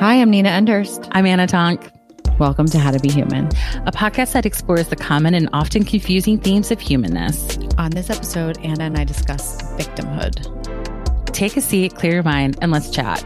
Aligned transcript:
Hi, 0.00 0.14
I'm 0.14 0.30
Nina 0.30 0.48
Enderst. 0.48 1.06
I'm 1.12 1.26
Anna 1.26 1.46
Tonk. 1.46 1.92
Welcome 2.38 2.64
to 2.68 2.78
How 2.78 2.90
to 2.90 2.98
Be 2.98 3.10
Human, 3.10 3.48
a 3.84 3.92
podcast 3.92 4.32
that 4.32 4.46
explores 4.46 4.88
the 4.88 4.96
common 4.96 5.34
and 5.34 5.46
often 5.52 5.84
confusing 5.84 6.38
themes 6.38 6.70
of 6.70 6.80
humanness. 6.80 7.58
On 7.76 7.90
this 7.90 8.08
episode, 8.08 8.56
Anna 8.64 8.84
and 8.84 8.96
I 8.96 9.04
discuss 9.04 9.60
victimhood. 9.74 11.26
Take 11.34 11.54
a 11.58 11.60
seat, 11.60 11.96
clear 11.96 12.14
your 12.14 12.22
mind, 12.22 12.56
and 12.62 12.72
let's 12.72 12.88
chat. 12.88 13.20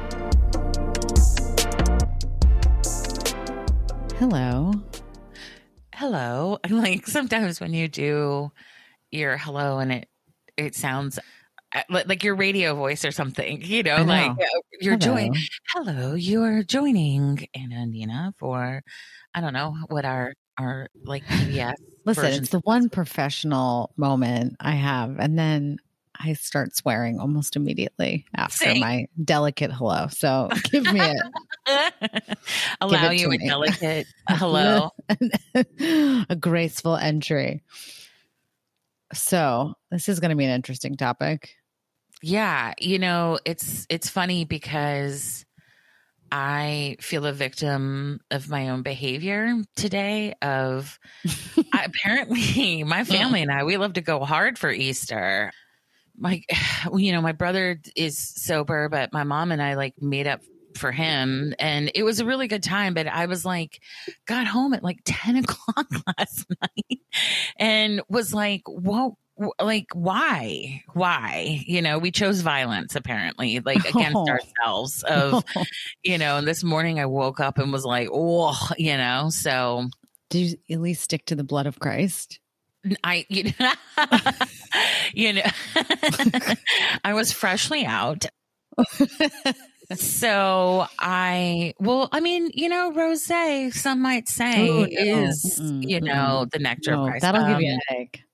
Hello. 4.18 4.72
Hello. 5.94 6.58
I'm 6.64 6.82
like 6.82 7.06
sometimes 7.06 7.60
when 7.60 7.72
you 7.72 7.86
do 7.86 8.50
your 9.12 9.36
hello 9.36 9.78
and 9.78 9.92
it 9.92 10.08
it 10.56 10.74
sounds 10.74 11.20
like 11.88 12.22
your 12.22 12.34
radio 12.34 12.74
voice 12.74 13.04
or 13.04 13.12
something, 13.12 13.62
you 13.62 13.82
know, 13.82 13.98
know. 13.98 14.04
like 14.04 14.30
uh, 14.30 14.60
you're 14.80 14.96
joining. 14.96 15.34
Hello, 15.72 16.14
you 16.14 16.42
are 16.42 16.62
joining 16.62 17.46
Anna 17.54 17.76
and 17.76 17.92
Nina 17.92 18.34
for, 18.38 18.82
I 19.34 19.40
don't 19.40 19.52
know 19.52 19.76
what 19.88 20.04
our 20.04 20.34
our 20.58 20.88
like 21.04 21.24
PBS. 21.24 21.74
Listen, 22.04 22.26
it's 22.26 22.50
the 22.50 22.60
one 22.60 22.88
professional 22.88 23.92
moment 23.96 24.56
I 24.60 24.72
have, 24.72 25.18
and 25.18 25.38
then 25.38 25.78
I 26.18 26.34
start 26.34 26.76
swearing 26.76 27.18
almost 27.18 27.56
immediately 27.56 28.24
after 28.36 28.74
my 28.76 29.06
delicate 29.22 29.72
hello. 29.72 30.06
So 30.08 30.48
give 30.70 30.84
me 30.84 31.00
it. 31.00 32.38
Allow 32.80 33.10
it 33.10 33.20
you 33.20 33.28
a 33.28 33.30
me. 33.30 33.48
delicate 33.48 34.06
hello, 34.28 34.90
a 36.28 36.36
graceful 36.38 36.96
entry. 36.96 37.62
So 39.12 39.74
this 39.90 40.08
is 40.08 40.20
going 40.20 40.30
to 40.30 40.36
be 40.36 40.44
an 40.44 40.50
interesting 40.50 40.96
topic. 40.96 41.56
Yeah, 42.26 42.72
you 42.80 42.98
know, 42.98 43.38
it's 43.44 43.86
it's 43.90 44.08
funny 44.08 44.46
because 44.46 45.44
I 46.32 46.96
feel 46.98 47.26
a 47.26 47.34
victim 47.34 48.18
of 48.30 48.48
my 48.48 48.70
own 48.70 48.80
behavior 48.80 49.52
today 49.76 50.32
of 50.40 50.98
I, 51.74 51.84
apparently 51.84 52.82
my 52.82 53.04
family 53.04 53.42
and 53.42 53.52
I 53.52 53.64
we 53.64 53.76
love 53.76 53.92
to 53.94 54.00
go 54.00 54.24
hard 54.24 54.58
for 54.58 54.70
Easter. 54.70 55.52
My 56.16 56.40
you 56.96 57.12
know, 57.12 57.20
my 57.20 57.32
brother 57.32 57.78
is 57.94 58.16
sober, 58.18 58.88
but 58.88 59.12
my 59.12 59.24
mom 59.24 59.52
and 59.52 59.60
I 59.60 59.74
like 59.74 60.00
made 60.00 60.26
up 60.26 60.40
for 60.78 60.92
him 60.92 61.54
and 61.58 61.92
it 61.94 62.04
was 62.04 62.18
a 62.18 62.24
really 62.24 62.48
good 62.48 62.64
time 62.64 62.94
but 62.94 63.06
i 63.06 63.26
was 63.26 63.44
like 63.44 63.80
got 64.26 64.44
home 64.44 64.74
at 64.74 64.82
like 64.82 64.98
10 65.04 65.36
o'clock 65.44 65.86
last 66.18 66.46
night 66.60 67.00
and 67.60 68.02
was 68.08 68.34
like 68.34 68.62
whoa 68.66 69.16
like 69.60 69.88
why 69.94 70.82
why 70.92 71.62
you 71.66 71.82
know 71.82 71.98
we 71.98 72.10
chose 72.10 72.40
violence 72.40 72.94
apparently 72.94 73.60
like 73.60 73.84
against 73.88 74.16
oh. 74.16 74.28
ourselves 74.28 75.02
of 75.04 75.44
you 76.02 76.18
know 76.18 76.36
and 76.36 76.46
this 76.46 76.62
morning 76.62 77.00
i 77.00 77.06
woke 77.06 77.40
up 77.40 77.58
and 77.58 77.72
was 77.72 77.84
like 77.84 78.08
oh 78.12 78.56
you 78.78 78.96
know 78.96 79.28
so 79.30 79.88
did 80.30 80.58
you 80.66 80.76
at 80.76 80.80
least 80.80 81.02
stick 81.02 81.24
to 81.26 81.34
the 81.34 81.44
blood 81.44 81.66
of 81.66 81.80
christ 81.80 82.38
i 83.02 83.26
you 83.28 83.52
know, 83.58 83.72
you 85.14 85.32
know 85.32 85.42
i 87.02 87.12
was 87.14 87.32
freshly 87.32 87.84
out 87.84 88.26
so 89.94 90.86
I, 90.98 91.74
well, 91.78 92.08
I 92.10 92.20
mean, 92.20 92.50
you 92.54 92.68
know, 92.68 92.90
rose, 92.92 93.30
some 93.74 94.00
might 94.00 94.28
say, 94.28 94.66
Ooh, 94.66 94.80
no. 94.80 94.86
is, 94.88 95.60
mm-hmm. 95.60 95.82
you 95.82 96.00
know, 96.00 96.46
the 96.50 96.58
nectar 96.58 96.92
no, 96.92 97.02
of 97.02 97.10
Christ. 97.10 97.22
That'll 97.22 97.42
um, 97.42 97.52
give 97.52 97.60
you 97.60 97.78
a 97.78 97.92
headache 97.92 98.24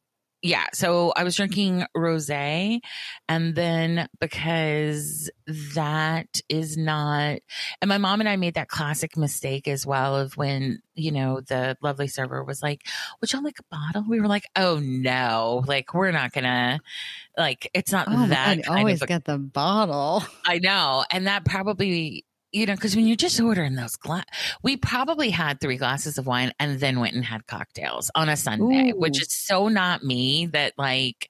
yeah 0.42 0.66
so 0.72 1.12
i 1.16 1.24
was 1.24 1.36
drinking 1.36 1.84
rosé 1.96 2.80
and 3.28 3.54
then 3.54 4.08
because 4.20 5.30
that 5.74 6.40
is 6.48 6.76
not 6.76 7.38
and 7.80 7.88
my 7.88 7.98
mom 7.98 8.20
and 8.20 8.28
i 8.28 8.36
made 8.36 8.54
that 8.54 8.68
classic 8.68 9.16
mistake 9.16 9.68
as 9.68 9.86
well 9.86 10.16
of 10.16 10.36
when 10.36 10.80
you 10.94 11.12
know 11.12 11.40
the 11.40 11.76
lovely 11.82 12.08
server 12.08 12.44
was 12.44 12.62
like 12.62 12.82
would 13.20 13.32
y'all 13.32 13.42
like 13.42 13.58
a 13.58 13.64
bottle? 13.70 14.04
We 14.08 14.20
were 14.20 14.28
like 14.28 14.46
oh 14.56 14.78
no 14.80 15.64
like 15.66 15.94
we're 15.94 16.10
not 16.10 16.32
gonna 16.32 16.80
like 17.36 17.70
it's 17.74 17.92
not 17.92 18.06
oh, 18.08 18.26
that 18.28 18.68
I 18.68 18.80
always 18.80 19.02
get 19.02 19.24
the 19.24 19.38
bottle. 19.38 20.22
I 20.44 20.58
know 20.58 21.04
and 21.10 21.26
that 21.26 21.44
probably 21.44 22.24
you 22.52 22.66
know, 22.66 22.74
because 22.74 22.96
when 22.96 23.06
you're 23.06 23.16
just 23.16 23.40
ordering 23.40 23.74
those 23.74 23.96
glass, 23.96 24.24
we 24.62 24.76
probably 24.76 25.30
had 25.30 25.60
three 25.60 25.76
glasses 25.76 26.18
of 26.18 26.26
wine 26.26 26.52
and 26.58 26.80
then 26.80 27.00
went 27.00 27.14
and 27.14 27.24
had 27.24 27.46
cocktails 27.46 28.10
on 28.14 28.28
a 28.28 28.36
Sunday, 28.36 28.90
Ooh. 28.90 28.98
which 28.98 29.20
is 29.20 29.32
so 29.32 29.68
not 29.68 30.02
me 30.02 30.46
that 30.46 30.72
like, 30.76 31.28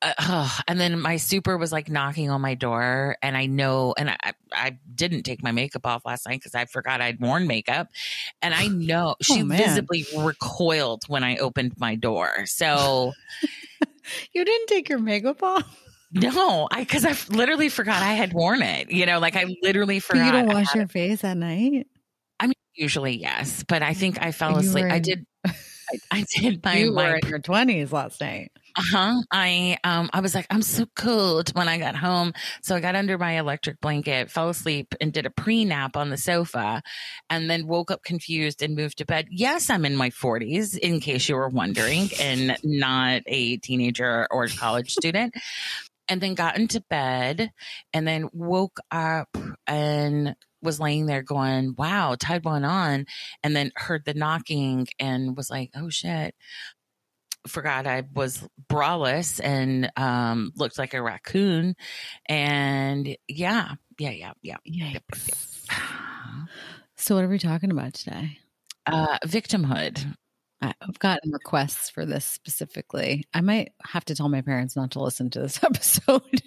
uh, 0.00 0.12
oh, 0.20 0.58
and 0.68 0.80
then 0.80 1.00
my 1.00 1.16
super 1.16 1.56
was 1.56 1.72
like 1.72 1.88
knocking 1.88 2.30
on 2.30 2.40
my 2.40 2.54
door 2.54 3.16
and 3.22 3.36
I 3.36 3.46
know, 3.46 3.94
and 3.98 4.10
I, 4.10 4.32
I 4.52 4.78
didn't 4.94 5.22
take 5.22 5.42
my 5.42 5.52
makeup 5.52 5.86
off 5.86 6.04
last 6.04 6.28
night 6.28 6.40
because 6.40 6.54
I 6.54 6.64
forgot 6.66 7.00
I'd 7.00 7.20
worn 7.20 7.46
makeup. 7.46 7.88
And 8.40 8.54
I 8.54 8.66
know 8.68 9.16
oh, 9.18 9.22
she 9.22 9.42
visibly 9.42 10.06
recoiled 10.16 11.04
when 11.08 11.24
I 11.24 11.38
opened 11.38 11.74
my 11.78 11.96
door. 11.96 12.46
So 12.46 13.12
you 14.32 14.44
didn't 14.44 14.66
take 14.68 14.88
your 14.88 15.00
makeup 15.00 15.42
off? 15.42 15.81
No, 16.12 16.68
I 16.70 16.80
because 16.80 17.04
I 17.04 17.16
literally 17.34 17.68
forgot 17.68 18.02
I 18.02 18.12
had 18.12 18.32
worn 18.32 18.62
it. 18.62 18.90
You 18.90 19.06
know, 19.06 19.18
like 19.18 19.36
I 19.36 19.46
literally 19.62 19.98
forgot. 19.98 20.20
But 20.20 20.26
you 20.26 20.32
don't 20.32 20.54
wash 20.54 20.74
your 20.74 20.88
face 20.88 21.24
at 21.24 21.36
night. 21.36 21.86
I 22.38 22.46
mean, 22.46 22.54
usually 22.74 23.16
yes, 23.16 23.64
but 23.66 23.82
I 23.82 23.94
think 23.94 24.20
I 24.20 24.32
fell 24.32 24.56
asleep. 24.58 24.86
I 24.90 24.98
did. 24.98 25.26
I, 25.46 25.52
I, 26.10 26.24
did 26.36 26.62
my. 26.62 26.76
You 26.76 26.92
my, 26.92 27.10
were 27.10 27.16
in 27.16 27.28
your 27.28 27.38
twenties 27.38 27.92
last 27.92 28.20
night. 28.20 28.52
Uh 28.76 28.82
huh. 28.92 29.22
I 29.30 29.78
um 29.84 30.10
I 30.12 30.20
was 30.20 30.34
like 30.34 30.46
I'm 30.50 30.60
so 30.60 30.84
cold 30.96 31.54
when 31.54 31.66
I 31.66 31.78
got 31.78 31.96
home, 31.96 32.34
so 32.62 32.76
I 32.76 32.80
got 32.80 32.94
under 32.94 33.16
my 33.16 33.38
electric 33.38 33.80
blanket, 33.80 34.30
fell 34.30 34.50
asleep, 34.50 34.94
and 35.00 35.14
did 35.14 35.24
a 35.24 35.30
pre 35.30 35.64
nap 35.64 35.96
on 35.96 36.10
the 36.10 36.18
sofa, 36.18 36.82
and 37.30 37.48
then 37.48 37.66
woke 37.66 37.90
up 37.90 38.04
confused 38.04 38.60
and 38.62 38.76
moved 38.76 38.98
to 38.98 39.06
bed. 39.06 39.28
Yes, 39.30 39.70
I'm 39.70 39.86
in 39.86 39.96
my 39.96 40.10
40s, 40.10 40.76
in 40.76 41.00
case 41.00 41.28
you 41.28 41.36
were 41.36 41.48
wondering, 41.48 42.10
and 42.20 42.56
not 42.62 43.22
a 43.26 43.56
teenager 43.58 44.26
or 44.30 44.46
college 44.48 44.92
student 44.92 45.34
and 46.08 46.20
then 46.20 46.34
got 46.34 46.56
into 46.56 46.80
bed 46.88 47.50
and 47.92 48.06
then 48.06 48.28
woke 48.32 48.78
up 48.90 49.36
and 49.66 50.34
was 50.62 50.80
laying 50.80 51.06
there 51.06 51.22
going, 51.22 51.74
wow, 51.76 52.16
tide 52.18 52.44
went 52.44 52.64
on. 52.64 53.06
And 53.42 53.54
then 53.54 53.72
heard 53.76 54.04
the 54.04 54.14
knocking 54.14 54.86
and 54.98 55.36
was 55.36 55.50
like, 55.50 55.70
oh 55.74 55.88
shit. 55.88 56.34
Forgot 57.48 57.88
I 57.88 58.04
was 58.14 58.46
braless 58.70 59.40
and 59.42 59.90
um, 59.96 60.52
looked 60.54 60.78
like 60.78 60.94
a 60.94 61.02
raccoon. 61.02 61.74
And 62.26 63.16
yeah, 63.26 63.74
yeah, 63.98 64.10
yeah, 64.10 64.32
yeah. 64.42 64.56
Yep, 64.64 65.02
yep. 65.26 65.38
So, 66.96 67.16
what 67.16 67.24
are 67.24 67.28
we 67.28 67.40
talking 67.40 67.72
about 67.72 67.94
today? 67.94 68.38
Uh, 68.86 69.18
victimhood. 69.26 70.14
I've 70.62 70.98
gotten 70.98 71.32
requests 71.32 71.90
for 71.90 72.06
this 72.06 72.24
specifically. 72.24 73.24
I 73.34 73.40
might 73.40 73.72
have 73.84 74.04
to 74.06 74.14
tell 74.14 74.28
my 74.28 74.42
parents 74.42 74.76
not 74.76 74.92
to 74.92 75.02
listen 75.02 75.30
to 75.30 75.40
this 75.40 75.60
episode. 75.64 76.42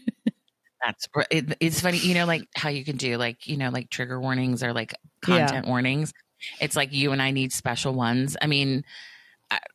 That's 0.84 1.08
it, 1.32 1.58
it's 1.60 1.82
funny, 1.82 1.98
you 1.98 2.14
know, 2.14 2.26
like 2.26 2.48
how 2.56 2.70
you 2.70 2.86
can 2.86 2.98
do 2.98 3.18
like 3.18 3.48
you 3.48 3.58
know 3.58 3.70
like 3.70 3.90
trigger 3.90 4.20
warnings 4.20 4.64
or 4.64 4.74
like 4.74 4.94
content 5.22 5.66
yeah. 5.66 5.70
warnings. 5.70 6.14
It's 6.62 6.76
like 6.76 6.94
you 6.94 7.12
and 7.12 7.22
I 7.22 7.32
need 7.32 7.52
special 7.52 7.94
ones. 7.94 8.38
I 8.42 8.48
mean, 8.48 8.84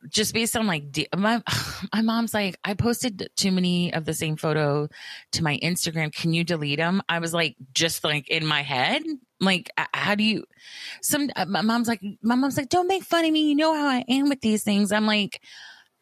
just 0.09 0.33
based 0.33 0.55
on 0.55 0.67
like 0.67 0.83
my 1.15 1.41
my 1.93 2.01
mom's 2.01 2.33
like 2.33 2.57
I 2.63 2.73
posted 2.73 3.29
too 3.35 3.51
many 3.51 3.93
of 3.93 4.05
the 4.05 4.13
same 4.13 4.35
photo 4.35 4.87
to 5.33 5.43
my 5.43 5.59
Instagram. 5.61 6.13
Can 6.13 6.33
you 6.33 6.43
delete 6.43 6.79
them? 6.79 7.01
I 7.07 7.19
was 7.19 7.33
like 7.33 7.55
just 7.73 8.03
like 8.03 8.29
in 8.29 8.45
my 8.45 8.61
head, 8.61 9.03
like 9.41 9.71
how 9.93 10.15
do 10.15 10.23
you? 10.23 10.45
Some 11.01 11.29
uh, 11.35 11.45
my 11.45 11.61
mom's 11.61 11.87
like 11.87 12.01
my 12.21 12.35
mom's 12.35 12.57
like 12.57 12.69
don't 12.69 12.87
make 12.87 13.03
fun 13.03 13.25
of 13.25 13.31
me. 13.31 13.49
You 13.49 13.55
know 13.55 13.73
how 13.73 13.87
I 13.87 14.05
am 14.07 14.29
with 14.29 14.41
these 14.41 14.63
things. 14.63 14.91
I'm 14.91 15.05
like 15.05 15.41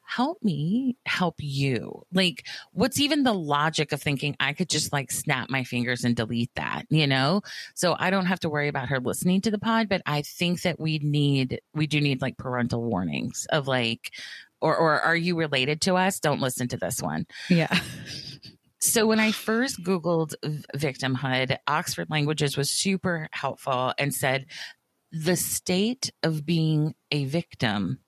help 0.09 0.43
me 0.43 0.97
help 1.05 1.35
you. 1.37 2.01
Like, 2.11 2.47
what's 2.71 2.99
even 2.99 3.21
the 3.21 3.33
logic 3.33 3.91
of 3.91 4.01
thinking 4.01 4.35
I 4.39 4.53
could 4.53 4.67
just 4.67 4.91
like 4.91 5.11
snap 5.11 5.51
my 5.51 5.63
fingers 5.63 6.03
and 6.03 6.15
delete 6.15 6.49
that, 6.55 6.85
you 6.89 7.05
know? 7.05 7.41
So 7.75 7.95
I 7.97 8.09
don't 8.09 8.25
have 8.25 8.39
to 8.39 8.49
worry 8.49 8.69
about 8.69 8.89
her 8.89 8.99
listening 8.99 9.41
to 9.41 9.51
the 9.51 9.59
pod, 9.59 9.87
but 9.87 10.01
I 10.07 10.23
think 10.23 10.63
that 10.63 10.79
we 10.79 10.97
need, 10.97 11.61
we 11.75 11.85
do 11.85 12.01
need 12.01 12.23
like 12.23 12.37
parental 12.37 12.83
warnings 12.83 13.45
of 13.51 13.67
like, 13.67 14.11
or, 14.61 14.75
or 14.75 14.99
are 14.99 15.15
you 15.15 15.37
related 15.37 15.81
to 15.81 15.95
us? 15.95 16.19
Don't 16.19 16.41
listen 16.41 16.67
to 16.69 16.77
this 16.77 17.03
one. 17.03 17.27
Yeah. 17.47 17.69
So 18.89 19.05
when 19.05 19.19
I 19.19 19.31
first 19.31 19.83
Googled 19.83 20.33
victimhood, 20.75 21.57
Oxford 21.67 22.09
Languages 22.09 22.57
was 22.57 22.71
super 22.71 23.29
helpful 23.31 23.93
and 23.99 24.13
said 24.13 24.47
the 25.11 25.35
state 25.35 26.11
of 26.23 26.45
being 26.45 26.95
a 27.11 27.25
victim 27.25 27.99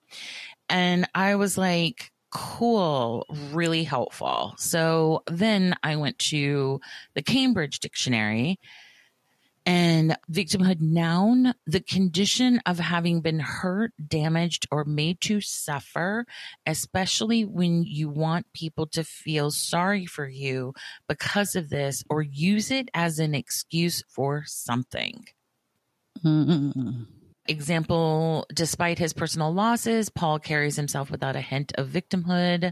and 0.69 1.07
I 1.13 1.35
was 1.35 1.57
like, 1.57 2.11
cool, 2.31 3.25
really 3.51 3.83
helpful. 3.83 4.55
So 4.57 5.23
then 5.27 5.75
I 5.83 5.97
went 5.97 6.17
to 6.19 6.79
the 7.13 7.21
Cambridge 7.21 7.79
Dictionary 7.79 8.57
And 9.65 10.17
victimhood 10.31 10.81
noun, 10.81 11.53
the 11.67 11.81
condition 11.81 12.61
of 12.65 12.79
having 12.79 13.21
been 13.21 13.39
hurt, 13.39 13.93
damaged, 14.07 14.67
or 14.71 14.85
made 14.85 15.21
to 15.21 15.39
suffer, 15.39 16.25
especially 16.65 17.45
when 17.45 17.83
you 17.83 18.09
want 18.09 18.51
people 18.53 18.87
to 18.87 19.03
feel 19.03 19.51
sorry 19.51 20.07
for 20.07 20.27
you 20.27 20.73
because 21.07 21.55
of 21.55 21.69
this 21.69 22.03
or 22.09 22.23
use 22.23 22.71
it 22.71 22.89
as 22.95 23.19
an 23.19 23.35
excuse 23.35 24.03
for 24.09 24.43
something. 24.47 25.25
Mm-hmm. 26.25 27.03
Example, 27.47 28.45
despite 28.53 28.99
his 28.99 29.13
personal 29.13 29.53
losses, 29.53 30.09
Paul 30.09 30.39
carries 30.39 30.75
himself 30.75 31.11
without 31.11 31.35
a 31.35 31.41
hint 31.41 31.71
of 31.75 31.89
victimhood. 31.89 32.71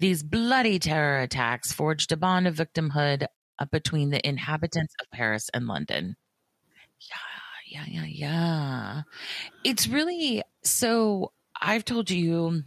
These 0.00 0.22
bloody 0.22 0.78
terror 0.78 1.20
attacks 1.20 1.72
forged 1.72 2.12
a 2.12 2.16
bond 2.16 2.46
of 2.46 2.56
victimhood 2.56 3.26
uh, 3.58 3.64
between 3.66 4.10
the 4.10 4.26
inhabitants 4.26 4.94
of 5.00 5.10
Paris 5.10 5.50
and 5.54 5.66
London. 5.66 6.16
Yeah, 7.00 7.84
yeah, 7.84 7.84
yeah, 7.88 8.06
yeah. 8.06 9.02
It's 9.64 9.88
really 9.88 10.42
so. 10.62 11.32
I've 11.60 11.84
told 11.84 12.10
you 12.10 12.62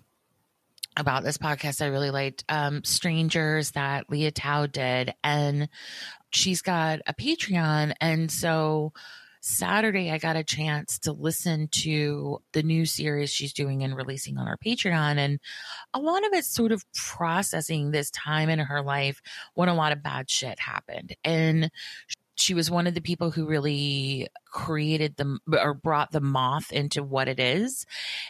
about 0.98 1.24
this 1.24 1.38
podcast 1.38 1.82
I 1.82 1.88
really 1.88 2.12
liked 2.12 2.44
um, 2.50 2.84
Strangers 2.84 3.72
that 3.72 4.10
Lea 4.10 4.32
Thau 4.32 4.66
did. 4.66 5.14
And 5.24 5.70
she's 6.32 6.62
got 6.62 7.00
a 7.08 7.14
Patreon. 7.14 7.94
And 8.02 8.30
so 8.32 8.92
Saturday, 9.40 10.12
I 10.12 10.18
got 10.18 10.36
a 10.36 10.44
chance 10.44 11.00
to 11.00 11.14
listen 11.14 11.68
to 11.70 12.42
the 12.52 12.62
new 12.62 12.86
series 12.86 13.32
she's 13.32 13.54
doing 13.54 13.84
and 13.84 13.96
releasing 13.96 14.38
on 14.38 14.48
her 14.48 14.58
Patreon. 14.58 15.18
And 15.18 15.40
a 15.94 16.00
lot 16.00 16.26
of 16.26 16.34
it's 16.34 16.54
sort 16.54 16.72
of 16.72 16.86
processing 16.94 17.92
this 17.92 18.12
time 18.12 18.50
in 18.50 18.60
her 18.60 18.82
life 18.82 19.22
when 19.54 19.70
a 19.70 19.76
lot 19.76 19.94
of 19.94 20.04
bad 20.04 20.30
shit 20.30 20.60
happened. 20.60 21.16
And 21.24 21.72
she 22.42 22.54
was 22.54 22.72
one 22.72 22.88
of 22.88 22.94
the 22.94 23.02
people 23.02 23.32
who 23.32 23.46
really 23.46 24.28
created 24.46 25.16
the 25.18 25.40
or 25.62 25.74
brought 25.74 26.12
the 26.12 26.22
Moth 26.22 26.72
into 26.72 27.04
what 27.04 27.28
it 27.28 27.40
is. 27.40 27.86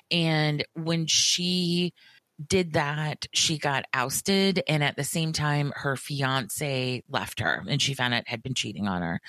And 0.09 0.63
when 0.73 1.05
she 1.07 1.93
did 2.47 2.73
that, 2.73 3.27
she 3.33 3.57
got 3.57 3.85
ousted. 3.93 4.63
And 4.67 4.83
at 4.83 4.95
the 4.95 5.03
same 5.03 5.33
time, 5.33 5.73
her 5.75 5.95
fiance 5.95 7.03
left 7.09 7.39
her 7.39 7.63
and 7.67 7.81
she 7.81 7.93
found 7.93 8.13
out 8.13 8.27
had 8.27 8.43
been 8.43 8.53
cheating 8.53 8.87
on 8.87 9.01
her. 9.01 9.21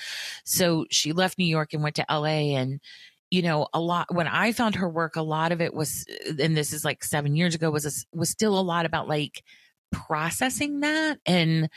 So 0.44 0.86
she 0.90 1.12
left 1.12 1.38
New 1.38 1.44
York 1.44 1.72
and 1.72 1.82
went 1.82 1.96
to 1.96 2.06
LA. 2.10 2.56
And, 2.56 2.80
you 3.30 3.42
know, 3.42 3.68
a 3.72 3.80
lot, 3.80 4.14
when 4.14 4.28
I 4.28 4.52
found 4.52 4.76
her 4.76 4.88
work, 4.88 5.16
a 5.16 5.22
lot 5.22 5.52
of 5.52 5.60
it 5.60 5.74
was, 5.74 6.04
and 6.38 6.56
this 6.56 6.72
is 6.72 6.84
like 6.84 7.04
seven 7.04 7.36
years 7.36 7.54
ago, 7.54 7.70
was, 7.70 7.86
a, 7.86 8.16
was 8.16 8.30
still 8.30 8.58
a 8.58 8.62
lot 8.62 8.86
about 8.86 9.08
like 9.08 9.42
processing 9.90 10.80
that 10.80 11.18
and 11.26 11.68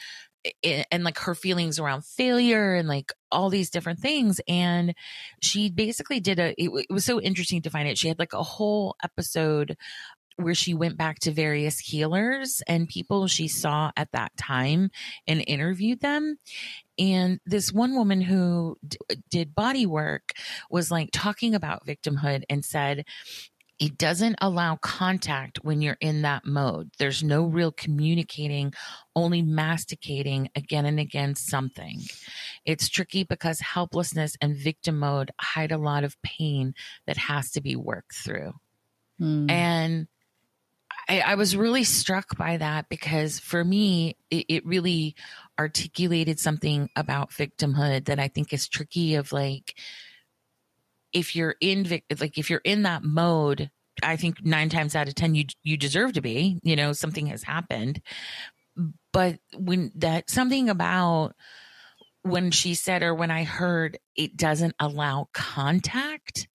and 0.92 1.03
like 1.03 1.18
her 1.19 1.36
feelings 1.36 1.80
around 1.80 2.06
failure 2.06 2.75
and 2.75 2.88
like 2.88 3.12
all 3.31 3.50
these 3.50 3.69
different 3.69 4.00
things. 4.00 4.39
And 4.47 4.94
she 5.42 5.69
basically 5.69 6.19
did 6.19 6.39
a 6.39 6.53
it, 6.62 6.69
it, 6.89 6.94
was 6.94 7.06
so 7.06 7.19
interesting 7.19 7.62
to 7.63 7.69
find 7.69 7.88
it 7.88 7.97
she 7.97 8.07
had 8.07 8.19
like 8.19 8.33
a 8.33 8.44
whole 8.44 8.95
episode 9.03 9.77
where 10.38 10.56
she 10.56 10.74
went 10.74 10.97
back 10.97 11.19
to 11.19 11.31
various 11.31 11.80
healers 11.80 12.62
and 12.68 12.89
people 12.89 13.27
she 13.27 13.47
saw 13.47 13.92
at 13.95 14.12
that 14.12 14.36
time 14.38 14.89
and 15.27 15.44
interviewed 15.47 16.01
them. 16.01 16.38
And 16.97 17.39
this 17.45 17.71
one 17.71 17.95
woman 17.95 18.21
who 18.21 18.77
d- 18.86 18.97
did 19.30 19.56
body 19.56 19.86
work 19.86 20.33
was 20.69 20.92
like 20.92 21.09
talking 21.12 21.56
about 21.56 21.86
victimhood 21.86 22.44
and 22.50 22.65
said 22.65 23.06
it 23.80 23.98
doesn't 23.98 24.38
allow 24.42 24.77
contact 24.77 25.60
when 25.63 25.81
you're 25.81 25.98
in 26.00 26.22
that 26.22 26.45
mode. 26.45 26.92
There's 26.98 27.24
no 27.24 27.44
real 27.45 27.72
communicating, 27.72 28.74
only 29.16 29.42
masticating 29.42 30.50
again 30.56 30.86
and 30.86 31.00
again 31.00 31.36
something. 31.36 32.01
It's 32.66 32.88
tricky 32.88 33.24
because 33.24 33.60
helplessness 33.60 34.38
and 34.42 34.56
victim 34.56 35.00
mode 35.00 35.31
hide 35.39 35.74
a 35.74 35.77
lot 35.77 36.06
of 36.06 36.22
pain 36.22 36.74
that 37.06 37.18
has 37.18 37.51
to 37.51 37.62
be 37.62 37.75
worked 37.75 38.16
through. 38.16 38.54
Mm. 39.19 39.51
And 39.51 40.07
I, 41.07 41.19
I, 41.19 41.36
was 41.36 41.56
really 41.56 41.83
struck 41.83 42.38
by 42.38 42.57
that 42.57 42.89
because 42.89 43.39
for 43.39 43.63
me, 43.63 44.18
it, 44.30 44.45
it 44.50 44.66
really 44.66 45.16
articulated 45.60 46.39
something 46.39 46.89
about 46.95 47.31
victimhood 47.31 48.06
that 48.06 48.19
I 48.19 48.28
think 48.28 48.51
is 48.51 48.68
tricky 48.68 49.16
of 49.16 49.31
like, 49.31 49.75
if 51.16 51.36
you're 51.36 51.56
in 51.62 52.02
like 52.20 52.38
if 52.38 52.50
you're 52.50 52.62
in 52.66 52.84
that 52.84 53.04
mode 53.04 53.72
i 54.04 54.16
think 54.16 54.46
nine 54.46 54.70
times 54.70 54.96
out 54.96 55.08
of 55.08 55.16
ten 55.16 55.34
you 55.34 55.46
you 55.64 55.78
deserve 55.78 56.14
to 56.14 56.22
be 56.22 56.60
you 56.62 56.76
know 56.76 56.94
something 56.94 57.28
has 57.28 57.42
happened. 57.42 58.02
But 59.14 59.40
when 59.58 59.94
that 59.96 60.30
something 60.30 60.70
about 60.70 61.34
when 62.24 62.52
she 62.52 62.74
said 62.74 63.04
or 63.04 63.16
when 63.16 63.32
i 63.32 63.44
heard 63.46 63.98
it 64.18 64.36
doesn't 64.36 64.76
allow 64.80 65.30
contact 65.34 66.50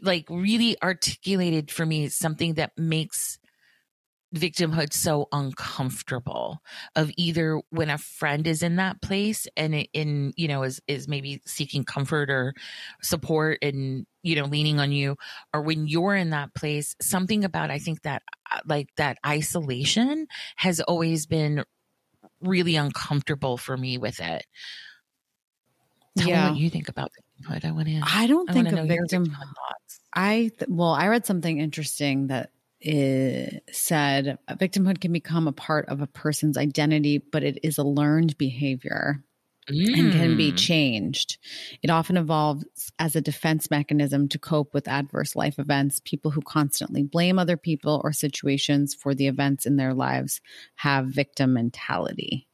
like 0.00 0.26
really 0.28 0.76
articulated 0.82 1.70
for 1.70 1.86
me 1.86 2.08
something 2.08 2.54
that 2.54 2.72
makes 2.76 3.38
victimhood 4.34 4.92
so 4.92 5.28
uncomfortable 5.32 6.62
of 6.96 7.10
either 7.16 7.60
when 7.70 7.90
a 7.90 7.98
friend 7.98 8.46
is 8.46 8.62
in 8.62 8.76
that 8.76 9.00
place 9.02 9.46
and 9.56 9.86
in 9.92 10.32
you 10.36 10.48
know 10.48 10.62
is 10.62 10.80
is 10.86 11.06
maybe 11.06 11.42
seeking 11.44 11.84
comfort 11.84 12.30
or 12.30 12.54
support 13.02 13.58
and 13.62 14.06
you 14.22 14.34
know 14.34 14.44
leaning 14.44 14.80
on 14.80 14.90
you 14.90 15.16
or 15.52 15.60
when 15.60 15.86
you're 15.86 16.16
in 16.16 16.30
that 16.30 16.54
place 16.54 16.96
something 17.00 17.44
about 17.44 17.70
i 17.70 17.78
think 17.78 18.02
that 18.02 18.22
uh, 18.50 18.60
like 18.66 18.88
that 18.96 19.18
isolation 19.26 20.26
has 20.56 20.80
always 20.80 21.26
been 21.26 21.62
really 22.40 22.76
uncomfortable 22.76 23.58
for 23.58 23.76
me 23.76 23.98
with 23.98 24.18
it 24.20 24.46
Tell 26.18 26.28
yeah. 26.28 26.44
me 26.44 26.50
what 26.50 26.60
you 26.60 26.68
think 26.68 26.88
about 26.90 27.10
victimhood. 27.10 27.64
I 27.64 27.70
want 27.70 27.88
to. 27.88 28.02
I 28.04 28.26
don't 28.26 28.50
I 28.50 28.52
think 28.52 28.70
a 28.70 28.84
victim. 28.84 29.34
I 30.12 30.50
th- 30.58 30.68
well, 30.68 30.90
I 30.90 31.08
read 31.08 31.24
something 31.24 31.58
interesting 31.58 32.26
that 32.26 32.50
said 32.84 34.38
victimhood 34.50 35.00
can 35.00 35.12
become 35.12 35.46
a 35.46 35.52
part 35.52 35.88
of 35.88 36.00
a 36.00 36.06
person's 36.06 36.56
identity, 36.56 37.18
but 37.18 37.44
it 37.44 37.58
is 37.62 37.78
a 37.78 37.84
learned 37.84 38.36
behavior. 38.38 39.22
Mm. 39.70 39.96
and 39.96 40.12
can 40.12 40.36
be 40.36 40.50
mm. 40.50 40.58
changed. 40.58 41.38
It 41.84 41.90
often 41.90 42.16
evolves 42.16 42.64
as 42.98 43.14
a 43.14 43.20
defense 43.20 43.70
mechanism 43.70 44.28
to 44.30 44.38
cope 44.40 44.74
with 44.74 44.88
adverse 44.88 45.36
life 45.36 45.56
events. 45.60 46.00
People 46.04 46.32
who 46.32 46.40
constantly 46.40 47.04
blame 47.04 47.38
other 47.38 47.56
people 47.56 48.00
or 48.02 48.12
situations 48.12 48.92
for 48.92 49.14
the 49.14 49.28
events 49.28 49.64
in 49.64 49.76
their 49.76 49.94
lives 49.94 50.40
have 50.74 51.06
victim 51.06 51.52
mentality. 51.52 52.48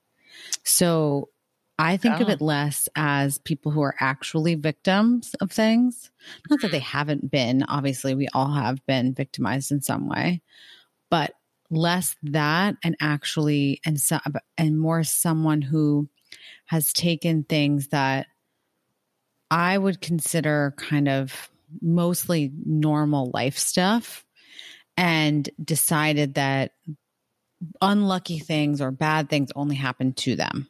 So 0.65 1.31
I 1.79 1.97
think 1.97 2.17
oh. 2.19 2.23
of 2.23 2.29
it 2.29 2.41
less 2.41 2.89
as 2.97 3.39
people 3.39 3.71
who 3.71 3.83
are 3.83 3.95
actually 4.01 4.57
victims 4.57 5.35
of 5.41 5.53
things. 5.53 6.11
Not 6.51 6.61
that 6.61 6.73
they 6.73 6.79
mm-hmm. 6.79 6.99
haven't 6.99 7.31
been, 7.31 7.65
obviously, 7.69 8.15
we 8.15 8.29
all 8.35 8.53
have 8.53 8.85
been 8.87 9.15
victimized 9.15 9.71
in 9.71 9.81
some 9.81 10.09
way, 10.09 10.43
but 11.09 11.35
less 11.71 12.17
that 12.25 12.77
and 12.83 12.97
actually, 13.01 13.81
and, 13.85 14.01
so, 14.01 14.19
and 14.57 14.81
more 14.81 15.05
someone 15.05 15.63
who 15.63 16.09
has 16.67 16.93
taken 16.93 17.45
things 17.45 17.89
that 17.89 18.27
I 19.51 19.79
would 19.79 20.01
consider 20.01 20.75
kind 20.77 21.09
of 21.09 21.49
mostly 21.81 22.51
normal 22.65 23.31
life 23.33 23.57
stuff 23.57 24.25
and 24.97 25.49
decided 25.63 26.35
that 26.35 26.73
unlucky 27.81 28.39
things 28.39 28.81
or 28.81 28.91
bad 28.91 29.29
things 29.29 29.51
only 29.55 29.77
happen 29.77 30.13
to 30.15 30.37
them. 30.37 30.67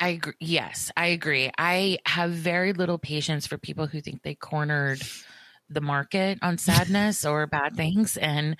I 0.00 0.08
agree. 0.10 0.34
Yes, 0.40 0.92
I 0.96 1.06
agree. 1.06 1.50
I 1.58 1.98
have 2.06 2.30
very 2.30 2.72
little 2.72 2.98
patience 2.98 3.46
for 3.46 3.58
people 3.58 3.86
who 3.86 4.00
think 4.00 4.22
they 4.22 4.34
cornered 4.34 5.02
the 5.70 5.80
market 5.80 6.38
on 6.40 6.58
sadness 6.58 7.24
or 7.24 7.46
bad 7.46 7.76
things. 7.76 8.16
And 8.16 8.56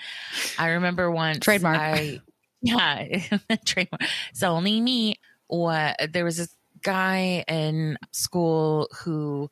I 0.59 0.68
remember 0.71 1.11
once 1.11 1.40
trademark. 1.40 1.80
I, 1.80 2.21
yeah, 2.61 3.21
trademark. 3.64 4.02
So 4.35 4.49
only 4.49 4.80
me. 4.80 5.16
What 5.47 5.97
there 6.12 6.26
was 6.26 6.37
this 6.37 6.54
guy 6.83 7.42
in 7.49 7.97
school 8.12 8.88
who 9.02 9.49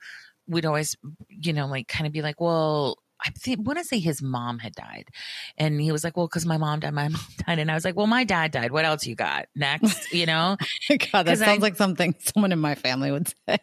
would 0.46 0.66
always, 0.66 0.94
you 1.30 1.54
know, 1.54 1.66
like 1.66 1.88
kind 1.88 2.06
of 2.06 2.12
be 2.12 2.20
like, 2.20 2.38
well, 2.38 2.98
I 3.26 3.56
want 3.58 3.78
to 3.78 3.84
say 3.84 3.98
his 3.98 4.22
mom 4.22 4.58
had 4.58 4.74
died. 4.74 5.08
And 5.56 5.80
he 5.80 5.92
was 5.92 6.04
like, 6.04 6.16
well, 6.16 6.26
because 6.26 6.46
my 6.46 6.56
mom 6.56 6.80
died, 6.80 6.94
my 6.94 7.08
mom 7.08 7.20
died. 7.46 7.58
And 7.58 7.70
I 7.70 7.74
was 7.74 7.84
like, 7.84 7.96
well, 7.96 8.06
my 8.06 8.24
dad 8.24 8.50
died. 8.50 8.72
What 8.72 8.84
else 8.84 9.06
you 9.06 9.14
got 9.14 9.46
next? 9.54 10.12
You 10.12 10.26
know? 10.26 10.56
Oh 10.88 10.96
God, 11.12 11.24
that 11.24 11.38
sounds 11.38 11.58
I, 11.58 11.62
like 11.62 11.76
something 11.76 12.14
someone 12.34 12.52
in 12.52 12.60
my 12.60 12.74
family 12.76 13.10
would 13.10 13.32
say. 13.48 13.58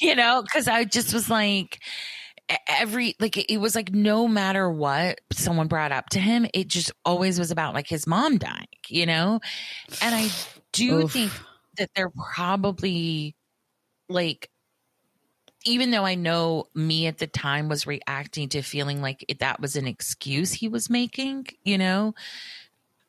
you 0.00 0.14
know, 0.14 0.42
because 0.42 0.68
I 0.68 0.84
just 0.84 1.14
was 1.14 1.30
like, 1.30 1.80
every 2.68 3.14
like 3.18 3.50
it 3.50 3.58
was 3.58 3.74
like 3.74 3.92
no 3.92 4.28
matter 4.28 4.70
what 4.70 5.20
someone 5.32 5.66
brought 5.66 5.90
up 5.90 6.08
to 6.10 6.20
him 6.20 6.46
it 6.54 6.68
just 6.68 6.92
always 7.04 7.40
was 7.40 7.50
about 7.50 7.74
like 7.74 7.88
his 7.88 8.06
mom 8.06 8.38
dying 8.38 8.68
you 8.88 9.04
know 9.04 9.40
and 10.00 10.14
i 10.14 10.28
do 10.72 11.00
Oof. 11.00 11.12
think 11.12 11.32
that 11.76 11.90
they're 11.96 12.12
probably 12.34 13.34
like 14.08 14.48
even 15.66 15.90
though 15.90 16.04
I 16.06 16.14
know 16.14 16.68
me 16.74 17.06
at 17.06 17.18
the 17.18 17.26
time 17.26 17.68
was 17.68 17.86
reacting 17.86 18.48
to 18.50 18.62
feeling 18.62 19.02
like 19.02 19.24
it, 19.28 19.40
that 19.40 19.60
was 19.60 19.76
an 19.76 19.86
excuse 19.86 20.52
he 20.52 20.68
was 20.68 20.88
making, 20.88 21.46
you 21.64 21.76
know, 21.76 22.14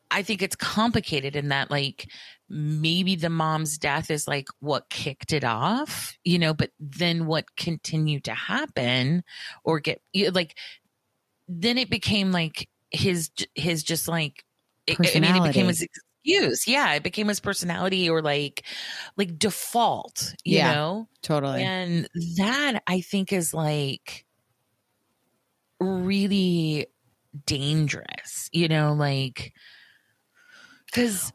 I 0.09 0.23
think 0.23 0.41
it's 0.41 0.55
complicated 0.55 1.35
in 1.35 1.49
that, 1.49 1.69
like, 1.69 2.09
maybe 2.49 3.15
the 3.15 3.29
mom's 3.29 3.77
death 3.77 4.09
is 4.09 4.27
like 4.27 4.47
what 4.59 4.89
kicked 4.89 5.33
it 5.33 5.43
off, 5.43 6.17
you 6.23 6.39
know, 6.39 6.53
but 6.53 6.71
then 6.79 7.25
what 7.25 7.55
continued 7.57 8.23
to 8.23 8.33
happen 8.33 9.23
or 9.63 9.79
get 9.81 10.01
like, 10.31 10.57
then 11.47 11.77
it 11.77 11.89
became 11.89 12.31
like 12.31 12.69
his, 12.91 13.29
his 13.55 13.83
just 13.83 14.07
like, 14.07 14.45
I 14.89 15.19
mean, 15.19 15.35
it 15.35 15.43
became 15.43 15.67
his 15.67 15.85
excuse. 16.27 16.67
Yeah. 16.67 16.93
It 16.93 17.03
became 17.03 17.27
his 17.27 17.39
personality 17.39 18.10
or 18.10 18.22
like, 18.22 18.65
like 19.15 19.39
default, 19.39 20.36
you 20.43 20.57
yeah, 20.57 20.74
know? 20.74 21.07
Totally. 21.22 21.63
And 21.63 22.07
that 22.38 22.84
I 22.86 23.01
think 23.01 23.31
is 23.31 23.53
like 23.53 24.25
really 25.79 26.88
dangerous, 27.46 28.50
you 28.51 28.67
know, 28.67 28.93
like, 28.93 29.53
because 30.86 31.31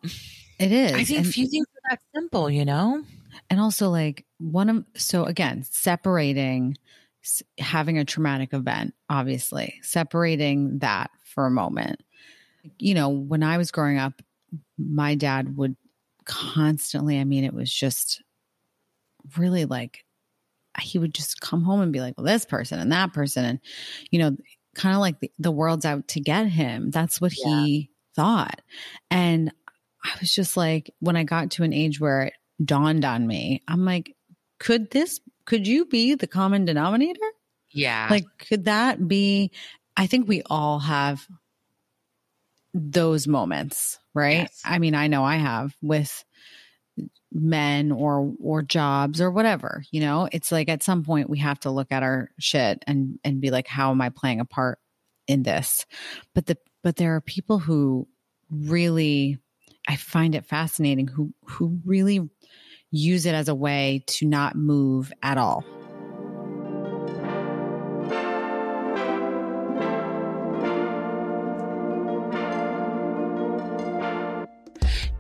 it 0.58 0.72
is. 0.72 0.92
I 0.92 1.04
think 1.04 1.20
and, 1.20 1.32
few 1.32 1.46
things 1.46 1.66
are 1.66 1.90
that 1.90 2.00
simple, 2.14 2.50
you 2.50 2.64
know? 2.64 3.02
And 3.48 3.60
also, 3.60 3.88
like, 3.90 4.26
one 4.38 4.68
of, 4.68 4.84
so 4.94 5.24
again, 5.24 5.64
separating 5.70 6.76
having 7.58 7.98
a 7.98 8.04
traumatic 8.04 8.52
event, 8.52 8.94
obviously, 9.08 9.78
separating 9.82 10.80
that 10.80 11.10
for 11.24 11.46
a 11.46 11.50
moment. 11.50 12.02
You 12.78 12.94
know, 12.94 13.08
when 13.10 13.42
I 13.42 13.58
was 13.58 13.70
growing 13.70 13.98
up, 13.98 14.22
my 14.78 15.14
dad 15.14 15.56
would 15.56 15.76
constantly, 16.24 17.18
I 17.18 17.24
mean, 17.24 17.44
it 17.44 17.54
was 17.54 17.72
just 17.72 18.22
really 19.36 19.64
like, 19.64 20.04
he 20.80 20.98
would 20.98 21.14
just 21.14 21.40
come 21.40 21.62
home 21.62 21.80
and 21.80 21.92
be 21.92 22.00
like, 22.00 22.14
well, 22.16 22.26
this 22.26 22.44
person 22.44 22.78
and 22.78 22.92
that 22.92 23.12
person. 23.12 23.44
And, 23.44 23.60
you 24.10 24.18
know, 24.18 24.36
kind 24.74 24.94
of 24.94 25.00
like 25.00 25.20
the, 25.20 25.30
the 25.38 25.50
world's 25.50 25.84
out 25.84 26.08
to 26.08 26.20
get 26.20 26.46
him. 26.46 26.90
That's 26.90 27.20
what 27.20 27.32
yeah. 27.36 27.64
he 27.64 27.90
thought. 28.14 28.60
And 29.10 29.52
I 30.04 30.10
was 30.20 30.34
just 30.34 30.56
like, 30.56 30.94
when 31.00 31.16
I 31.16 31.24
got 31.24 31.50
to 31.52 31.62
an 31.62 31.72
age 31.72 32.00
where 32.00 32.22
it 32.22 32.32
dawned 32.64 33.04
on 33.04 33.26
me, 33.26 33.62
I'm 33.68 33.84
like, 33.84 34.16
could 34.58 34.90
this, 34.90 35.20
could 35.44 35.66
you 35.66 35.84
be 35.84 36.14
the 36.14 36.26
common 36.26 36.64
denominator? 36.64 37.20
Yeah. 37.70 38.08
Like, 38.10 38.24
could 38.38 38.64
that 38.64 39.06
be? 39.06 39.50
I 39.96 40.06
think 40.06 40.26
we 40.26 40.42
all 40.46 40.78
have 40.78 41.26
those 42.72 43.26
moments, 43.26 43.98
right? 44.14 44.40
Yes. 44.40 44.60
I 44.64 44.78
mean, 44.78 44.94
I 44.94 45.06
know 45.06 45.24
I 45.24 45.36
have 45.36 45.74
with 45.82 46.24
men 47.32 47.92
or 47.92 48.34
or 48.42 48.60
jobs 48.60 49.18
or 49.18 49.30
whatever 49.30 49.82
you 49.90 50.02
know 50.02 50.28
it's 50.32 50.52
like 50.52 50.68
at 50.68 50.82
some 50.82 51.02
point 51.02 51.30
we 51.30 51.38
have 51.38 51.58
to 51.58 51.70
look 51.70 51.90
at 51.90 52.02
our 52.02 52.30
shit 52.38 52.84
and 52.86 53.18
and 53.24 53.40
be 53.40 53.50
like 53.50 53.66
how 53.66 53.90
am 53.90 54.02
i 54.02 54.10
playing 54.10 54.38
a 54.38 54.44
part 54.44 54.78
in 55.26 55.42
this 55.42 55.86
but 56.34 56.44
the 56.44 56.58
but 56.82 56.96
there 56.96 57.16
are 57.16 57.22
people 57.22 57.58
who 57.58 58.06
really 58.50 59.38
I 59.88 59.96
find 59.96 60.34
it 60.34 60.46
fascinating 60.46 61.08
who 61.08 61.32
who 61.44 61.80
really 61.84 62.28
use 62.90 63.26
it 63.26 63.34
as 63.34 63.48
a 63.48 63.54
way 63.54 64.04
to 64.06 64.26
not 64.26 64.54
move 64.54 65.12
at 65.22 65.38
all. 65.38 65.64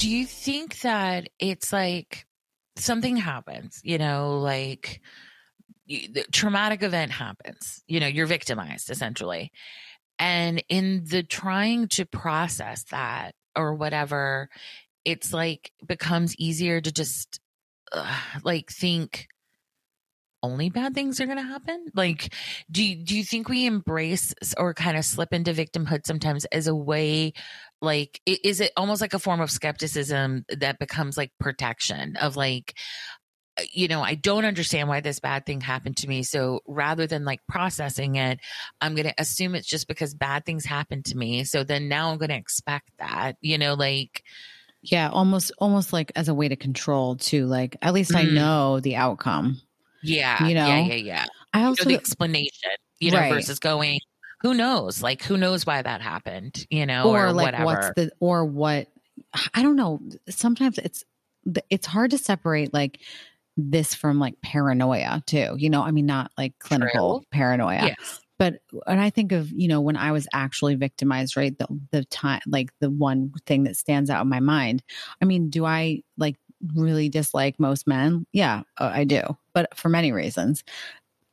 Do 0.02 0.10
you 0.10 0.26
think 0.26 0.80
that 0.80 1.28
it's 1.38 1.72
like 1.72 2.26
something 2.74 3.16
happens, 3.16 3.80
you 3.84 3.98
know, 3.98 4.40
like 4.40 5.00
the 5.86 6.24
traumatic 6.32 6.82
event 6.82 7.12
happens, 7.12 7.84
you 7.86 8.00
know, 8.00 8.08
you're 8.08 8.26
victimized 8.26 8.90
essentially. 8.90 9.52
And 10.18 10.60
in 10.68 11.04
the 11.04 11.22
trying 11.22 11.86
to 11.90 12.04
process 12.04 12.82
that 12.90 13.36
or 13.54 13.74
whatever, 13.76 14.48
it's 15.04 15.32
like 15.32 15.70
becomes 15.86 16.34
easier 16.34 16.80
to 16.80 16.90
just 16.90 17.38
uh, 17.92 18.18
like 18.42 18.72
think 18.72 19.28
only 20.42 20.70
bad 20.70 20.94
things 20.94 21.20
are 21.20 21.26
going 21.26 21.38
to 21.38 21.42
happen 21.42 21.86
like 21.94 22.34
do 22.70 22.82
you, 22.82 23.04
do 23.04 23.16
you 23.16 23.24
think 23.24 23.48
we 23.48 23.66
embrace 23.66 24.34
or 24.56 24.74
kind 24.74 24.96
of 24.96 25.04
slip 25.04 25.32
into 25.32 25.52
victimhood 25.52 26.06
sometimes 26.06 26.44
as 26.46 26.66
a 26.66 26.74
way 26.74 27.32
like 27.80 28.20
is 28.26 28.60
it 28.60 28.72
almost 28.76 29.00
like 29.00 29.14
a 29.14 29.18
form 29.18 29.40
of 29.40 29.50
skepticism 29.50 30.44
that 30.48 30.78
becomes 30.78 31.16
like 31.16 31.30
protection 31.38 32.16
of 32.16 32.36
like 32.36 32.74
uh, 33.58 33.62
you 33.70 33.86
know, 33.86 34.00
I 34.00 34.14
don't 34.14 34.44
understand 34.44 34.88
why 34.88 35.00
this 35.00 35.20
bad 35.20 35.44
thing 35.44 35.60
happened 35.60 35.98
to 35.98 36.08
me. 36.08 36.22
So 36.22 36.60
rather 36.66 37.06
than 37.06 37.24
like 37.24 37.40
processing 37.48 38.16
it, 38.16 38.40
I'm 38.80 38.94
going 38.94 39.08
to 39.08 39.14
assume 39.18 39.54
it's 39.54 39.68
just 39.68 39.88
because 39.88 40.14
bad 40.14 40.46
things 40.46 40.64
happened 40.64 41.04
to 41.06 41.16
me. 41.16 41.44
So 41.44 41.62
then 41.62 41.88
now 41.88 42.10
I'm 42.10 42.18
going 42.18 42.30
to 42.30 42.36
expect 42.36 42.90
that, 42.98 43.36
you 43.40 43.58
know, 43.58 43.74
like, 43.74 44.22
yeah, 44.80 45.10
almost, 45.10 45.52
almost 45.58 45.92
like 45.92 46.12
as 46.16 46.28
a 46.28 46.34
way 46.34 46.48
to 46.48 46.56
control 46.56 47.16
to 47.16 47.46
like, 47.46 47.76
at 47.82 47.92
least 47.92 48.12
mm. 48.12 48.16
I 48.16 48.22
know 48.22 48.80
the 48.80 48.96
outcome. 48.96 49.60
Yeah. 50.02 50.46
You 50.46 50.54
know, 50.54 50.66
yeah, 50.66 50.80
yeah, 50.80 50.94
yeah. 50.94 51.26
I 51.52 51.64
also, 51.64 51.82
you 51.82 51.90
know, 51.90 51.96
the 51.96 52.00
explanation, 52.00 52.70
you 53.00 53.10
know, 53.10 53.18
right. 53.18 53.32
versus 53.32 53.58
going, 53.58 54.00
who 54.40 54.54
knows? 54.54 55.02
Like, 55.02 55.22
who 55.22 55.36
knows 55.36 55.64
why 55.64 55.82
that 55.82 56.00
happened, 56.00 56.66
you 56.70 56.86
know, 56.86 57.10
or, 57.10 57.26
or 57.26 57.32
like 57.32 57.46
whatever. 57.46 57.64
what's 57.64 57.90
the, 57.96 58.10
or 58.20 58.44
what, 58.44 58.88
I 59.54 59.62
don't 59.62 59.76
know. 59.76 60.00
Sometimes 60.28 60.78
it's, 60.78 61.04
it's 61.70 61.86
hard 61.86 62.10
to 62.12 62.18
separate 62.18 62.72
like 62.72 63.00
this 63.56 63.94
from 63.94 64.18
like 64.18 64.40
paranoia 64.42 65.22
too. 65.26 65.54
You 65.56 65.70
know, 65.70 65.82
I 65.82 65.90
mean, 65.90 66.06
not 66.06 66.30
like 66.38 66.58
clinical 66.58 67.20
True. 67.20 67.26
paranoia. 67.30 67.94
Yes. 67.98 68.20
But 68.38 68.54
when 68.72 68.98
I 68.98 69.10
think 69.10 69.30
of, 69.30 69.52
you 69.52 69.68
know, 69.68 69.80
when 69.80 69.96
I 69.96 70.10
was 70.10 70.26
actually 70.32 70.74
victimized, 70.74 71.36
right? 71.36 71.56
The 71.56 71.66
the 71.92 72.04
time 72.06 72.40
like 72.46 72.70
the 72.80 72.90
one 72.90 73.32
thing 73.46 73.64
that 73.64 73.76
stands 73.76 74.10
out 74.10 74.22
in 74.22 74.28
my 74.28 74.40
mind. 74.40 74.82
I 75.20 75.26
mean, 75.26 75.48
do 75.48 75.64
I 75.64 76.02
like 76.16 76.36
really 76.74 77.08
dislike 77.08 77.58
most 77.58 77.86
men? 77.86 78.26
Yeah, 78.32 78.62
uh, 78.78 78.90
I 78.92 79.04
do. 79.04 79.22
But 79.54 79.76
for 79.76 79.88
many 79.88 80.12
reasons. 80.12 80.64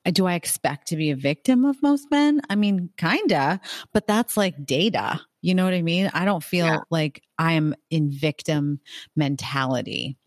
Do 0.06 0.26
I 0.26 0.34
expect 0.34 0.88
to 0.88 0.96
be 0.96 1.12
a 1.12 1.16
victim 1.16 1.66
of 1.66 1.82
most 1.84 2.10
men? 2.10 2.42
I 2.50 2.56
mean, 2.56 2.90
kinda, 2.98 3.60
but 3.94 4.08
that's 4.08 4.38
like 4.38 4.66
data. 4.66 5.20
You 5.42 5.54
know 5.54 5.66
what 5.66 5.74
I 5.74 5.82
mean? 5.82 6.10
I 6.14 6.26
don't 6.26 6.44
feel 6.44 6.66
yeah. 6.66 6.80
like 6.90 7.22
I 7.38 7.54
am 7.54 7.76
in 7.90 8.10
victim 8.10 8.80
mentality 9.16 10.18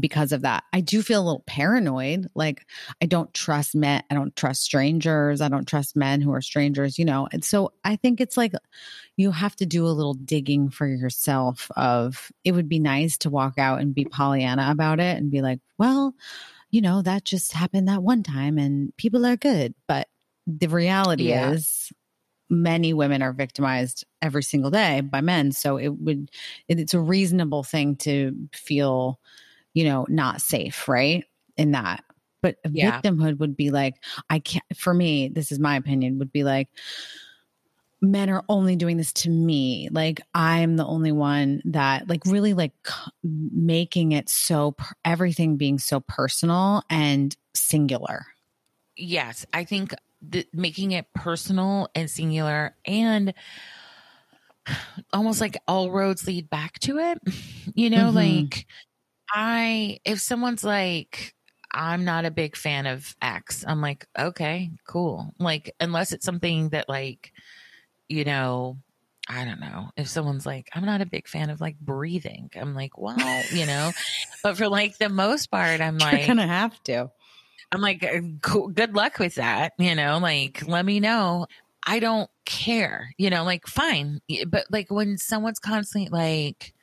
because 0.00 0.32
of 0.32 0.42
that. 0.42 0.64
I 0.72 0.80
do 0.80 1.02
feel 1.02 1.20
a 1.20 1.24
little 1.24 1.44
paranoid. 1.46 2.28
Like 2.34 2.66
I 3.00 3.06
don't 3.06 3.32
trust 3.34 3.74
men. 3.74 4.02
I 4.10 4.14
don't 4.14 4.34
trust 4.36 4.62
strangers. 4.62 5.40
I 5.40 5.48
don't 5.48 5.66
trust 5.66 5.96
men 5.96 6.20
who 6.20 6.32
are 6.32 6.40
strangers, 6.40 6.98
you 6.98 7.04
know. 7.04 7.28
And 7.32 7.44
so 7.44 7.72
I 7.84 7.96
think 7.96 8.20
it's 8.20 8.36
like 8.36 8.52
you 9.16 9.30
have 9.30 9.56
to 9.56 9.66
do 9.66 9.86
a 9.86 9.88
little 9.88 10.14
digging 10.14 10.70
for 10.70 10.86
yourself 10.86 11.70
of 11.76 12.30
it 12.44 12.52
would 12.52 12.68
be 12.68 12.78
nice 12.78 13.18
to 13.18 13.30
walk 13.30 13.58
out 13.58 13.80
and 13.80 13.94
be 13.94 14.04
Pollyanna 14.04 14.70
about 14.70 15.00
it 15.00 15.18
and 15.18 15.30
be 15.30 15.42
like, 15.42 15.60
well, 15.78 16.14
you 16.70 16.80
know, 16.80 17.02
that 17.02 17.24
just 17.24 17.52
happened 17.52 17.88
that 17.88 18.02
one 18.02 18.22
time 18.22 18.58
and 18.58 18.96
people 18.96 19.26
are 19.26 19.36
good. 19.36 19.74
But 19.86 20.08
the 20.46 20.68
reality 20.68 21.28
yeah. 21.28 21.52
is 21.52 21.92
many 22.48 22.92
women 22.92 23.22
are 23.22 23.32
victimized 23.32 24.04
every 24.20 24.42
single 24.42 24.70
day 24.70 25.00
by 25.00 25.20
men. 25.20 25.52
So 25.52 25.78
it 25.78 25.88
would, 25.88 26.30
it's 26.68 26.94
a 26.94 27.00
reasonable 27.00 27.62
thing 27.62 27.96
to 27.96 28.36
feel 28.52 29.18
you 29.74 29.84
know, 29.84 30.06
not 30.08 30.40
safe, 30.40 30.88
right? 30.88 31.24
In 31.56 31.72
that. 31.72 32.04
But 32.42 32.56
yeah. 32.68 33.00
victimhood 33.00 33.38
would 33.38 33.56
be 33.56 33.70
like, 33.70 33.94
I 34.28 34.40
can't, 34.40 34.64
for 34.76 34.92
me, 34.92 35.28
this 35.28 35.52
is 35.52 35.58
my 35.58 35.76
opinion, 35.76 36.18
would 36.18 36.32
be 36.32 36.42
like, 36.42 36.68
men 38.00 38.28
are 38.30 38.44
only 38.48 38.74
doing 38.74 38.96
this 38.96 39.12
to 39.12 39.30
me. 39.30 39.88
Like, 39.92 40.20
I'm 40.34 40.76
the 40.76 40.84
only 40.84 41.12
one 41.12 41.62
that, 41.66 42.08
like, 42.08 42.22
really 42.26 42.52
like 42.52 42.72
making 43.22 44.12
it 44.12 44.28
so, 44.28 44.74
everything 45.04 45.56
being 45.56 45.78
so 45.78 46.00
personal 46.00 46.82
and 46.90 47.36
singular. 47.54 48.26
Yes. 48.96 49.46
I 49.54 49.64
think 49.64 49.94
the, 50.20 50.44
making 50.52 50.90
it 50.92 51.06
personal 51.14 51.88
and 51.94 52.10
singular 52.10 52.74
and, 52.84 53.34
almost 55.12 55.40
like 55.40 55.56
all 55.68 55.92
roads 55.92 56.26
lead 56.26 56.50
back 56.50 56.78
to 56.80 56.98
it. 56.98 57.18
You 57.74 57.90
know, 57.90 58.06
mm-hmm. 58.08 58.16
like 58.16 58.66
I 59.32 59.98
if 60.04 60.20
someone's 60.20 60.64
like 60.64 61.34
I'm 61.74 62.04
not 62.04 62.26
a 62.26 62.30
big 62.30 62.56
fan 62.56 62.86
of 62.86 63.16
X, 63.22 63.64
I'm 63.66 63.80
like, 63.80 64.06
okay, 64.18 64.70
cool. 64.86 65.32
Like 65.38 65.74
unless 65.80 66.12
it's 66.12 66.26
something 66.26 66.70
that 66.70 66.88
like 66.88 67.32
you 68.08 68.24
know, 68.24 68.76
I 69.28 69.44
don't 69.44 69.60
know. 69.60 69.90
If 69.96 70.08
someone's 70.08 70.44
like, 70.44 70.68
I'm 70.74 70.84
not 70.84 71.00
a 71.00 71.06
big 71.06 71.28
fan 71.28 71.48
of 71.50 71.60
like 71.60 71.78
breathing, 71.78 72.50
I'm 72.54 72.74
like, 72.74 72.98
well, 72.98 73.42
you 73.52 73.66
know, 73.66 73.92
but 74.42 74.56
for 74.56 74.68
like 74.68 74.98
the 74.98 75.08
most 75.08 75.50
part, 75.50 75.80
I'm 75.80 75.98
like, 75.98 76.18
You're 76.18 76.28
gonna 76.28 76.46
have 76.46 76.82
to. 76.84 77.10
I'm 77.72 77.80
like, 77.80 78.04
uh, 78.04 78.20
good 78.74 78.94
luck 78.94 79.18
with 79.18 79.36
that, 79.36 79.72
you 79.78 79.94
know, 79.94 80.18
like, 80.18 80.66
let 80.66 80.84
me 80.84 81.00
know. 81.00 81.46
I 81.86 82.00
don't 82.00 82.30
care, 82.44 83.12
you 83.16 83.30
know, 83.30 83.44
like, 83.44 83.66
fine. 83.66 84.20
But 84.46 84.66
like 84.70 84.90
when 84.90 85.16
someone's 85.16 85.58
constantly 85.58 86.10
like, 86.10 86.74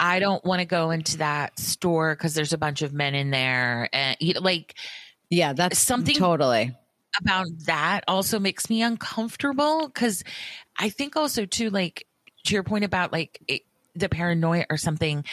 I 0.00 0.18
don't 0.20 0.44
want 0.44 0.60
to 0.60 0.64
go 0.64 0.90
into 0.90 1.18
that 1.18 1.58
store 1.58 2.14
because 2.14 2.34
there's 2.34 2.52
a 2.52 2.58
bunch 2.58 2.82
of 2.82 2.92
men 2.92 3.14
in 3.14 3.30
there. 3.30 3.88
And 3.92 4.16
you 4.20 4.34
know, 4.34 4.40
like, 4.40 4.74
yeah, 5.30 5.52
that's 5.52 5.78
something 5.78 6.14
totally 6.14 6.74
about 7.20 7.46
that 7.66 8.04
also 8.06 8.38
makes 8.38 8.70
me 8.70 8.82
uncomfortable 8.82 9.88
because 9.88 10.22
I 10.78 10.90
think 10.90 11.16
also 11.16 11.44
too, 11.44 11.70
like, 11.70 12.06
to 12.44 12.54
your 12.54 12.62
point 12.62 12.84
about 12.84 13.12
like 13.12 13.40
it, 13.48 13.62
the 13.94 14.08
paranoia 14.08 14.64
or 14.70 14.76
something, 14.76 15.24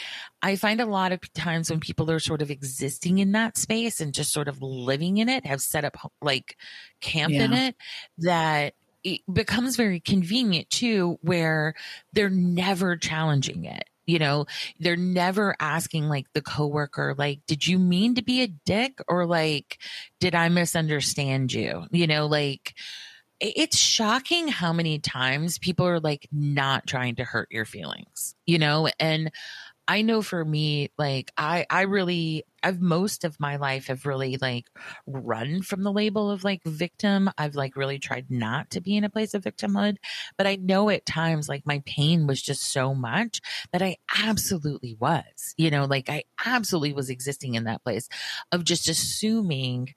I 0.42 0.56
find 0.56 0.80
a 0.80 0.86
lot 0.86 1.12
of 1.12 1.32
times 1.32 1.70
when 1.70 1.80
people 1.80 2.10
are 2.10 2.18
sort 2.18 2.42
of 2.42 2.50
existing 2.50 3.18
in 3.18 3.32
that 3.32 3.56
space 3.56 4.00
and 4.00 4.12
just 4.12 4.32
sort 4.32 4.48
of 4.48 4.60
living 4.60 5.18
in 5.18 5.28
it, 5.28 5.46
have 5.46 5.60
set 5.60 5.84
up 5.84 5.96
like 6.20 6.56
camp 7.00 7.32
yeah. 7.32 7.44
in 7.44 7.52
it, 7.52 7.76
that 8.18 8.74
it 9.04 9.20
becomes 9.32 9.76
very 9.76 10.00
convenient 10.00 10.68
too, 10.68 11.18
where 11.22 11.74
they're 12.12 12.28
never 12.28 12.96
challenging 12.96 13.64
it. 13.64 13.84
You 14.06 14.18
know, 14.18 14.46
they're 14.78 14.96
never 14.96 15.56
asking 15.58 16.08
like 16.08 16.26
the 16.32 16.42
coworker, 16.42 17.14
like, 17.18 17.40
did 17.46 17.66
you 17.66 17.78
mean 17.78 18.14
to 18.14 18.22
be 18.22 18.42
a 18.42 18.48
dick? 18.48 18.98
Or 19.08 19.26
like, 19.26 19.78
did 20.20 20.34
I 20.34 20.48
misunderstand 20.48 21.52
you? 21.52 21.86
You 21.90 22.06
know, 22.06 22.26
like, 22.26 22.74
it's 23.40 23.76
shocking 23.76 24.48
how 24.48 24.72
many 24.72 24.98
times 24.98 25.58
people 25.58 25.86
are 25.86 26.00
like 26.00 26.26
not 26.32 26.86
trying 26.86 27.16
to 27.16 27.24
hurt 27.24 27.48
your 27.50 27.66
feelings, 27.66 28.34
you 28.46 28.58
know? 28.58 28.88
And 28.98 29.30
I 29.88 30.02
know 30.02 30.22
for 30.22 30.44
me, 30.44 30.90
like 30.96 31.30
I, 31.36 31.66
I 31.68 31.82
really, 31.82 32.44
I've 32.66 32.80
most 32.80 33.22
of 33.22 33.38
my 33.38 33.54
life 33.54 33.86
have 33.86 34.06
really 34.06 34.38
like 34.38 34.66
run 35.06 35.62
from 35.62 35.84
the 35.84 35.92
label 35.92 36.32
of 36.32 36.42
like 36.42 36.64
victim. 36.64 37.30
I've 37.38 37.54
like 37.54 37.76
really 37.76 38.00
tried 38.00 38.28
not 38.28 38.70
to 38.70 38.80
be 38.80 38.96
in 38.96 39.04
a 39.04 39.08
place 39.08 39.34
of 39.34 39.44
victimhood, 39.44 39.98
but 40.36 40.48
I 40.48 40.56
know 40.56 40.90
at 40.90 41.06
times 41.06 41.48
like 41.48 41.64
my 41.64 41.80
pain 41.86 42.26
was 42.26 42.42
just 42.42 42.72
so 42.72 42.92
much 42.92 43.40
that 43.72 43.82
I 43.82 43.98
absolutely 44.20 44.96
was, 44.98 45.54
you 45.56 45.70
know, 45.70 45.84
like 45.84 46.10
I 46.10 46.24
absolutely 46.44 46.92
was 46.92 47.08
existing 47.08 47.54
in 47.54 47.64
that 47.64 47.84
place 47.84 48.08
of 48.50 48.64
just 48.64 48.88
assuming 48.88 49.94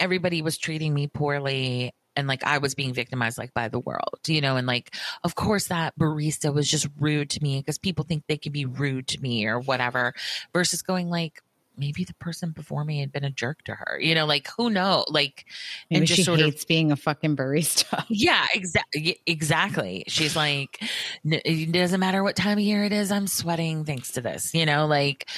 everybody 0.00 0.40
was 0.40 0.56
treating 0.56 0.94
me 0.94 1.08
poorly 1.08 1.92
and 2.16 2.26
like 2.26 2.42
I 2.44 2.58
was 2.58 2.74
being 2.74 2.94
victimized 2.94 3.36
like 3.36 3.52
by 3.52 3.68
the 3.68 3.78
world, 3.78 4.20
you 4.26 4.40
know, 4.40 4.56
and 4.56 4.66
like 4.66 4.94
of 5.22 5.34
course 5.34 5.68
that 5.68 5.92
barista 5.98 6.52
was 6.52 6.66
just 6.66 6.88
rude 6.98 7.28
to 7.30 7.42
me 7.42 7.60
because 7.60 7.76
people 7.76 8.06
think 8.06 8.24
they 8.26 8.38
can 8.38 8.52
be 8.52 8.64
rude 8.64 9.08
to 9.08 9.20
me 9.20 9.44
or 9.44 9.60
whatever 9.60 10.14
versus 10.54 10.80
going 10.80 11.10
like 11.10 11.42
maybe 11.76 12.04
the 12.04 12.14
person 12.14 12.50
before 12.50 12.84
me 12.84 13.00
had 13.00 13.12
been 13.12 13.24
a 13.24 13.30
jerk 13.30 13.62
to 13.64 13.74
her. 13.74 13.98
You 14.00 14.14
know, 14.14 14.26
like 14.26 14.48
who 14.56 14.70
know? 14.70 15.04
Like 15.08 15.46
maybe 15.90 16.00
and 16.00 16.06
just 16.06 16.16
she 16.16 16.22
sort 16.24 16.40
hates 16.40 16.62
of, 16.62 16.68
being 16.68 16.92
a 16.92 16.96
fucking 16.96 17.36
barista. 17.36 18.04
Yeah, 18.16 18.46
exactly. 18.54 19.20
Exactly. 19.26 20.04
She's 20.08 20.36
like, 20.36 20.82
it 21.24 21.72
doesn't 21.72 22.00
matter 22.00 22.22
what 22.22 22.36
time 22.36 22.58
of 22.58 22.64
year 22.64 22.84
it 22.84 22.92
is. 22.92 23.10
I'm 23.10 23.26
sweating 23.26 23.84
thanks 23.84 24.12
to 24.12 24.20
this. 24.20 24.54
You 24.54 24.66
know, 24.66 24.86
like 24.86 25.28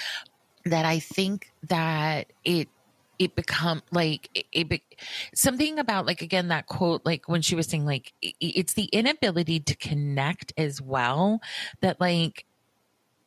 that. 0.65 0.85
I 0.85 0.99
think 0.99 1.53
that 1.69 2.33
it 2.45 2.69
it 3.19 3.35
become 3.35 3.83
like 3.91 4.31
it, 4.35 4.47
it 4.53 4.69
be, 4.69 4.83
something 5.35 5.79
about 5.79 6.07
like 6.07 6.23
again 6.23 6.49
that 6.49 6.67
quote 6.67 7.05
like 7.05 7.29
when 7.29 7.43
she 7.43 7.55
was 7.55 7.67
saying 7.67 7.85
like 7.85 8.13
it, 8.23 8.35
it's 8.41 8.75
the 8.75 8.85
inability 8.87 9.61
to 9.61 9.75
connect 9.77 10.53
as 10.57 10.81
well 10.81 11.41
that 11.81 12.01
like 12.01 12.45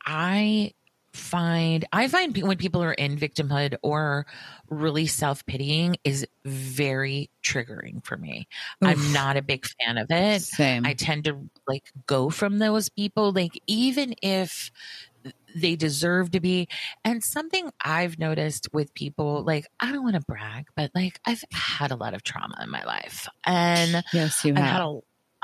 i 0.06 0.72
find 1.14 1.86
i 1.92 2.08
find 2.08 2.38
when 2.38 2.58
people 2.58 2.82
are 2.82 2.94
in 2.94 3.18
victimhood 3.18 3.76
or 3.82 4.26
really 4.70 5.06
self-pitying 5.06 5.98
is 6.04 6.26
very 6.46 7.30
triggering 7.44 8.04
for 8.06 8.16
me 8.18 8.48
Oof. 8.84 8.90
i'm 8.90 9.14
not 9.14 9.36
a 9.36 9.42
big 9.42 9.66
fan 9.66 9.98
of 9.98 10.08
it 10.10 10.42
Same. 10.42 10.86
i 10.86 10.94
tend 10.94 11.26
to 11.26 11.50
like 11.68 11.92
go 12.08 12.30
from 12.30 12.60
those 12.60 12.88
people 12.90 13.34
like 13.34 13.60
even 13.68 14.16
if 14.22 14.72
they 15.56 15.76
deserve 15.76 16.32
to 16.32 16.40
be. 16.40 16.68
And 17.04 17.24
something 17.24 17.70
I've 17.82 18.20
noticed 18.20 18.70
with 18.74 18.94
people, 18.94 19.44
like, 19.44 19.68
I 19.80 19.92
don't 19.92 20.04
want 20.04 20.16
to 20.16 20.22
brag, 20.22 20.68
but 20.76 20.92
like, 20.96 21.20
I've 21.26 21.44
had 21.52 21.92
a 21.92 21.96
lot 21.96 22.14
of 22.14 22.24
trauma 22.24 22.56
in 22.62 22.70
my 22.70 22.84
life. 22.84 23.28
And 23.46 24.04
yes, 24.14 24.44
you 24.46 24.54
I've 24.54 24.60
have. 24.60 24.72
Had 24.72 24.82
a, 24.82 25.00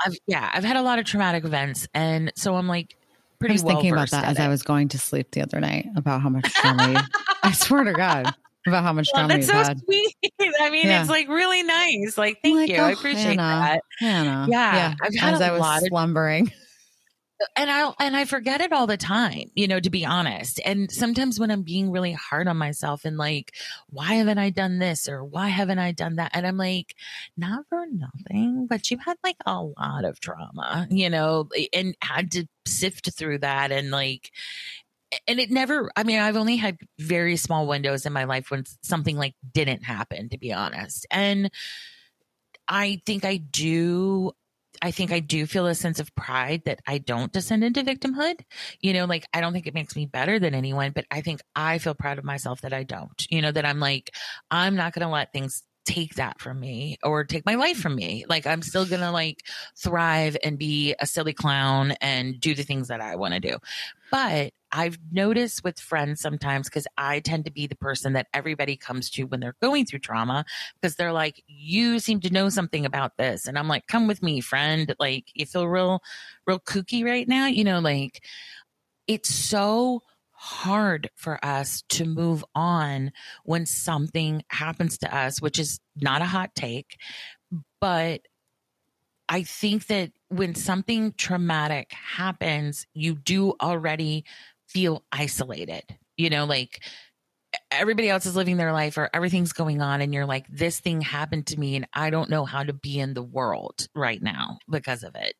I've, 0.06 0.16
yeah, 0.26 0.50
I've 0.52 0.64
had 0.64 0.76
a 0.76 0.82
lot 0.82 0.98
of 0.98 1.04
traumatic 1.04 1.44
events. 1.44 1.88
And 1.94 2.32
so 2.36 2.54
I'm 2.54 2.68
like, 2.68 2.96
pretty 3.38 3.52
I 3.52 3.54
was 3.54 3.64
well 3.64 3.74
thinking 3.76 3.92
about 3.92 4.10
that 4.10 4.24
as 4.24 4.38
it. 4.38 4.42
I 4.42 4.48
was 4.48 4.62
going 4.62 4.88
to 4.88 4.98
sleep 4.98 5.30
the 5.32 5.42
other 5.42 5.60
night 5.60 5.88
about 5.96 6.22
how 6.22 6.28
much 6.28 6.52
trauma 6.54 7.06
I 7.42 7.52
swear 7.52 7.84
to 7.84 7.92
God. 7.92 8.34
About 8.66 8.82
how 8.82 8.92
much 8.92 9.08
well, 9.14 9.28
that's 9.28 9.46
so 9.46 9.54
had. 9.54 9.80
sweet. 9.80 10.14
I 10.60 10.68
mean, 10.68 10.86
yeah. 10.86 11.00
it's 11.00 11.08
like 11.08 11.28
really 11.28 11.62
nice. 11.62 12.18
Like, 12.18 12.38
thank 12.42 12.56
like, 12.56 12.68
you. 12.68 12.76
Oh, 12.76 12.84
I 12.84 12.90
appreciate 12.90 13.38
Hannah, 13.38 13.78
that. 13.78 13.82
Hannah. 13.98 14.46
Yeah, 14.50 14.74
yeah. 14.74 14.94
I've 15.00 15.14
had 15.14 15.34
as 15.34 15.40
a 15.40 15.46
I 15.46 15.50
was 15.52 15.60
lot 15.60 15.82
slumbering. 15.84 16.52
And 17.54 17.70
I 17.70 17.92
and 18.00 18.16
I 18.16 18.24
forget 18.24 18.60
it 18.60 18.72
all 18.72 18.86
the 18.86 18.96
time, 18.96 19.50
you 19.54 19.68
know, 19.68 19.78
to 19.78 19.90
be 19.90 20.04
honest. 20.04 20.60
And 20.64 20.90
sometimes 20.90 21.38
when 21.38 21.50
I'm 21.50 21.62
being 21.62 21.90
really 21.92 22.12
hard 22.12 22.48
on 22.48 22.56
myself 22.56 23.04
and 23.04 23.16
like, 23.16 23.54
why 23.90 24.14
haven't 24.14 24.38
I 24.38 24.50
done 24.50 24.78
this 24.80 25.08
or 25.08 25.24
why 25.24 25.48
haven't 25.48 25.78
I 25.78 25.92
done 25.92 26.16
that? 26.16 26.32
And 26.34 26.46
I'm 26.46 26.56
like, 26.56 26.96
not 27.36 27.64
for 27.68 27.86
nothing, 27.86 28.66
but 28.68 28.90
you 28.90 28.98
had 28.98 29.18
like 29.22 29.36
a 29.46 29.62
lot 29.62 30.04
of 30.04 30.18
trauma, 30.18 30.88
you 30.90 31.10
know, 31.10 31.48
and 31.72 31.96
had 32.02 32.32
to 32.32 32.46
sift 32.66 33.12
through 33.16 33.38
that 33.38 33.70
and 33.70 33.90
like 33.90 34.32
and 35.26 35.40
it 35.40 35.50
never 35.50 35.90
i 35.96 36.02
mean 36.02 36.18
i've 36.18 36.36
only 36.36 36.56
had 36.56 36.76
very 36.98 37.36
small 37.36 37.66
windows 37.66 38.04
in 38.04 38.12
my 38.12 38.24
life 38.24 38.50
when 38.50 38.64
something 38.82 39.16
like 39.16 39.34
didn't 39.52 39.82
happen 39.82 40.28
to 40.28 40.38
be 40.38 40.52
honest 40.52 41.06
and 41.10 41.50
i 42.68 43.00
think 43.06 43.24
i 43.24 43.36
do 43.36 44.30
I 44.82 44.90
think 44.90 45.12
I 45.12 45.20
do 45.20 45.46
feel 45.46 45.66
a 45.66 45.74
sense 45.74 45.98
of 45.98 46.14
pride 46.14 46.62
that 46.66 46.80
I 46.86 46.98
don't 46.98 47.32
descend 47.32 47.64
into 47.64 47.82
victimhood. 47.82 48.40
You 48.80 48.92
know, 48.92 49.04
like 49.06 49.26
I 49.32 49.40
don't 49.40 49.52
think 49.52 49.66
it 49.66 49.74
makes 49.74 49.96
me 49.96 50.06
better 50.06 50.38
than 50.38 50.54
anyone, 50.54 50.92
but 50.94 51.04
I 51.10 51.20
think 51.20 51.40
I 51.56 51.78
feel 51.78 51.94
proud 51.94 52.18
of 52.18 52.24
myself 52.24 52.60
that 52.62 52.72
I 52.72 52.84
don't. 52.84 53.26
You 53.30 53.42
know, 53.42 53.52
that 53.52 53.64
I'm 53.64 53.80
like, 53.80 54.14
I'm 54.50 54.76
not 54.76 54.92
going 54.92 55.06
to 55.06 55.12
let 55.12 55.32
things 55.32 55.62
take 55.88 56.16
that 56.16 56.38
from 56.38 56.60
me 56.60 56.98
or 57.02 57.24
take 57.24 57.46
my 57.46 57.54
life 57.54 57.78
from 57.78 57.94
me. 57.94 58.26
Like 58.28 58.46
I'm 58.46 58.60
still 58.60 58.84
going 58.84 59.00
to 59.00 59.10
like 59.10 59.46
thrive 59.74 60.36
and 60.44 60.58
be 60.58 60.94
a 61.00 61.06
silly 61.06 61.32
clown 61.32 61.92
and 62.02 62.38
do 62.38 62.54
the 62.54 62.62
things 62.62 62.88
that 62.88 63.00
I 63.00 63.16
want 63.16 63.32
to 63.32 63.40
do. 63.40 63.56
But 64.10 64.52
I've 64.70 64.98
noticed 65.10 65.64
with 65.64 65.80
friends 65.80 66.20
sometimes 66.20 66.68
because 66.68 66.86
I 66.98 67.20
tend 67.20 67.46
to 67.46 67.50
be 67.50 67.66
the 67.66 67.74
person 67.74 68.12
that 68.12 68.26
everybody 68.34 68.76
comes 68.76 69.08
to 69.10 69.24
when 69.24 69.40
they're 69.40 69.56
going 69.62 69.86
through 69.86 70.00
trauma 70.00 70.44
because 70.78 70.96
they're 70.96 71.12
like, 71.12 71.42
you 71.46 72.00
seem 72.00 72.20
to 72.20 72.32
know 72.32 72.50
something 72.50 72.84
about 72.84 73.16
this. 73.16 73.46
And 73.46 73.58
I'm 73.58 73.68
like, 73.68 73.86
come 73.86 74.06
with 74.06 74.22
me, 74.22 74.42
friend. 74.42 74.94
Like, 74.98 75.24
you 75.32 75.46
feel 75.46 75.66
real, 75.68 76.02
real 76.46 76.60
kooky 76.60 77.02
right 77.02 77.26
now. 77.26 77.46
You 77.46 77.64
know, 77.64 77.78
like 77.78 78.22
it's 79.06 79.34
so 79.34 80.02
hard 80.40 81.10
for 81.16 81.44
us 81.44 81.82
to 81.88 82.04
move 82.04 82.44
on 82.54 83.10
when 83.44 83.66
something 83.66 84.44
happens 84.48 84.98
to 84.98 85.14
us, 85.14 85.42
which 85.42 85.58
is 85.58 85.80
not 85.96 86.22
a 86.22 86.26
hot 86.26 86.54
take, 86.54 86.96
but 87.80 88.20
I 89.28 89.42
think 89.42 89.88
that 89.88 90.12
when 90.28 90.54
something 90.54 91.12
traumatic 91.12 91.92
happens, 91.92 92.86
you 92.94 93.16
do 93.16 93.54
already 93.60 94.24
feel 94.68 95.04
isolated. 95.10 95.82
You 96.16 96.30
know, 96.30 96.44
like 96.44 96.82
everybody 97.72 98.08
else 98.08 98.24
is 98.24 98.36
living 98.36 98.58
their 98.58 98.72
life 98.72 98.96
or 98.96 99.10
everything's 99.12 99.52
going 99.52 99.82
on 99.82 100.00
and 100.00 100.14
you're 100.14 100.26
like 100.26 100.46
this 100.48 100.78
thing 100.78 101.00
happened 101.00 101.48
to 101.48 101.58
me 101.58 101.74
and 101.74 101.88
I 101.92 102.10
don't 102.10 102.30
know 102.30 102.44
how 102.44 102.62
to 102.62 102.72
be 102.72 103.00
in 103.00 103.14
the 103.14 103.22
world 103.22 103.88
right 103.92 104.22
now 104.22 104.58
because 104.70 105.02
of 105.02 105.16
it. 105.16 105.34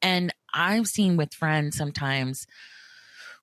And 0.00 0.32
I've 0.54 0.86
seen 0.86 1.18
with 1.18 1.34
friends 1.34 1.76
sometimes 1.76 2.46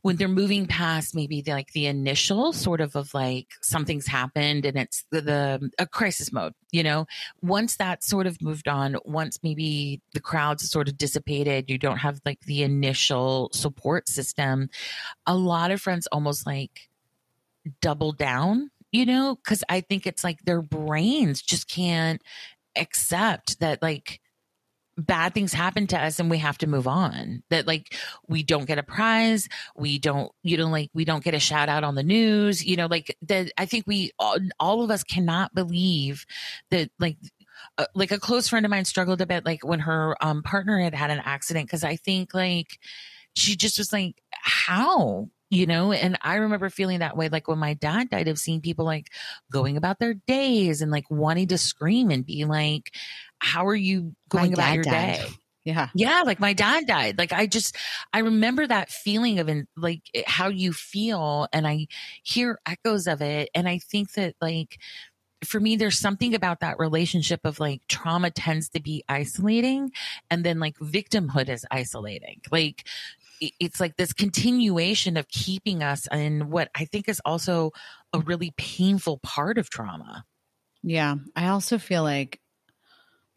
when 0.02 0.16
they're 0.16 0.28
moving 0.28 0.66
past 0.66 1.16
maybe 1.16 1.42
the, 1.42 1.52
like 1.52 1.72
the 1.74 1.86
initial 1.86 2.54
sort 2.54 2.82
of 2.82 2.96
of 2.96 3.14
like 3.14 3.48
something's 3.62 4.08
happened 4.08 4.66
and 4.66 4.78
it's 4.78 5.06
the, 5.12 5.22
the 5.22 5.72
a 5.80 5.86
crisis 5.86 6.32
mode 6.32 6.54
you 6.72 6.84
know? 6.84 7.06
Once 7.42 7.76
that 7.78 8.04
sort 8.04 8.28
of 8.28 8.42
moved 8.42 8.68
on 8.68 8.96
once 9.06 9.40
maybe 9.44 10.02
the 10.14 10.20
crowds 10.20 10.70
sort 10.70 10.88
of 10.88 10.98
dissipated 10.98 11.70
you 11.70 11.78
don't 11.78 11.98
have 11.98 12.22
like 12.26 12.40
the 12.42 12.64
initial 12.64 13.50
support 13.54 14.08
system 14.08 14.70
a 15.28 15.36
lot 15.36 15.72
of 15.72 15.82
friends 15.82 16.08
almost 16.12 16.46
like 16.46 16.90
double 17.82 18.12
down 18.12 18.72
you 18.92 19.06
know? 19.06 19.36
Because 19.36 19.64
i 19.70 19.82
think 19.82 20.06
it's 20.08 20.24
like 20.24 20.42
their 20.44 20.62
brains 20.62 21.42
just 21.42 21.68
can't 21.68 22.22
accept 22.76 23.60
that 23.60 23.82
like 23.82 24.22
bad 24.98 25.34
things 25.34 25.54
happen 25.54 25.88
to 25.88 25.98
us 25.98 26.20
and 26.20 26.30
we 26.30 26.38
have 26.40 26.58
to 26.60 26.68
move 26.68 26.88
on. 26.88 27.44
That 27.50 27.68
like 27.68 27.96
we 28.28 28.44
don't 28.44 28.66
get 28.66 28.78
a 28.78 28.84
prize. 28.84 29.48
We 29.76 30.00
don't 30.00 30.32
you 30.44 30.58
know 30.58 30.68
like 30.68 30.90
we 30.94 31.06
don't 31.06 31.24
get 31.24 31.34
a 31.34 31.40
shout 31.40 31.70
out 31.70 31.84
on 31.84 31.96
the 31.96 32.04
news 32.04 32.64
you 32.64 32.76
know 32.76 32.88
like 32.88 33.16
that 33.24 33.52
i 33.58 33.66
think 33.66 33.86
we 33.88 34.12
all, 34.20 34.38
all 34.60 34.84
of 34.84 34.92
us 34.92 35.04
cannot 35.04 35.54
believe 35.54 36.26
that 36.70 36.90
like 37.00 37.18
uh, 37.78 37.86
like 37.94 38.12
a 38.12 38.20
close 38.20 38.48
friend 38.48 38.66
of 38.66 38.70
mine 38.70 38.86
struggled 38.86 39.22
a 39.22 39.26
bit 39.26 39.46
like 39.46 39.64
when 39.64 39.80
her 39.80 40.16
um, 40.22 40.42
partner 40.44 40.80
had 40.80 40.94
had 40.94 41.12
an 41.12 41.22
accident 41.24 41.68
because 41.68 41.84
i 41.84 41.96
think 41.96 42.34
like 42.34 42.80
she 43.34 43.56
just 43.56 43.78
was 43.78 43.94
like 43.94 44.16
how? 44.32 45.30
You 45.50 45.66
know? 45.68 45.92
And 45.92 46.18
i 46.22 46.36
remember 46.36 46.70
feeling 46.70 47.00
that 47.00 47.18
way 47.18 47.30
like 47.30 47.48
when 47.48 47.60
my 47.60 47.74
dad 47.74 48.10
died 48.10 48.28
of 48.28 48.40
seeing 48.40 48.62
people 48.62 48.86
like 48.86 49.08
going 49.52 49.78
about 49.78 50.00
their 50.00 50.14
days 50.14 50.82
and 50.82 50.92
like 50.92 51.10
wanting 51.10 51.48
to 51.50 51.58
scream 51.58 52.10
and 52.10 52.26
be 52.26 52.46
like 52.46 52.92
how 53.42 53.68
are 53.68 53.76
you 53.76 54.14
going 54.30 54.54
about 54.54 54.76
your 54.76 54.84
died. 54.84 55.20
day? 55.20 55.26
Yeah. 55.64 55.90
Yeah. 55.94 56.24
Like 56.26 56.40
my 56.40 56.54
dad 56.54 56.88
died. 56.88 57.18
Like 57.18 57.34
I 57.34 57.46
just, 57.46 57.76
I 58.14 58.20
remember 58.20 58.66
that 58.66 58.90
feeling 58.90 59.40
of 59.40 59.48
in, 59.48 59.68
like 59.76 60.02
eh, 60.14 60.24
how 60.26 60.48
you 60.48 60.74
feel 60.74 61.48
and 61.54 61.68
I 61.68 61.88
hear 62.24 62.60
echoes 62.66 63.08
of 63.08 63.22
it. 63.22 63.50
And 63.54 63.68
I 63.68 63.78
think 63.78 64.14
that 64.14 64.36
like 64.42 64.80
for 65.44 65.60
me, 65.60 65.76
there's 65.76 66.00
something 66.00 66.34
about 66.36 66.60
that 66.62 66.80
relationship 66.80 67.42
of 67.44 67.60
like 67.60 67.82
trauma 67.88 68.32
tends 68.32 68.70
to 68.70 68.82
be 68.82 69.04
isolating 69.08 69.92
and 70.30 70.44
then 70.44 70.60
like 70.60 70.78
victimhood 70.78 71.50
is 71.50 71.66
isolating. 71.72 72.42
Like 72.52 72.88
it's 73.40 73.80
like 73.80 73.98
this 73.98 74.14
continuation 74.14 75.18
of 75.18 75.28
keeping 75.30 75.82
us 75.82 76.08
in 76.12 76.50
what 76.50 76.70
I 76.76 76.86
think 76.86 77.10
is 77.10 77.22
also 77.26 77.72
a 78.14 78.20
really 78.20 78.54
painful 78.58 79.20
part 79.20 79.58
of 79.58 79.70
trauma. 79.70 80.26
Yeah. 80.84 81.16
I 81.36 81.48
also 81.48 81.78
feel 81.78 82.04
like 82.04 82.40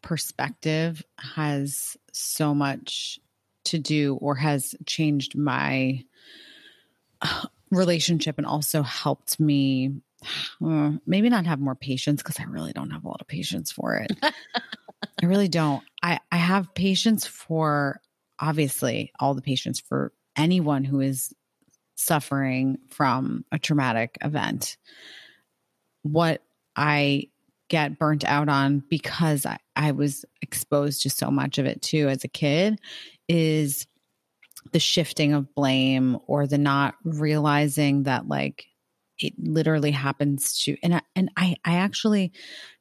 perspective 0.05 1.03
has 1.19 1.97
so 2.13 2.53
much 2.55 3.19
to 3.65 3.79
do 3.79 4.15
or 4.21 4.35
has 4.35 4.75
changed 4.85 5.35
my 5.35 6.05
uh, 7.21 7.47
relationship 7.71 8.37
and 8.37 8.45
also 8.45 8.83
helped 8.83 9.39
me 9.39 9.91
uh, 10.63 10.91
maybe 11.05 11.27
not 11.27 11.47
have 11.47 11.59
more 11.59 11.75
patience 11.75 12.21
because 12.21 12.39
I 12.39 12.43
really 12.43 12.71
don't 12.71 12.91
have 12.91 13.03
a 13.03 13.07
lot 13.07 13.19
of 13.19 13.27
patience 13.27 13.71
for 13.71 13.95
it. 13.95 14.11
I 14.23 15.25
really 15.25 15.49
don't. 15.49 15.83
I, 16.01 16.19
I 16.31 16.37
have 16.37 16.73
patience 16.75 17.25
for 17.25 17.99
obviously 18.39 19.11
all 19.19 19.33
the 19.33 19.41
patience 19.41 19.79
for 19.79 20.13
anyone 20.37 20.83
who 20.83 21.01
is 21.01 21.33
suffering 21.95 22.77
from 22.89 23.43
a 23.51 23.57
traumatic 23.57 24.17
event. 24.21 24.77
What 26.03 26.43
I 26.75 27.29
get 27.69 27.97
burnt 27.97 28.23
out 28.23 28.49
on 28.49 28.83
because 28.89 29.45
I, 29.45 29.57
I 29.75 29.91
was 29.91 30.25
exposed 30.41 31.01
to 31.01 31.09
so 31.09 31.31
much 31.31 31.57
of 31.57 31.65
it 31.65 31.81
too 31.81 32.07
as 32.09 32.23
a 32.23 32.29
kid 32.29 32.79
is 33.27 33.87
the 34.71 34.79
shifting 34.79 35.33
of 35.33 35.53
blame 35.55 36.17
or 36.27 36.47
the 36.47 36.57
not 36.57 36.95
realizing 37.03 38.03
that 38.03 38.27
like 38.27 38.65
it 39.17 39.33
literally 39.37 39.91
happens 39.91 40.59
to 40.59 40.75
and 40.83 40.95
I, 40.95 41.01
and 41.15 41.31
I 41.37 41.55
I 41.63 41.75
actually 41.77 42.33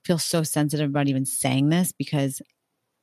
feel 0.05 0.18
so 0.18 0.42
sensitive 0.42 0.90
about 0.90 1.09
even 1.09 1.25
saying 1.25 1.68
this 1.68 1.92
because 1.92 2.42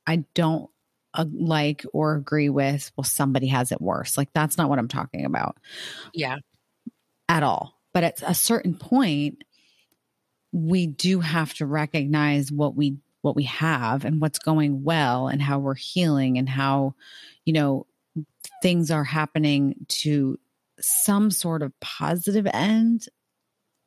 I 0.05 0.25
don't 0.35 0.69
uh, 1.13 1.25
like 1.31 1.85
or 1.93 2.15
agree 2.15 2.49
with 2.49 2.91
well 2.95 3.03
somebody 3.03 3.47
has 3.47 3.71
it 3.71 3.81
worse. 3.81 4.17
Like 4.17 4.29
that's 4.33 4.57
not 4.57 4.69
what 4.69 4.79
I'm 4.79 4.87
talking 4.87 5.25
about 5.25 5.57
yeah. 6.13 6.37
at 7.29 7.43
all. 7.43 7.77
But 7.93 8.03
at 8.03 8.21
a 8.25 8.33
certain 8.33 8.75
point 8.75 9.43
we 10.51 10.87
do 10.87 11.19
have 11.19 11.53
to 11.55 11.65
recognize 11.65 12.51
what 12.51 12.75
we 12.75 12.97
what 13.21 13.35
we 13.35 13.43
have 13.43 14.03
and 14.03 14.19
what's 14.19 14.39
going 14.39 14.83
well 14.83 15.27
and 15.27 15.41
how 15.41 15.59
we're 15.59 15.75
healing 15.75 16.37
and 16.37 16.49
how 16.49 16.93
you 17.45 17.53
know 17.53 17.85
things 18.61 18.91
are 18.91 19.03
happening 19.03 19.75
to 19.87 20.37
some 20.79 21.29
sort 21.31 21.61
of 21.61 21.79
positive 21.79 22.47
end. 22.51 23.07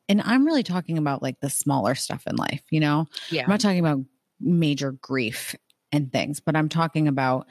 And 0.07 0.21
i'm 0.21 0.45
really 0.45 0.63
talking 0.63 0.97
about 0.97 1.21
like 1.21 1.39
the 1.39 1.49
smaller 1.49 1.95
stuff 1.95 2.23
in 2.27 2.35
life 2.35 2.61
you 2.69 2.79
know? 2.79 3.07
Yeah 3.29 3.43
i'm 3.43 3.49
not 3.49 3.59
talking 3.59 3.79
about 3.79 3.99
major 4.39 4.91
grief 4.91 5.55
and 5.91 6.11
things 6.11 6.39
but 6.39 6.55
i'm 6.55 6.69
talking 6.69 7.07
about 7.07 7.47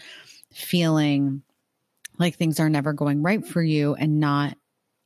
feeling 0.53 1.43
like 2.19 2.37
things 2.37 2.61
are 2.61 2.71
never 2.71 2.93
going 2.93 3.23
right 3.23 3.45
for 3.45 3.63
you 3.63 3.95
and 3.95 4.21
not 4.21 4.57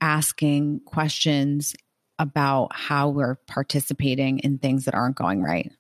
asking 0.01 0.81
questions 0.85 1.75
about 2.19 2.75
how 2.75 3.09
we're 3.09 3.37
participating 3.47 4.39
in 4.41 4.59
things 4.59 4.85
that 4.85 4.95
aren't 4.95 5.17
going 5.17 5.43
right. 5.43 5.71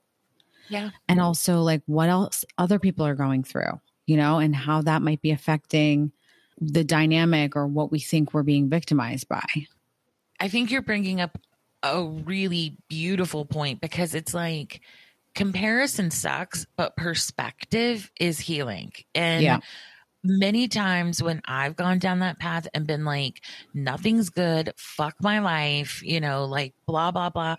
Yeah. 0.68 0.90
And 1.08 1.20
also 1.20 1.62
like 1.62 1.82
what 1.86 2.08
else 2.08 2.44
other 2.58 2.78
people 2.78 3.06
are 3.06 3.14
going 3.14 3.42
through, 3.42 3.80
you 4.06 4.16
know, 4.16 4.38
and 4.38 4.54
how 4.54 4.82
that 4.82 5.02
might 5.02 5.22
be 5.22 5.30
affecting 5.30 6.12
the 6.60 6.84
dynamic 6.84 7.56
or 7.56 7.66
what 7.66 7.90
we 7.90 8.00
think 8.00 8.34
we're 8.34 8.42
being 8.42 8.68
victimized 8.68 9.28
by. 9.28 9.46
I 10.40 10.48
think 10.48 10.70
you're 10.70 10.82
bringing 10.82 11.20
up 11.20 11.38
a 11.82 12.04
really 12.04 12.76
beautiful 12.88 13.44
point 13.44 13.80
because 13.80 14.14
it's 14.14 14.34
like 14.34 14.80
comparison 15.34 16.10
sucks, 16.10 16.66
but 16.76 16.96
perspective 16.96 18.10
is 18.20 18.38
healing. 18.38 18.92
And 19.14 19.42
yeah 19.42 19.60
many 20.24 20.68
times 20.68 21.22
when 21.22 21.40
I've 21.46 21.76
gone 21.76 21.98
down 21.98 22.20
that 22.20 22.38
path 22.38 22.68
and 22.74 22.86
been 22.86 23.04
like, 23.04 23.42
nothing's 23.74 24.30
good, 24.30 24.72
fuck 24.76 25.14
my 25.20 25.38
life, 25.40 26.02
you 26.02 26.20
know, 26.20 26.44
like 26.44 26.74
blah, 26.86 27.10
blah, 27.10 27.30
blah, 27.30 27.56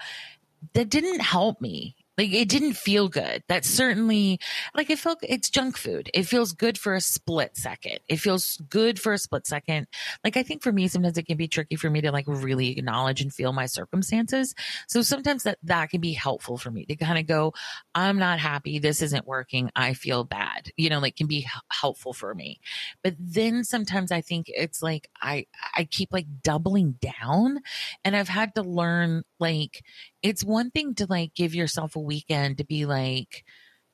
that 0.74 0.90
didn't 0.90 1.22
help 1.22 1.62
me. 1.62 1.96
Like 2.20 2.34
it 2.34 2.50
didn't 2.50 2.74
feel 2.74 3.08
good. 3.08 3.46
That 3.48 3.64
certainly, 3.64 4.42
like 4.76 4.90
it 4.90 5.00
felt, 5.00 5.20
it's 5.22 5.50
junk 5.50 5.78
food. 5.78 6.10
It 6.14 6.24
feels 6.24 6.52
good 6.52 6.78
for 6.78 6.94
a 6.94 7.00
split 7.00 7.56
second. 7.56 8.00
It 8.10 8.18
feels 8.18 8.58
good 8.70 9.00
for 9.00 9.14
a 9.14 9.18
split 9.18 9.48
second. 9.48 9.88
Like 10.22 10.36
I 10.36 10.44
think 10.44 10.62
for 10.62 10.74
me, 10.74 10.90
sometimes 10.90 11.18
it 11.18 11.28
can 11.28 11.38
be 11.38 11.48
tricky 11.48 11.78
for 11.78 11.90
me 11.90 12.02
to 12.02 12.12
like 12.12 12.26
really 12.28 12.72
acknowledge 12.78 13.22
and 13.22 13.34
feel 13.34 13.54
my 13.54 13.68
circumstances. 13.68 14.54
So 14.90 15.02
sometimes 15.02 15.44
that, 15.44 15.60
that 15.64 15.92
can 15.92 16.02
be 16.02 16.12
helpful 16.12 16.58
for 16.58 16.70
me 16.70 16.84
to 16.88 16.98
kind 16.98 17.18
of 17.18 17.26
go, 17.26 17.54
I'm 17.96 18.18
not 18.18 18.40
happy. 18.40 18.80
This 18.80 19.02
isn't 19.02 19.26
working. 19.26 19.72
I 19.74 19.94
feel 19.94 20.26
bad, 20.26 20.74
you 20.76 20.90
know, 20.90 21.00
like 21.00 21.16
can 21.16 21.28
be 21.28 21.48
helpful 21.72 22.12
for 22.12 22.36
me. 22.36 22.60
But 23.02 23.16
then 23.18 23.64
sometimes 23.64 24.12
I 24.12 24.20
think 24.20 24.48
it's 24.50 24.84
like, 24.84 25.10
I, 25.22 25.46
I 25.74 25.86
keep 25.86 26.10
like 26.12 26.28
doubling 26.44 27.00
down 27.00 27.60
and 28.04 28.14
I've 28.14 28.28
had 28.28 28.56
to 28.56 28.62
learn 28.62 29.24
like, 29.40 29.84
it's 30.22 30.44
one 30.44 30.72
thing 30.72 30.96
to 30.96 31.08
like 31.10 31.34
give 31.34 31.56
yourself 31.56 31.96
a 31.96 32.00
weekend 32.00 32.58
to 32.58 32.66
be 32.66 32.86
like, 32.86 33.44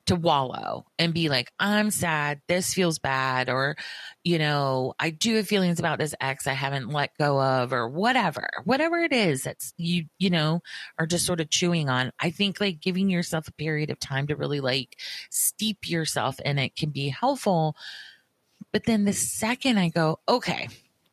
to 0.06 0.14
wallow 0.14 0.86
and 0.98 1.12
be 1.12 1.28
like, 1.28 1.50
I'm 1.58 1.90
sad. 1.90 2.40
This 2.46 2.72
feels 2.72 2.98
bad. 2.98 3.48
Or, 3.48 3.76
you 4.22 4.38
know, 4.38 4.94
I 4.98 5.10
do 5.10 5.34
have 5.34 5.48
feelings 5.48 5.78
about 5.78 5.98
this 5.98 6.14
ex 6.20 6.46
I 6.46 6.52
haven't 6.52 6.88
let 6.88 7.18
go 7.18 7.40
of 7.42 7.72
or 7.72 7.88
whatever, 7.88 8.48
whatever 8.64 8.98
it 8.98 9.12
is 9.12 9.42
that's 9.42 9.74
you, 9.76 10.04
you 10.18 10.30
know, 10.30 10.62
are 10.98 11.06
just 11.06 11.26
sort 11.26 11.40
of 11.40 11.50
chewing 11.50 11.88
on. 11.88 12.12
I 12.20 12.30
think 12.30 12.60
like 12.60 12.80
giving 12.80 13.10
yourself 13.10 13.48
a 13.48 13.52
period 13.52 13.90
of 13.90 13.98
time 13.98 14.28
to 14.28 14.36
really 14.36 14.60
like 14.60 14.96
steep 15.30 15.90
yourself 15.90 16.38
in 16.40 16.58
it 16.58 16.76
can 16.76 16.90
be 16.90 17.08
helpful. 17.08 17.76
But 18.72 18.84
then 18.84 19.04
the 19.04 19.12
second 19.12 19.78
I 19.78 19.88
go, 19.88 20.20
okay, 20.28 20.68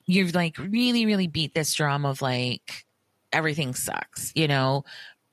you've 0.05 0.35
like 0.35 0.57
really, 0.59 1.05
really 1.05 1.27
beat 1.27 1.53
this 1.55 1.73
drum 1.73 2.05
of 2.05 2.21
like, 2.21 2.85
everything 3.33 3.73
sucks, 3.73 4.31
you 4.35 4.47
know, 4.47 4.83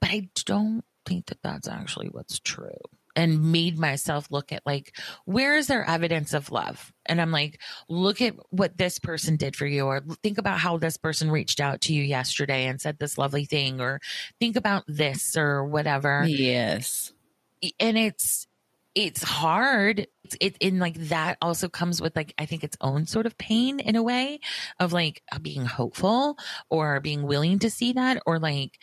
but 0.00 0.10
I 0.10 0.28
don't 0.44 0.82
think 1.06 1.26
that 1.26 1.42
that's 1.42 1.68
actually 1.68 2.08
what's 2.08 2.40
true 2.40 2.78
and 3.16 3.52
made 3.52 3.78
myself 3.78 4.28
look 4.30 4.52
at 4.52 4.64
like 4.64 4.96
where 5.24 5.56
is 5.56 5.66
there 5.66 5.84
evidence 5.84 6.32
of 6.32 6.50
love? 6.52 6.92
And 7.06 7.20
i'm 7.20 7.32
like 7.32 7.60
look 7.88 8.20
at 8.20 8.34
what 8.50 8.78
this 8.78 8.98
person 8.98 9.36
did 9.36 9.56
for 9.56 9.66
you 9.66 9.86
or 9.86 10.00
think 10.22 10.38
about 10.38 10.58
how 10.58 10.78
this 10.78 10.96
person 10.96 11.30
reached 11.30 11.60
out 11.60 11.80
to 11.82 11.92
you 11.92 12.02
yesterday 12.02 12.66
and 12.66 12.80
said 12.80 12.98
this 12.98 13.18
lovely 13.18 13.44
thing 13.44 13.80
or 13.80 14.00
think 14.38 14.56
about 14.56 14.84
this 14.86 15.36
or 15.36 15.64
whatever. 15.64 16.24
Yes. 16.26 17.12
And 17.78 17.98
it's 17.98 18.46
it's 18.94 19.22
hard. 19.22 20.06
It's 20.24 20.36
it 20.40 20.56
in 20.58 20.78
like 20.78 20.94
that 21.08 21.38
also 21.40 21.68
comes 21.68 22.00
with 22.00 22.14
like 22.16 22.34
i 22.38 22.46
think 22.46 22.64
its 22.64 22.76
own 22.80 23.06
sort 23.06 23.26
of 23.26 23.38
pain 23.38 23.80
in 23.80 23.96
a 23.96 24.02
way 24.02 24.40
of 24.78 24.92
like 24.92 25.22
uh, 25.32 25.38
being 25.38 25.64
hopeful 25.64 26.36
or 26.68 27.00
being 27.00 27.22
willing 27.22 27.58
to 27.60 27.70
see 27.70 27.92
that 27.92 28.22
or 28.26 28.38
like 28.38 28.78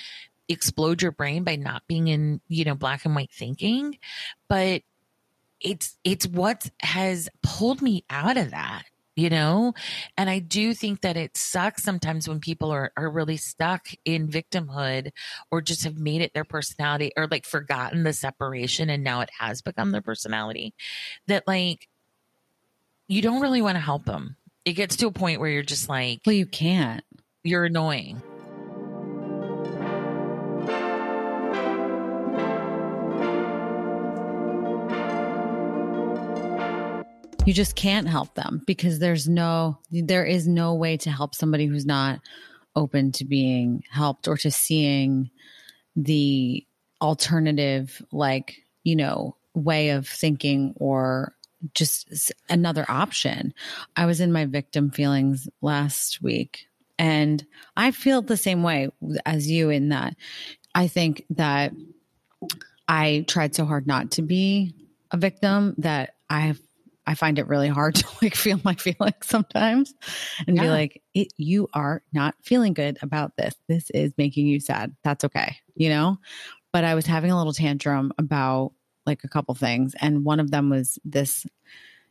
explode 0.50 1.02
your 1.02 1.12
brain 1.12 1.44
by 1.44 1.56
not 1.56 1.84
being 1.88 2.08
in 2.08 2.42
you 2.48 2.66
know 2.66 2.76
black 2.76 3.06
and 3.06 3.16
white 3.16 3.32
thinking. 3.32 3.98
But 4.48 4.84
it's 5.60 5.98
it's 6.04 6.28
what 6.28 6.70
has 6.82 7.30
pulled 7.42 7.82
me 7.82 8.06
out 8.10 8.38
of 8.38 8.52
that 8.52 8.84
you 9.18 9.30
know? 9.30 9.74
And 10.16 10.30
i 10.30 10.40
do 10.40 10.74
think 10.74 11.02
that 11.02 11.18
it 11.18 11.36
sucks 11.36 11.84
sometimes 11.84 12.30
when 12.30 12.40
people 12.40 12.72
are, 12.72 12.94
are 12.96 13.10
really 13.10 13.36
stuck 13.36 13.88
in 14.06 14.30
victimhood 14.30 15.12
or 15.52 15.62
just 15.62 15.84
have 15.84 15.98
made 15.98 16.22
it 16.22 16.34
their 16.34 16.46
personality 16.46 17.12
or 17.18 17.28
like 17.28 17.46
forgotten 17.46 18.04
the 18.04 18.14
separation 18.14 18.90
and 18.90 19.04
now 19.04 19.20
it 19.22 19.30
has 19.38 19.62
become 19.62 19.92
their 19.92 20.02
personality 20.02 20.74
that 21.28 21.46
like 21.48 21.90
you 23.10 23.22
don't 23.22 23.42
really 23.42 23.62
want 23.62 23.76
to 23.76 23.82
help 23.82 24.04
them. 24.06 24.36
It 24.66 24.74
gets 24.74 24.98
to 24.98 25.08
a 25.08 25.12
point 25.12 25.40
where 25.40 25.50
you're 25.50 25.64
just 25.64 25.90
like 25.90 26.22
well 26.26 26.36
you 26.36 26.46
can't. 26.46 27.04
You're 27.44 27.66
annoying 27.66 28.22
you 37.48 37.54
just 37.54 37.76
can't 37.76 38.08
help 38.08 38.36
them 38.36 38.62
because 38.68 39.00
there's 39.00 39.28
no 39.28 39.80
there 39.90 40.26
is 40.26 40.48
no 40.48 40.76
way 40.76 40.98
to 40.98 41.10
help 41.10 41.34
somebody 41.34 41.66
who's 41.66 41.86
not 41.86 42.20
open 42.76 43.12
to 43.14 43.24
being 43.24 43.84
helped 43.90 44.28
or 44.28 44.38
to 44.38 44.52
seeing 44.52 45.32
the 45.96 46.66
alternative 47.02 48.02
like 48.12 48.58
you 48.84 48.96
know 48.96 49.36
way 49.54 49.90
of 49.90 50.08
thinking 50.08 50.74
or 50.76 51.34
just 51.74 52.32
another 52.50 52.86
option. 52.88 53.52
I 53.96 54.06
was 54.06 54.22
in 54.22 54.32
my 54.32 54.46
victim 54.46 54.92
feelings 54.92 55.50
last 55.62 56.22
week 56.22 56.68
and 57.00 57.46
i 57.76 57.92
feel 57.92 58.22
the 58.22 58.38
same 58.38 58.64
way 58.64 58.90
as 59.26 59.50
you 59.50 59.70
in 59.70 59.90
that 59.90 60.16
i 60.74 60.88
think 60.88 61.24
that 61.30 61.72
i 62.88 63.24
tried 63.28 63.54
so 63.54 63.66
hard 63.66 63.86
not 63.86 64.12
to 64.12 64.22
be 64.22 64.74
a 65.12 65.18
victim 65.18 65.76
that 65.78 66.16
i've 66.30 66.60
I 67.08 67.16
find 67.16 67.40
it 67.40 67.48
really 67.48 67.70
hard 67.70 67.96
to 67.96 68.06
like 68.22 68.36
feel 68.36 68.60
my 68.64 68.76
feelings 68.76 69.16
sometimes 69.24 69.94
and 70.46 70.56
yeah. 70.58 70.64
be 70.64 70.70
like, 70.70 71.02
"It, 71.14 71.30
you 71.38 71.70
are 71.74 72.04
not 72.14 72.36
feeling 72.44 72.74
good 72.74 73.00
about 73.02 73.38
this. 73.38 73.56
This 73.68 73.90
is 73.92 74.14
making 74.18 74.46
you 74.46 74.60
sad. 74.60 74.96
That's 75.04 75.24
okay, 75.24 75.58
you 75.76 75.90
know? 75.90 76.20
but 76.78 76.84
I 76.84 76.94
was 76.94 77.08
having 77.08 77.32
a 77.32 77.38
little 77.38 77.54
tantrum 77.54 78.14
about 78.20 78.74
like 79.08 79.24
a 79.24 79.28
couple 79.28 79.56
things. 79.56 79.96
And 80.00 80.24
one 80.24 80.40
of 80.40 80.52
them 80.52 80.70
was 80.70 81.00
this, 81.04 81.46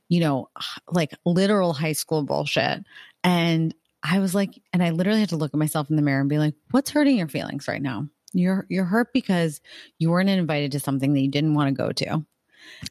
you 0.08 0.18
know, 0.18 0.48
like 0.88 1.14
literal 1.24 1.72
high 1.72 1.92
school 1.92 2.24
bullshit. 2.24 2.82
And 3.22 3.74
I 4.02 4.18
was 4.18 4.34
like, 4.34 4.60
and 4.72 4.82
I 4.82 4.90
literally 4.90 5.20
had 5.20 5.28
to 5.28 5.36
look 5.36 5.52
at 5.54 5.58
myself 5.58 5.90
in 5.90 5.94
the 5.94 6.02
mirror 6.02 6.20
and 6.20 6.28
be 6.28 6.38
like, 6.38 6.54
what's 6.70 6.90
hurting 6.90 7.16
your 7.16 7.28
feelings 7.28 7.68
right 7.68 7.80
now? 7.80 8.08
You're 8.32 8.66
you're 8.68 8.84
hurt 8.84 9.12
because 9.12 9.60
you 10.00 10.10
weren't 10.10 10.28
invited 10.28 10.72
to 10.72 10.80
something 10.80 11.14
that 11.14 11.20
you 11.20 11.30
didn't 11.30 11.54
want 11.54 11.68
to 11.68 11.82
go 11.82 11.92
to. 11.92 12.26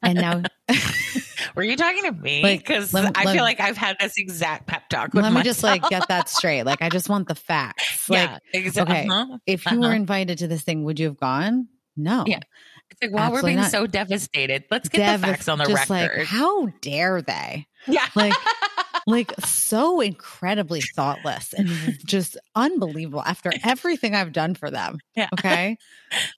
And 0.02 0.16
now 0.16 0.44
Were 1.56 1.64
you 1.64 1.78
talking 1.78 2.04
to 2.04 2.12
me? 2.12 2.42
Because 2.42 2.94
like, 2.94 3.18
I 3.18 3.34
feel 3.34 3.44
like 3.44 3.60
I've 3.60 3.78
had 3.78 3.98
this 4.00 4.18
exact 4.18 4.68
pep 4.68 4.90
talk. 4.90 5.14
Let 5.14 5.32
me 5.32 5.44
just 5.44 5.64
like 5.64 5.88
get 5.90 6.08
that 6.08 6.30
straight. 6.30 6.64
Like 6.64 6.82
I 6.82 6.90
just 6.90 7.10
want 7.10 7.28
the 7.28 7.36
facts. 7.36 8.10
Like, 8.10 8.30
yeah, 8.30 8.38
exactly. 8.54 8.96
Okay, 8.96 9.08
uh-huh. 9.08 9.38
if 9.46 9.66
you 9.66 9.80
uh-huh. 9.80 9.90
were 9.90 9.94
invited 9.94 10.40
to 10.40 10.48
this 10.48 10.64
thing, 10.64 10.84
would 10.84 11.00
you 11.00 11.08
have 11.08 11.20
gone? 11.20 11.68
No. 11.96 12.24
Yeah. 12.28 12.40
It's 12.92 13.02
like, 13.02 13.12
well, 13.14 13.32
we're 13.32 13.42
being 13.42 13.58
not. 13.58 13.72
so 13.72 13.88
devastated. 13.88 14.66
Let's 14.70 14.90
get 14.90 15.00
Dev- 15.00 15.22
the 15.22 15.28
facts 15.28 15.48
on 15.48 15.58
the 15.58 15.66
just 15.66 15.90
record. 15.90 16.20
Like, 16.20 16.28
how 16.28 16.68
dare 16.82 17.22
they? 17.22 17.68
Yeah. 17.88 18.06
Like, 18.16 18.34
like 19.06 19.34
so 19.42 20.02
incredibly 20.02 20.82
thoughtless 20.82 21.54
and 21.54 21.68
mm-hmm. 21.68 21.92
just 22.06 22.38
unbelievable 22.56 23.22
after 23.22 23.52
everything 23.64 24.16
I've 24.16 24.32
done 24.32 24.56
for 24.56 24.72
them. 24.72 24.98
Yeah. 25.16 25.30
Okay. 25.34 25.78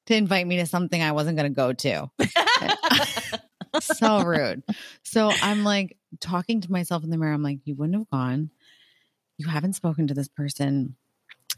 to 0.07 0.15
invite 0.15 0.45
me 0.45 0.57
to 0.57 0.65
something 0.65 1.01
I 1.01 1.13
wasn't 1.13 1.37
going 1.37 1.51
to 1.51 1.55
go 1.55 1.73
to. 1.73 2.11
Eh, 2.19 2.75
so 3.81 4.23
rude. 4.23 4.63
So 5.03 5.31
I'm 5.41 5.63
like 5.63 5.97
talking 6.19 6.61
to 6.61 6.71
myself 6.71 7.03
in 7.03 7.09
the 7.09 7.17
mirror. 7.17 7.33
I'm 7.33 7.43
like, 7.43 7.59
you 7.63 7.75
wouldn't 7.75 7.97
have 7.97 8.09
gone. 8.09 8.49
You 9.37 9.47
haven't 9.47 9.73
spoken 9.73 10.07
to 10.07 10.13
this 10.13 10.27
person 10.27 10.95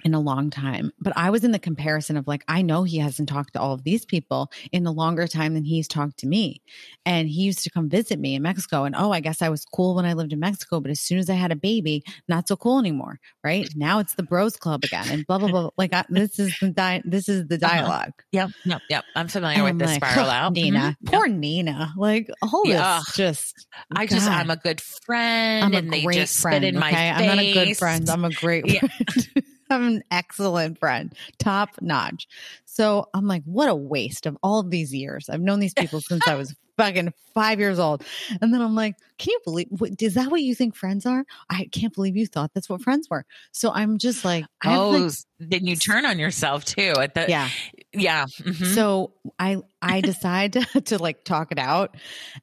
in 0.03 0.13
a 0.13 0.19
long 0.19 0.49
time. 0.49 0.91
But 0.99 1.13
I 1.15 1.29
was 1.29 1.43
in 1.43 1.51
the 1.51 1.59
comparison 1.59 2.17
of 2.17 2.27
like, 2.27 2.43
I 2.47 2.61
know 2.61 2.83
he 2.83 2.97
hasn't 2.97 3.29
talked 3.29 3.53
to 3.53 3.59
all 3.59 3.73
of 3.73 3.83
these 3.83 4.05
people 4.05 4.51
in 4.71 4.85
a 4.85 4.91
longer 4.91 5.27
time 5.27 5.53
than 5.53 5.63
he's 5.63 5.87
talked 5.87 6.19
to 6.19 6.27
me. 6.27 6.61
And 7.05 7.27
he 7.27 7.43
used 7.43 7.63
to 7.63 7.69
come 7.69 7.89
visit 7.89 8.19
me 8.19 8.35
in 8.35 8.41
Mexico. 8.41 8.83
And 8.83 8.95
oh, 8.95 9.11
I 9.11 9.19
guess 9.19 9.41
I 9.41 9.49
was 9.49 9.65
cool 9.65 9.95
when 9.95 10.05
I 10.05 10.13
lived 10.13 10.33
in 10.33 10.39
Mexico. 10.39 10.79
But 10.79 10.91
as 10.91 11.01
soon 11.01 11.19
as 11.19 11.29
I 11.29 11.33
had 11.33 11.51
a 11.51 11.55
baby, 11.55 12.03
not 12.27 12.47
so 12.47 12.55
cool 12.55 12.79
anymore. 12.79 13.19
Right 13.43 13.67
now 13.75 13.99
it's 13.99 14.15
the 14.15 14.23
bros 14.23 14.55
club 14.55 14.83
again 14.83 15.09
and 15.09 15.27
blah, 15.27 15.37
blah, 15.37 15.49
blah. 15.49 15.69
Like 15.77 15.93
I, 15.93 16.05
this 16.09 16.39
is 16.39 16.55
the, 16.59 16.69
di- 16.69 17.01
this 17.05 17.29
is 17.29 17.47
the 17.47 17.55
uh-huh. 17.55 17.67
dialogue. 17.67 18.09
Uh-huh. 18.09 18.23
Yep. 18.31 18.49
Yep. 18.65 18.81
Yep. 18.89 19.03
I'm 19.15 19.27
familiar 19.27 19.55
and 19.55 19.63
with 19.63 19.71
I'm 19.71 19.77
this 19.79 19.91
like, 19.91 20.03
spiral 20.03 20.29
out. 20.29 20.53
Nina, 20.53 20.79
mm-hmm. 20.79 21.15
poor 21.15 21.27
yep. 21.27 21.37
Nina. 21.37 21.93
Like 21.97 22.29
all 22.41 22.63
yeah. 22.65 23.01
this 23.05 23.15
just, 23.15 23.67
I 23.95 24.05
God. 24.05 24.15
just, 24.15 24.29
I'm 24.29 24.49
a 24.49 24.57
good 24.57 24.81
friend. 24.81 25.65
I'm 25.65 25.73
and 25.73 25.91
they 25.91 26.05
just 26.05 26.41
friend, 26.41 26.63
spit 26.63 26.63
in 26.63 26.77
okay? 26.77 26.79
my 26.79 26.91
face. 26.91 27.13
I'm 27.17 27.25
not 27.25 27.39
a 27.39 27.53
good 27.53 27.77
friend. 27.77 28.09
I'm 28.09 28.25
a 28.25 28.31
great 28.31 28.65
yeah. 28.67 28.79
friend. 28.79 29.45
I'm 29.69 29.87
an 29.87 30.03
excellent 30.11 30.79
friend, 30.79 31.13
top 31.37 31.69
notch. 31.81 32.27
So 32.65 33.09
I'm 33.13 33.27
like, 33.27 33.43
what 33.45 33.69
a 33.69 33.75
waste 33.75 34.25
of 34.25 34.37
all 34.41 34.59
of 34.59 34.69
these 34.69 34.93
years. 34.93 35.29
I've 35.29 35.41
known 35.41 35.59
these 35.59 35.73
people 35.73 36.01
since 36.01 36.27
I 36.27 36.35
was 36.35 36.55
fucking 36.79 37.13
five 37.33 37.59
years 37.59 37.77
old. 37.77 38.03
And 38.41 38.53
then 38.53 38.61
I'm 38.61 38.73
like, 38.73 38.95
can 39.17 39.31
you 39.33 39.39
believe, 39.43 39.67
is 39.99 40.13
that 40.13 40.31
what 40.31 40.41
you 40.41 40.55
think 40.55 40.75
friends 40.75 41.05
are? 41.05 41.25
I 41.49 41.67
can't 41.71 41.93
believe 41.93 42.15
you 42.15 42.25
thought 42.25 42.51
that's 42.53 42.69
what 42.69 42.81
friends 42.81 43.09
were. 43.09 43.25
So 43.51 43.71
I'm 43.71 43.97
just 43.97 44.23
like, 44.23 44.45
oh, 44.65 44.91
like, 44.91 45.11
then 45.39 45.65
you 45.65 45.75
turn 45.75 46.05
on 46.05 46.19
yourself 46.19 46.63
too 46.63 46.93
at 46.97 47.13
the, 47.15 47.25
yeah. 47.27 47.49
Yeah. 47.93 48.25
Mm-hmm. 48.25 48.73
So 48.73 49.13
I, 49.37 49.57
I 49.81 50.01
decide 50.01 50.53
to, 50.53 50.81
to 50.85 50.97
like 50.97 51.25
talk 51.25 51.51
it 51.51 51.59
out. 51.59 51.95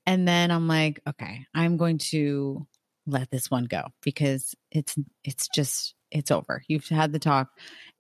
And 0.06 0.28
then 0.28 0.50
I'm 0.50 0.68
like, 0.68 1.00
okay, 1.08 1.46
I'm 1.54 1.78
going 1.78 1.98
to 1.98 2.66
let 3.06 3.30
this 3.30 3.50
one 3.50 3.64
go 3.64 3.84
because 4.02 4.54
it's, 4.70 4.96
it's 5.24 5.48
just, 5.48 5.95
it's 6.10 6.30
over. 6.30 6.62
You've 6.68 6.88
had 6.88 7.12
the 7.12 7.18
talk. 7.18 7.50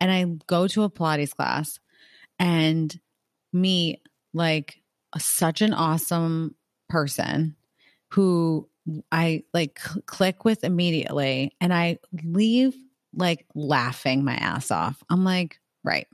And 0.00 0.10
I 0.10 0.24
go 0.46 0.66
to 0.68 0.84
a 0.84 0.90
Pilates 0.90 1.34
class 1.34 1.78
and 2.38 2.98
meet 3.52 4.00
like 4.34 4.80
such 5.18 5.62
an 5.62 5.72
awesome 5.72 6.54
person 6.88 7.56
who 8.10 8.68
I 9.10 9.42
like 9.52 9.80
cl- 9.80 10.02
click 10.06 10.44
with 10.44 10.62
immediately 10.62 11.52
and 11.60 11.72
I 11.72 11.98
leave 12.24 12.76
like 13.14 13.46
laughing 13.54 14.24
my 14.24 14.34
ass 14.36 14.70
off. 14.70 15.02
I'm 15.10 15.24
like, 15.24 15.58
right. 15.82 16.06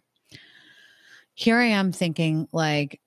Here 1.35 1.57
I 1.57 1.67
am 1.67 1.93
thinking 1.93 2.49
like 2.53 3.01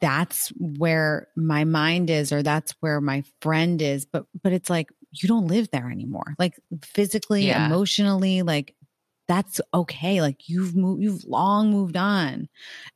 that's 0.00 0.48
where 0.58 1.28
my 1.36 1.64
mind 1.64 2.10
is 2.10 2.32
or 2.32 2.42
that's 2.42 2.72
where 2.80 3.00
my 3.00 3.24
friend 3.40 3.80
is 3.80 4.04
but 4.04 4.26
but 4.42 4.52
it's 4.52 4.68
like 4.68 4.90
you 5.12 5.28
don't 5.28 5.46
live 5.46 5.70
there 5.70 5.90
anymore. 5.90 6.34
Like 6.38 6.54
physically, 6.82 7.46
yeah. 7.46 7.66
emotionally, 7.66 8.42
like 8.42 8.74
that's 9.28 9.60
okay. 9.72 10.20
Like 10.20 10.48
you've 10.48 10.74
moved, 10.74 11.02
you've 11.02 11.24
long 11.24 11.70
moved 11.70 11.96
on. 11.96 12.48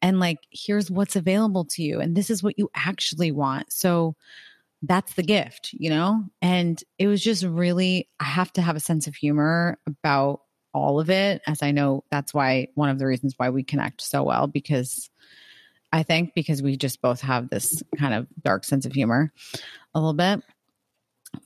And 0.02 0.18
like, 0.18 0.38
here's 0.50 0.90
what's 0.90 1.16
available 1.16 1.64
to 1.66 1.82
you. 1.82 2.00
And 2.00 2.16
this 2.16 2.30
is 2.30 2.42
what 2.42 2.58
you 2.58 2.68
actually 2.74 3.30
want. 3.32 3.72
So 3.72 4.16
that's 4.82 5.14
the 5.14 5.22
gift, 5.22 5.70
you 5.72 5.90
know? 5.90 6.24
And 6.42 6.82
it 6.98 7.06
was 7.06 7.22
just 7.22 7.44
really, 7.44 8.08
I 8.20 8.24
have 8.24 8.52
to 8.54 8.62
have 8.62 8.76
a 8.76 8.80
sense 8.80 9.06
of 9.06 9.14
humor 9.14 9.78
about 9.86 10.40
all 10.74 11.00
of 11.00 11.08
it, 11.08 11.40
as 11.46 11.62
I 11.62 11.70
know 11.70 12.04
that's 12.10 12.34
why 12.34 12.68
one 12.74 12.90
of 12.90 12.98
the 12.98 13.06
reasons 13.06 13.34
why 13.36 13.48
we 13.48 13.62
connect 13.62 14.02
so 14.02 14.22
well, 14.22 14.46
because 14.46 15.08
I 15.92 16.02
think 16.02 16.34
because 16.34 16.62
we 16.62 16.76
just 16.76 17.00
both 17.00 17.22
have 17.22 17.48
this 17.48 17.82
kind 17.96 18.12
of 18.12 18.26
dark 18.42 18.64
sense 18.64 18.84
of 18.84 18.92
humor 18.92 19.32
a 19.94 19.98
little 19.98 20.12
bit 20.12 20.42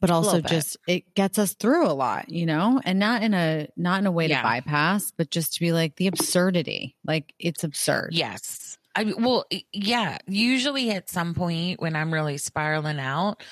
but 0.00 0.10
also 0.10 0.40
just 0.40 0.76
it 0.86 1.14
gets 1.14 1.38
us 1.38 1.54
through 1.54 1.86
a 1.86 1.92
lot, 1.92 2.28
you 2.28 2.46
know, 2.46 2.80
and 2.84 2.98
not 2.98 3.22
in 3.22 3.34
a 3.34 3.68
not 3.76 4.00
in 4.00 4.06
a 4.06 4.12
way 4.12 4.28
yeah. 4.28 4.38
to 4.38 4.42
bypass, 4.42 5.10
but 5.16 5.30
just 5.30 5.54
to 5.54 5.60
be 5.60 5.72
like 5.72 5.96
the 5.96 6.06
absurdity, 6.06 6.96
like 7.04 7.34
it's 7.38 7.64
absurd. 7.64 8.10
Yes. 8.12 8.78
I 8.94 9.12
well, 9.16 9.44
yeah. 9.72 10.18
Usually 10.26 10.90
at 10.90 11.08
some 11.08 11.34
point 11.34 11.80
when 11.80 11.94
I'm 11.94 12.12
really 12.12 12.38
spiraling 12.38 12.98
out, 12.98 13.42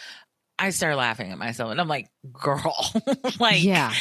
I 0.58 0.70
start 0.70 0.96
laughing 0.96 1.30
at 1.30 1.38
myself 1.38 1.70
and 1.70 1.80
I'm 1.80 1.88
like, 1.88 2.08
girl, 2.32 2.74
like, 3.40 3.62
yeah, 3.62 3.92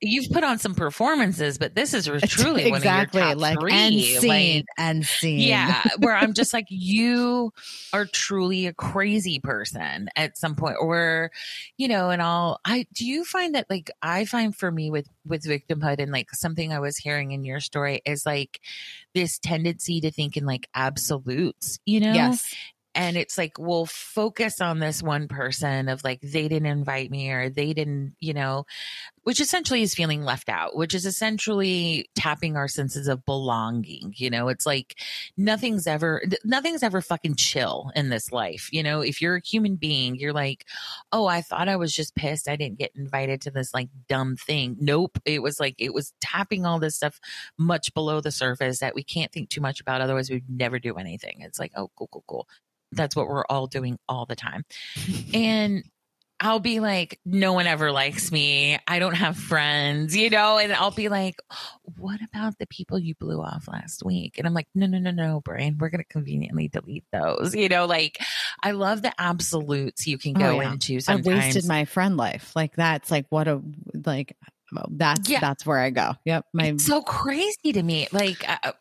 you've 0.00 0.30
put 0.30 0.44
on 0.44 0.58
some 0.58 0.74
performances, 0.74 1.58
but 1.58 1.74
this 1.74 1.94
is 1.94 2.06
truly 2.28 2.64
exactly 2.64 3.34
like 3.34 3.58
three. 3.58 3.72
and 3.72 3.94
scene 4.00 4.28
like, 4.28 4.64
and 4.76 5.06
scene. 5.06 5.40
Yeah, 5.40 5.82
where 5.98 6.14
I'm 6.14 6.34
just 6.34 6.52
like, 6.52 6.66
you 6.68 7.52
are 7.92 8.04
truly 8.04 8.66
a 8.66 8.74
crazy 8.74 9.40
person 9.40 10.08
at 10.14 10.36
some 10.36 10.54
point, 10.54 10.76
or 10.80 11.30
you 11.78 11.88
know, 11.88 12.10
and 12.10 12.20
I'll. 12.20 12.60
I 12.64 12.86
do 12.92 13.06
you 13.06 13.24
find 13.24 13.54
that 13.54 13.66
like 13.70 13.90
I 14.02 14.24
find 14.24 14.54
for 14.54 14.70
me 14.70 14.90
with 14.90 15.08
with 15.24 15.44
victimhood 15.44 15.98
and 15.98 16.12
like 16.12 16.30
something 16.32 16.72
I 16.72 16.80
was 16.80 16.96
hearing 16.96 17.32
in 17.32 17.44
your 17.44 17.60
story 17.60 18.02
is 18.04 18.26
like 18.26 18.60
this 19.14 19.38
tendency 19.38 20.00
to 20.00 20.10
think 20.10 20.36
in 20.36 20.44
like 20.44 20.68
absolutes, 20.74 21.78
you 21.86 22.00
know? 22.00 22.12
Yes 22.12 22.54
and 22.94 23.16
it's 23.16 23.38
like 23.38 23.58
we'll 23.58 23.86
focus 23.86 24.60
on 24.60 24.78
this 24.78 25.02
one 25.02 25.28
person 25.28 25.88
of 25.88 26.04
like 26.04 26.20
they 26.20 26.48
didn't 26.48 26.66
invite 26.66 27.10
me 27.10 27.30
or 27.30 27.48
they 27.48 27.72
didn't 27.72 28.14
you 28.20 28.34
know 28.34 28.64
which 29.24 29.40
essentially 29.40 29.82
is 29.82 29.94
feeling 29.94 30.24
left 30.24 30.48
out 30.48 30.76
which 30.76 30.94
is 30.94 31.06
essentially 31.06 32.08
tapping 32.14 32.56
our 32.56 32.68
senses 32.68 33.08
of 33.08 33.24
belonging 33.24 34.12
you 34.16 34.30
know? 34.30 34.48
It's 34.48 34.66
like 34.66 34.96
nothing's 35.36 35.86
ever 35.86 36.22
nothing's 36.44 36.82
ever 36.82 37.00
fucking 37.00 37.36
chill 37.36 37.90
in 37.94 38.08
this 38.08 38.32
life 38.32 38.68
you 38.72 38.82
know? 38.82 39.00
If 39.00 39.22
you're 39.22 39.36
a 39.36 39.42
human 39.44 39.76
being 39.76 40.16
you're 40.16 40.32
like 40.32 40.66
oh 41.12 41.26
i 41.26 41.40
thought 41.40 41.68
i 41.68 41.76
was 41.76 41.94
just 41.94 42.14
pissed 42.14 42.48
i 42.48 42.56
didn't 42.56 42.78
get 42.78 42.92
invited 42.94 43.40
to 43.42 43.50
this 43.50 43.72
like 43.74 43.88
dumb 44.08 44.36
thing. 44.36 44.76
Nope. 44.80 45.18
It 45.24 45.42
was 45.42 45.60
like 45.60 45.74
it 45.78 45.94
was 45.94 46.12
tapping 46.20 46.66
all 46.66 46.78
this 46.78 46.96
stuff 46.96 47.20
much 47.58 47.92
below 47.94 48.20
the 48.20 48.30
surface 48.30 48.80
that 48.80 48.94
we 48.94 49.02
can't 49.02 49.32
think 49.32 49.48
too 49.48 49.60
much 49.60 49.80
about 49.80 50.00
otherwise 50.00 50.30
we'd 50.30 50.44
never 50.48 50.78
do 50.78 50.96
anything. 50.96 51.40
It's 51.40 51.58
like 51.58 51.72
oh 51.76 51.90
cool 51.96 52.08
cool 52.08 52.24
cool 52.26 52.48
that's 52.92 53.16
what 53.16 53.28
we're 53.28 53.44
all 53.48 53.66
doing 53.66 53.98
all 54.08 54.26
the 54.26 54.36
time. 54.36 54.64
and 55.34 55.84
I'll 56.42 56.58
be 56.58 56.80
like, 56.80 57.20
no 57.24 57.52
one 57.52 57.68
ever 57.68 57.92
likes 57.92 58.32
me. 58.32 58.76
I 58.88 58.98
don't 58.98 59.14
have 59.14 59.36
friends, 59.36 60.16
you 60.16 60.28
know? 60.28 60.58
And 60.58 60.72
I'll 60.72 60.90
be 60.90 61.08
like, 61.08 61.36
what 61.96 62.18
about 62.20 62.58
the 62.58 62.66
people 62.66 62.98
you 62.98 63.14
blew 63.14 63.40
off 63.40 63.68
last 63.68 64.04
week? 64.04 64.38
And 64.38 64.46
I'm 64.46 64.52
like, 64.52 64.66
no, 64.74 64.86
no, 64.86 64.98
no, 64.98 65.12
no, 65.12 65.40
brain. 65.40 65.76
We're 65.78 65.90
going 65.90 66.02
to 66.02 66.08
conveniently 66.08 66.66
delete 66.66 67.04
those. 67.12 67.54
You 67.54 67.68
know, 67.68 67.86
like 67.86 68.18
I 68.60 68.72
love 68.72 69.02
the 69.02 69.12
absolutes 69.18 70.08
you 70.08 70.18
can 70.18 70.36
oh, 70.36 70.40
go 70.40 70.46
oh, 70.46 70.60
yeah. 70.62 70.72
into 70.72 71.00
sometimes. 71.00 71.28
I 71.28 71.30
wasted 71.30 71.66
my 71.66 71.84
friend 71.84 72.16
life. 72.16 72.50
Like 72.56 72.74
that's 72.74 73.08
like 73.08 73.26
what 73.28 73.46
a, 73.46 73.62
like, 74.04 74.36
that's 74.90 75.28
yeah. 75.28 75.38
that's 75.38 75.66
where 75.66 75.78
I 75.78 75.90
go. 75.90 76.14
Yep, 76.24 76.46
my 76.54 76.66
it's 76.68 76.86
so 76.86 77.02
crazy 77.02 77.72
to 77.74 77.82
me. 77.82 78.08
Like, 78.10 78.44
uh, 78.48 78.72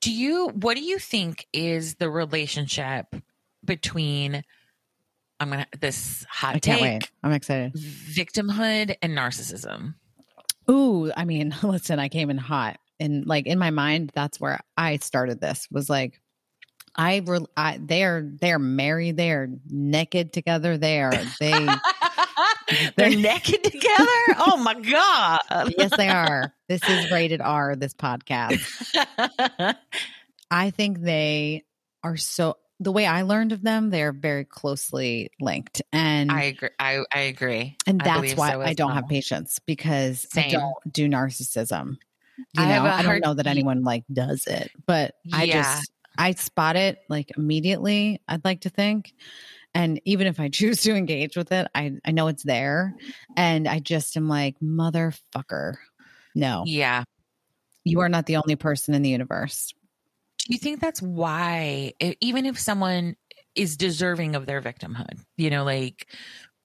do 0.00 0.12
you? 0.12 0.48
What 0.48 0.76
do 0.76 0.82
you 0.82 0.98
think 0.98 1.46
is 1.52 1.94
the 1.94 2.10
relationship 2.10 3.14
between 3.66 4.42
I'm 5.38 5.50
gonna 5.50 5.66
this 5.78 6.24
hot 6.28 6.56
I 6.56 6.58
can't 6.58 6.80
take, 6.80 6.82
wait. 6.82 7.10
I'm 7.22 7.32
excited. 7.32 7.74
Victimhood 7.74 8.96
and 9.02 9.16
narcissism. 9.16 9.94
Ooh, 10.70 11.12
I 11.16 11.24
mean, 11.24 11.54
listen, 11.62 11.98
I 11.98 12.08
came 12.08 12.30
in 12.30 12.38
hot, 12.38 12.78
and 12.98 13.26
like 13.26 13.46
in 13.46 13.58
my 13.58 13.70
mind, 13.70 14.12
that's 14.14 14.40
where 14.40 14.60
I 14.76 14.96
started. 14.96 15.40
This 15.40 15.68
was 15.70 15.90
like, 15.90 16.20
I, 16.94 17.22
re- 17.26 17.46
I 17.56 17.78
they 17.82 18.04
are 18.04 18.22
they 18.22 18.52
are 18.52 18.58
married, 18.58 19.16
they 19.16 19.30
are 19.32 19.48
naked 19.68 20.32
together, 20.32 20.78
they 20.78 21.00
are 21.00 21.12
they. 21.40 21.68
They're 22.96 23.10
naked 23.10 23.62
together. 23.62 24.34
Oh 24.38 24.56
my 24.60 24.74
god! 24.74 25.72
yes, 25.78 25.96
they 25.96 26.08
are. 26.08 26.52
This 26.68 26.82
is 26.88 27.10
rated 27.12 27.40
R. 27.40 27.76
This 27.76 27.94
podcast. 27.94 28.60
I 30.50 30.70
think 30.70 31.00
they 31.00 31.64
are 32.02 32.16
so 32.16 32.56
the 32.78 32.92
way 32.92 33.06
I 33.06 33.22
learned 33.22 33.52
of 33.52 33.62
them, 33.62 33.90
they're 33.90 34.12
very 34.12 34.44
closely 34.44 35.30
linked. 35.40 35.80
And 35.92 36.30
I 36.30 36.42
agree. 36.42 36.68
I, 36.78 37.04
I 37.12 37.20
agree. 37.20 37.76
And 37.86 38.00
that's 38.00 38.34
why 38.34 38.52
so 38.52 38.60
I 38.60 38.74
don't 38.74 38.88
well. 38.88 38.96
have 38.96 39.08
patience 39.08 39.58
because 39.64 40.26
Same. 40.30 40.48
I 40.48 40.50
don't 40.50 40.92
do 40.92 41.08
narcissism. 41.08 41.96
You 42.38 42.62
I 42.62 42.68
know, 42.68 42.84
I 42.84 43.02
don't 43.02 43.24
know 43.24 43.34
that 43.34 43.46
anyone 43.46 43.82
like 43.82 44.04
does 44.12 44.46
it, 44.46 44.70
but 44.86 45.14
yeah. 45.24 45.36
I 45.38 45.46
just 45.46 45.90
I 46.18 46.32
spot 46.32 46.76
it 46.76 46.98
like 47.08 47.32
immediately, 47.36 48.20
I'd 48.28 48.44
like 48.44 48.62
to 48.62 48.70
think. 48.70 49.14
And 49.74 50.00
even 50.04 50.26
if 50.26 50.40
I 50.40 50.48
choose 50.50 50.82
to 50.82 50.94
engage 50.94 51.36
with 51.36 51.52
it, 51.52 51.68
I, 51.74 51.92
I 52.04 52.10
know 52.10 52.28
it's 52.28 52.42
there. 52.42 52.94
And 53.36 53.66
I 53.66 53.78
just 53.78 54.16
am 54.16 54.28
like, 54.28 54.56
motherfucker. 54.60 55.76
No. 56.34 56.64
Yeah. 56.66 57.04
You 57.84 58.00
are 58.00 58.08
not 58.08 58.26
the 58.26 58.36
only 58.36 58.56
person 58.56 58.94
in 58.94 59.02
the 59.02 59.10
universe. 59.10 59.72
Do 60.46 60.54
you 60.54 60.58
think 60.58 60.80
that's 60.80 61.02
why, 61.02 61.92
even 62.20 62.46
if 62.46 62.56
someone 62.56 63.16
is 63.56 63.76
deserving 63.76 64.36
of 64.36 64.46
their 64.46 64.62
victimhood, 64.62 65.18
you 65.36 65.50
know, 65.50 65.64
like 65.64 66.06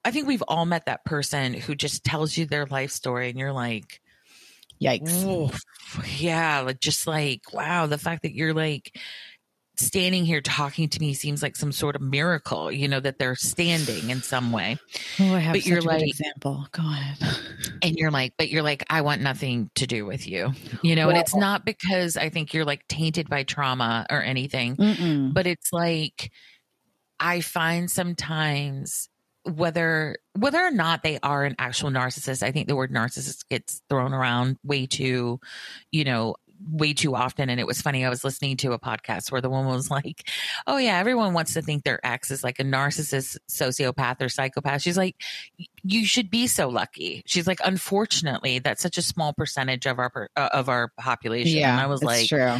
I 0.05 0.11
think 0.11 0.27
we've 0.27 0.43
all 0.47 0.65
met 0.65 0.85
that 0.85 1.03
person 1.05 1.53
who 1.53 1.73
just 1.73 2.03
tells 2.03 2.37
you 2.37 2.45
their 2.45 2.67
life 2.67 2.91
story 2.91 3.29
and 3.29 3.39
you're 3.39 3.51
like, 3.51 4.01
yikes. 4.81 5.59
Yeah. 6.19 6.61
Like, 6.61 6.79
just 6.79 7.07
like, 7.07 7.53
wow, 7.53 7.85
the 7.87 7.97
fact 7.97 8.23
that 8.23 8.35
you're 8.35 8.53
like, 8.53 8.97
standing 9.85 10.25
here 10.25 10.41
talking 10.41 10.89
to 10.89 10.99
me 10.99 11.13
seems 11.13 11.41
like 11.41 11.55
some 11.55 11.71
sort 11.71 11.95
of 11.95 12.01
miracle, 12.01 12.71
you 12.71 12.87
know, 12.87 12.99
that 12.99 13.19
they're 13.19 13.35
standing 13.35 14.09
in 14.09 14.21
some 14.21 14.51
way. 14.51 14.77
Oh, 15.19 15.33
I 15.33 15.39
have 15.39 15.53
but 15.53 15.65
you're 15.65 15.81
like, 15.81 16.03
example. 16.03 16.67
Go 16.71 16.83
ahead. 16.83 17.17
and 17.81 17.95
you're 17.95 18.11
like, 18.11 18.33
but 18.37 18.49
you're 18.49 18.63
like, 18.63 18.83
I 18.89 19.01
want 19.01 19.21
nothing 19.21 19.69
to 19.75 19.87
do 19.87 20.05
with 20.05 20.27
you, 20.27 20.51
you 20.81 20.95
know, 20.95 21.07
well, 21.07 21.15
and 21.15 21.19
it's 21.19 21.35
not 21.35 21.65
because 21.65 22.17
I 22.17 22.29
think 22.29 22.53
you're 22.53 22.65
like 22.65 22.87
tainted 22.87 23.29
by 23.29 23.43
trauma 23.43 24.05
or 24.09 24.21
anything, 24.21 24.75
mm-mm. 24.75 25.33
but 25.33 25.47
it's 25.47 25.73
like, 25.73 26.31
I 27.19 27.41
find 27.41 27.89
sometimes 27.89 29.09
whether 29.43 30.17
whether 30.37 30.59
or 30.59 30.71
not 30.71 31.01
they 31.01 31.17
are 31.23 31.45
an 31.45 31.55
actual 31.57 31.89
narcissist 31.89 32.43
i 32.43 32.51
think 32.51 32.67
the 32.67 32.75
word 32.75 32.91
narcissist 32.91 33.47
gets 33.49 33.81
thrown 33.89 34.13
around 34.13 34.57
way 34.63 34.85
too 34.85 35.39
you 35.91 36.03
know 36.03 36.35
way 36.69 36.93
too 36.93 37.15
often. 37.15 37.49
And 37.49 37.59
it 37.59 37.67
was 37.67 37.81
funny. 37.81 38.05
I 38.05 38.09
was 38.09 38.23
listening 38.23 38.57
to 38.57 38.73
a 38.73 38.79
podcast 38.79 39.31
where 39.31 39.41
the 39.41 39.49
woman 39.49 39.73
was 39.73 39.89
like, 39.89 40.29
Oh, 40.67 40.77
yeah, 40.77 40.97
everyone 40.97 41.33
wants 41.33 41.53
to 41.53 41.61
think 41.61 41.83
their 41.83 42.05
ex 42.05 42.31
is 42.31 42.43
like 42.43 42.59
a 42.59 42.63
narcissist, 42.63 43.37
sociopath, 43.49 44.21
or 44.21 44.29
psychopath. 44.29 44.81
She's 44.81 44.97
like, 44.97 45.15
You 45.83 46.05
should 46.05 46.29
be 46.29 46.47
so 46.47 46.69
lucky. 46.69 47.23
She's 47.25 47.47
like, 47.47 47.59
Unfortunately, 47.63 48.59
that's 48.59 48.81
such 48.81 48.97
a 48.97 49.01
small 49.01 49.33
percentage 49.33 49.85
of 49.85 49.99
our, 49.99 50.29
uh, 50.35 50.49
of 50.53 50.69
our 50.69 50.91
population. 50.99 51.59
Yeah, 51.59 51.71
and 51.71 51.81
I 51.81 51.87
was 51.87 52.03
like, 52.03 52.27
true. 52.27 52.57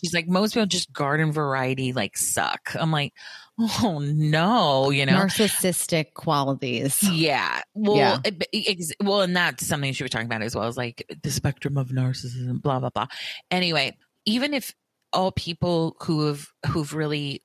She's 0.00 0.14
like, 0.14 0.28
most 0.28 0.54
people 0.54 0.66
just 0.66 0.92
garden 0.92 1.32
variety 1.32 1.92
like 1.92 2.16
suck. 2.16 2.70
I'm 2.78 2.92
like, 2.92 3.14
oh 3.58 3.98
no, 4.00 4.90
you 4.90 5.04
know, 5.04 5.14
narcissistic 5.14 6.14
qualities. 6.14 7.02
Yeah. 7.02 7.62
Well, 7.74 7.96
yeah. 7.96 8.18
It, 8.24 8.94
well, 9.02 9.22
and 9.22 9.36
that's 9.36 9.66
something 9.66 9.92
she 9.92 10.04
was 10.04 10.10
talking 10.10 10.26
about 10.26 10.42
as 10.42 10.54
well 10.54 10.66
as 10.66 10.76
like 10.76 11.04
the 11.22 11.30
spectrum 11.30 11.76
of 11.76 11.88
narcissism, 11.88 12.62
blah, 12.62 12.78
blah, 12.78 12.90
blah. 12.90 13.06
Anyway, 13.50 13.96
even 14.26 14.54
if 14.54 14.74
all 15.12 15.32
people 15.32 15.96
who 16.02 16.26
have, 16.26 16.48
who've 16.68 16.94
really, 16.94 17.42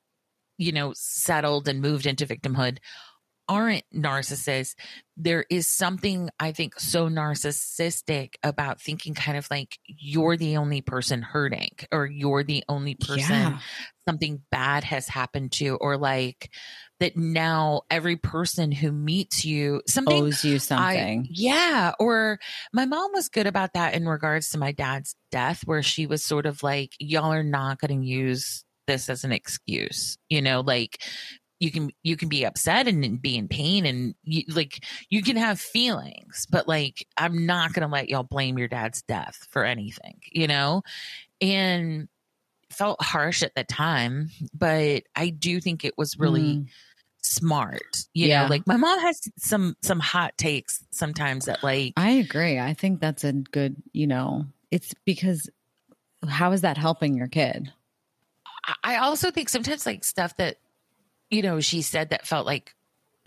you 0.57 0.71
know, 0.71 0.93
settled 0.95 1.67
and 1.67 1.81
moved 1.81 2.05
into 2.05 2.25
victimhood 2.25 2.77
aren't 3.49 3.83
narcissists, 3.93 4.75
there 5.17 5.45
is 5.49 5.67
something 5.67 6.29
I 6.39 6.51
think 6.51 6.79
so 6.79 7.09
narcissistic 7.09 8.35
about 8.41 8.81
thinking 8.81 9.13
kind 9.13 9.37
of 9.37 9.47
like 9.51 9.79
you're 9.85 10.37
the 10.37 10.57
only 10.57 10.81
person 10.81 11.21
hurting 11.21 11.71
or 11.91 12.05
you're 12.05 12.43
the 12.43 12.63
only 12.69 12.95
person 12.95 13.19
yeah. 13.19 13.59
Something 14.07 14.41
bad 14.51 14.83
has 14.83 15.07
happened 15.07 15.51
to, 15.53 15.75
or 15.75 15.97
like 15.97 16.49
that 16.99 17.17
now 17.17 17.81
every 17.89 18.15
person 18.15 18.71
who 18.71 18.91
meets 18.91 19.43
you 19.43 19.81
something 19.87 20.23
owes 20.23 20.43
you 20.43 20.59
something. 20.59 21.21
I, 21.21 21.27
yeah. 21.29 21.93
Or 21.99 22.39
my 22.71 22.85
mom 22.85 23.11
was 23.13 23.29
good 23.29 23.47
about 23.47 23.73
that 23.73 23.93
in 23.93 24.07
regards 24.07 24.49
to 24.49 24.57
my 24.57 24.71
dad's 24.71 25.15
death, 25.31 25.63
where 25.65 25.83
she 25.83 26.05
was 26.05 26.23
sort 26.23 26.45
of 26.45 26.63
like, 26.63 26.91
y'all 26.99 27.33
are 27.33 27.43
not 27.43 27.79
going 27.79 27.99
to 28.01 28.05
use 28.05 28.63
this 28.87 29.09
as 29.09 29.23
an 29.23 29.31
excuse 29.31 30.17
you 30.29 30.41
know 30.41 30.61
like 30.61 31.01
you 31.59 31.71
can 31.71 31.91
you 32.03 32.17
can 32.17 32.27
be 32.27 32.45
upset 32.45 32.87
and 32.87 33.21
be 33.21 33.37
in 33.37 33.47
pain 33.47 33.85
and 33.85 34.15
you, 34.23 34.43
like 34.49 34.83
you 35.09 35.23
can 35.23 35.37
have 35.37 35.59
feelings 35.59 36.45
but 36.49 36.67
like 36.67 37.05
i'm 37.17 37.45
not 37.45 37.73
gonna 37.73 37.87
let 37.87 38.09
y'all 38.09 38.23
blame 38.23 38.57
your 38.57 38.67
dad's 38.67 39.01
death 39.03 39.47
for 39.49 39.63
anything 39.63 40.19
you 40.31 40.47
know 40.47 40.81
and 41.41 42.07
felt 42.75 43.01
harsh 43.01 43.43
at 43.43 43.55
the 43.55 43.63
time 43.63 44.29
but 44.53 45.03
i 45.15 45.29
do 45.29 45.59
think 45.59 45.83
it 45.85 45.97
was 45.97 46.17
really 46.17 46.57
mm. 46.57 46.67
smart 47.21 48.05
you 48.13 48.27
yeah. 48.27 48.43
know 48.43 48.49
like 48.49 48.65
my 48.67 48.77
mom 48.77 48.99
has 48.99 49.21
some 49.37 49.75
some 49.81 49.99
hot 49.99 50.37
takes 50.37 50.83
sometimes 50.91 51.45
that 51.45 51.63
like 51.63 51.93
i 51.97 52.11
agree 52.11 52.59
i 52.59 52.73
think 52.73 52.99
that's 52.99 53.23
a 53.23 53.33
good 53.33 53.75
you 53.91 54.07
know 54.07 54.45
it's 54.71 54.93
because 55.05 55.49
how 56.27 56.51
is 56.51 56.61
that 56.61 56.77
helping 56.77 57.15
your 57.15 57.27
kid 57.27 57.71
I 58.81 58.95
also 58.95 59.29
think 59.29 59.49
sometimes 59.49 59.85
like 59.85 60.05
stuff 60.05 60.37
that 60.37 60.55
you 61.33 61.41
know, 61.41 61.59
she 61.59 61.81
said 61.81 62.09
that 62.09 62.27
felt 62.27 62.45
like 62.45 62.75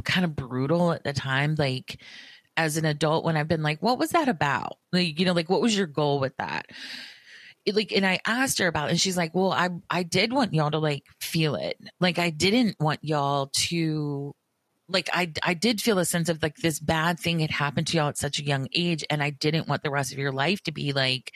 kind 0.05 0.25
of 0.25 0.37
brutal 0.37 0.93
at 0.93 1.03
the 1.03 1.13
time. 1.13 1.57
Like 1.59 2.01
as 2.57 2.77
an 2.77 2.85
adult, 2.85 3.25
when 3.25 3.37
I've 3.37 3.49
been 3.49 3.65
like, 3.65 3.83
what 3.83 3.99
was 3.99 4.11
that 4.11 4.29
about? 4.29 4.79
Like, 4.93 5.19
you 5.19 5.27
know, 5.27 5.33
like 5.33 5.51
what 5.51 5.61
was 5.61 5.77
your 5.77 5.89
goal 5.89 6.21
with 6.21 6.37
that? 6.37 6.67
Like, 7.73 7.93
and 7.93 8.07
I 8.07 8.21
asked 8.27 8.59
her 8.59 8.67
about 8.67 8.89
it 8.89 8.93
and 8.93 9.01
she's 9.01 9.17
like, 9.17 9.35
well, 9.35 9.53
I, 9.53 9.71
I 9.91 10.03
did 10.03 10.33
want 10.33 10.55
y'all 10.55 10.71
to 10.71 10.79
like 10.79 11.05
feel 11.21 11.55
it. 11.57 11.79
Like 12.01 12.19
I 12.19 12.31
didn't 12.31 12.77
want 12.81 13.01
y'all 13.03 13.51
to 13.53 14.35
like 14.89 15.11
I 15.13 15.33
I 15.43 15.55
did 15.55 15.81
feel 15.81 15.99
a 15.99 16.05
sense 16.05 16.29
of 16.29 16.41
like 16.43 16.57
this 16.57 16.79
bad 16.79 17.19
thing 17.19 17.41
had 17.41 17.51
happened 17.51 17.89
to 17.89 17.97
y'all 17.97 18.09
at 18.09 18.19
such 18.19 18.39
a 18.39 18.45
young 18.45 18.69
age 18.73 19.05
and 19.11 19.21
I 19.21 19.31
didn't 19.31 19.67
want 19.67 19.83
the 19.83 19.91
rest 19.91 20.13
of 20.13 20.19
your 20.19 20.31
life 20.31 20.63
to 20.63 20.73
be 20.73 20.93
like 20.93 21.33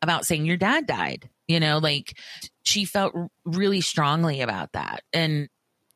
about 0.00 0.24
saying 0.24 0.46
your 0.46 0.56
dad 0.56 0.86
died 0.86 1.28
you 1.46 1.60
know 1.60 1.76
like 1.76 2.16
she 2.62 2.86
felt 2.86 3.12
really 3.44 3.82
strongly 3.82 4.40
about 4.40 4.72
that 4.72 5.02
and 5.12 5.50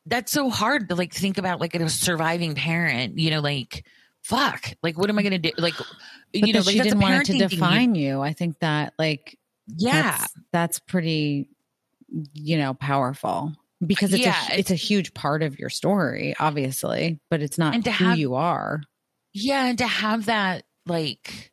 that's 0.09 0.31
so 0.31 0.49
hard 0.49 0.89
to 0.89 0.95
like 0.95 1.13
think 1.13 1.37
about 1.37 1.59
like 1.59 1.75
a 1.75 1.89
surviving 1.89 2.55
parent, 2.55 3.17
you 3.17 3.29
know, 3.29 3.41
like 3.41 3.85
fuck, 4.23 4.73
like 4.83 4.97
what 4.97 5.09
am 5.09 5.19
I 5.19 5.21
going 5.21 5.39
to 5.41 5.51
do? 5.51 5.51
Like, 5.57 5.77
but 5.77 5.87
you 6.33 6.53
know, 6.53 6.59
like, 6.59 6.73
she 6.73 6.79
didn't 6.79 6.99
want 6.99 7.29
it 7.29 7.33
to 7.33 7.47
define 7.47 7.95
you. 7.95 8.07
you. 8.09 8.21
I 8.21 8.33
think 8.33 8.59
that 8.59 8.93
like, 8.97 9.37
yeah, 9.77 10.17
that's, 10.17 10.33
that's 10.51 10.79
pretty, 10.79 11.49
you 12.33 12.57
know, 12.57 12.73
powerful 12.73 13.53
because 13.85 14.13
it's 14.13 14.23
yeah, 14.23 14.47
a, 14.51 14.59
it's, 14.59 14.71
a 14.71 14.75
huge 14.75 15.13
part 15.13 15.41
of 15.41 15.57
your 15.57 15.69
story, 15.69 16.35
obviously, 16.39 17.19
but 17.29 17.41
it's 17.41 17.57
not 17.57 17.75
who 17.75 17.89
have, 17.89 18.17
you 18.17 18.35
are. 18.35 18.81
Yeah. 19.33 19.65
And 19.65 19.77
to 19.77 19.87
have 19.87 20.25
that 20.25 20.63
like 20.85 21.51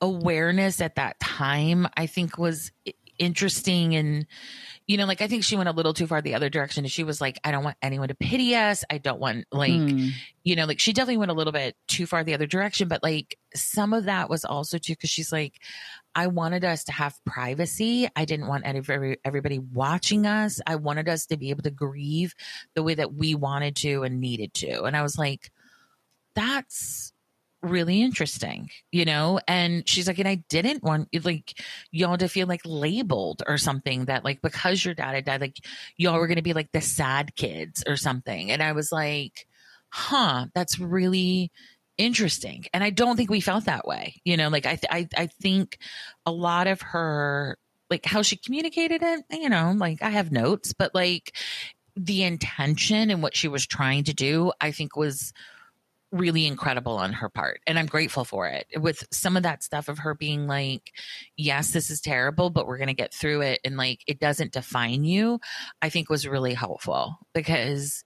awareness 0.00 0.80
at 0.80 0.96
that 0.96 1.20
time, 1.20 1.86
I 1.96 2.06
think 2.06 2.38
was 2.38 2.72
interesting 3.18 3.94
and, 3.94 4.26
you 4.86 4.96
know, 4.96 5.06
like 5.06 5.22
I 5.22 5.28
think 5.28 5.44
she 5.44 5.56
went 5.56 5.68
a 5.68 5.72
little 5.72 5.94
too 5.94 6.06
far 6.06 6.20
the 6.20 6.34
other 6.34 6.48
direction. 6.48 6.84
And 6.84 6.92
she 6.92 7.04
was 7.04 7.20
like, 7.20 7.38
I 7.44 7.50
don't 7.50 7.64
want 7.64 7.76
anyone 7.82 8.08
to 8.08 8.14
pity 8.14 8.54
us. 8.54 8.84
I 8.90 8.98
don't 8.98 9.20
want 9.20 9.46
like, 9.52 9.72
mm. 9.72 10.10
you 10.42 10.56
know, 10.56 10.66
like 10.66 10.80
she 10.80 10.92
definitely 10.92 11.18
went 11.18 11.30
a 11.30 11.34
little 11.34 11.52
bit 11.52 11.76
too 11.88 12.06
far 12.06 12.24
the 12.24 12.34
other 12.34 12.46
direction. 12.46 12.88
But 12.88 13.02
like 13.02 13.38
some 13.54 13.92
of 13.92 14.04
that 14.04 14.28
was 14.28 14.44
also 14.44 14.78
too 14.78 14.94
because 14.94 15.10
she's 15.10 15.32
like, 15.32 15.60
I 16.14 16.28
wanted 16.28 16.64
us 16.64 16.84
to 16.84 16.92
have 16.92 17.18
privacy. 17.24 18.08
I 18.14 18.24
didn't 18.24 18.46
want 18.46 18.64
every, 18.64 19.18
everybody 19.24 19.58
watching 19.58 20.26
us. 20.26 20.60
I 20.66 20.76
wanted 20.76 21.08
us 21.08 21.26
to 21.26 21.36
be 21.36 21.50
able 21.50 21.62
to 21.62 21.70
grieve 21.70 22.34
the 22.74 22.82
way 22.82 22.94
that 22.94 23.14
we 23.14 23.34
wanted 23.34 23.76
to 23.76 24.02
and 24.02 24.20
needed 24.20 24.54
to. 24.54 24.84
And 24.84 24.96
I 24.96 25.02
was 25.02 25.18
like, 25.18 25.50
that's 26.34 27.12
really 27.62 28.02
interesting, 28.02 28.70
you 28.92 29.04
know? 29.04 29.40
And 29.48 29.88
she's 29.88 30.06
like, 30.06 30.18
and 30.18 30.28
I 30.28 30.44
didn't 30.48 30.82
want 30.82 31.08
like 31.24 31.58
y'all 31.90 32.18
to 32.18 32.28
feel 32.28 32.46
like 32.46 32.62
labeled 32.64 33.42
or 33.46 33.58
something 33.58 34.04
that 34.06 34.24
like 34.24 34.42
because 34.42 34.84
your 34.84 34.94
dad 34.94 35.14
had 35.14 35.24
died, 35.24 35.40
like 35.40 35.58
y'all 35.96 36.18
were 36.18 36.26
gonna 36.26 36.42
be 36.42 36.52
like 36.52 36.72
the 36.72 36.80
sad 36.80 37.34
kids 37.34 37.82
or 37.86 37.96
something. 37.96 38.50
And 38.50 38.62
I 38.62 38.72
was 38.72 38.92
like, 38.92 39.46
huh, 39.88 40.46
that's 40.54 40.78
really 40.78 41.50
interesting. 41.98 42.64
And 42.72 42.82
I 42.82 42.90
don't 42.90 43.16
think 43.16 43.30
we 43.30 43.40
felt 43.40 43.66
that 43.66 43.86
way. 43.86 44.20
You 44.24 44.36
know, 44.36 44.48
like 44.48 44.66
I 44.66 44.76
th- 44.76 44.90
I 44.90 45.08
I 45.16 45.26
think 45.26 45.78
a 46.26 46.32
lot 46.32 46.66
of 46.66 46.80
her 46.82 47.58
like 47.90 48.06
how 48.06 48.22
she 48.22 48.36
communicated 48.36 49.02
it, 49.02 49.24
you 49.30 49.48
know, 49.48 49.74
like 49.76 50.02
I 50.02 50.10
have 50.10 50.32
notes, 50.32 50.72
but 50.72 50.94
like 50.94 51.36
the 51.96 52.22
intention 52.24 53.10
and 53.10 53.22
what 53.22 53.36
she 53.36 53.48
was 53.48 53.66
trying 53.66 54.04
to 54.04 54.14
do, 54.14 54.52
I 54.60 54.72
think 54.72 54.96
was 54.96 55.32
really 56.14 56.46
incredible 56.46 56.96
on 56.96 57.12
her 57.12 57.28
part 57.28 57.60
and 57.66 57.76
i'm 57.76 57.86
grateful 57.86 58.24
for 58.24 58.46
it 58.46 58.68
with 58.76 59.04
some 59.10 59.36
of 59.36 59.42
that 59.42 59.64
stuff 59.64 59.88
of 59.88 59.98
her 59.98 60.14
being 60.14 60.46
like 60.46 60.92
yes 61.36 61.72
this 61.72 61.90
is 61.90 62.00
terrible 62.00 62.50
but 62.50 62.68
we're 62.68 62.78
going 62.78 62.86
to 62.86 62.94
get 62.94 63.12
through 63.12 63.40
it 63.40 63.58
and 63.64 63.76
like 63.76 64.00
it 64.06 64.20
doesn't 64.20 64.52
define 64.52 65.02
you 65.02 65.40
i 65.82 65.88
think 65.88 66.08
was 66.08 66.28
really 66.28 66.54
helpful 66.54 67.18
because 67.32 68.04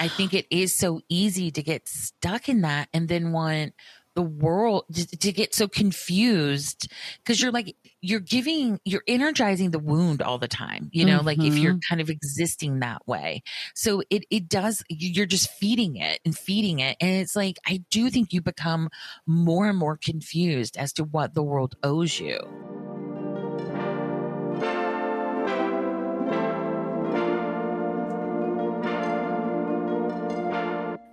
i 0.00 0.08
think 0.08 0.34
it 0.34 0.46
is 0.50 0.76
so 0.76 1.00
easy 1.08 1.50
to 1.50 1.62
get 1.62 1.88
stuck 1.88 2.48
in 2.48 2.62
that 2.62 2.88
and 2.92 3.08
then 3.08 3.32
want 3.32 3.72
the 4.16 4.22
world 4.22 4.86
to, 4.92 5.06
to 5.18 5.30
get 5.30 5.54
so 5.54 5.68
confused 5.68 6.90
because 7.18 7.40
you're 7.40 7.52
like 7.52 7.76
you're 8.00 8.18
giving 8.18 8.80
you're 8.84 9.04
energizing 9.06 9.70
the 9.70 9.78
wound 9.78 10.22
all 10.22 10.38
the 10.38 10.48
time 10.48 10.88
you 10.90 11.04
know 11.04 11.18
mm-hmm. 11.18 11.26
like 11.26 11.38
if 11.38 11.56
you're 11.56 11.74
mm-hmm. 11.74 11.88
kind 11.94 12.00
of 12.00 12.08
existing 12.08 12.80
that 12.80 13.06
way 13.06 13.42
so 13.74 14.02
it 14.08 14.24
it 14.30 14.48
does 14.48 14.82
you're 14.88 15.26
just 15.26 15.50
feeding 15.50 15.96
it 15.96 16.18
and 16.24 16.36
feeding 16.36 16.78
it 16.78 16.96
and 17.00 17.10
it's 17.10 17.36
like 17.36 17.58
i 17.66 17.84
do 17.90 18.08
think 18.08 18.32
you 18.32 18.40
become 18.40 18.88
more 19.26 19.68
and 19.68 19.78
more 19.78 19.98
confused 20.02 20.78
as 20.78 20.94
to 20.94 21.04
what 21.04 21.34
the 21.34 21.42
world 21.42 21.76
owes 21.82 22.18
you 22.18 22.38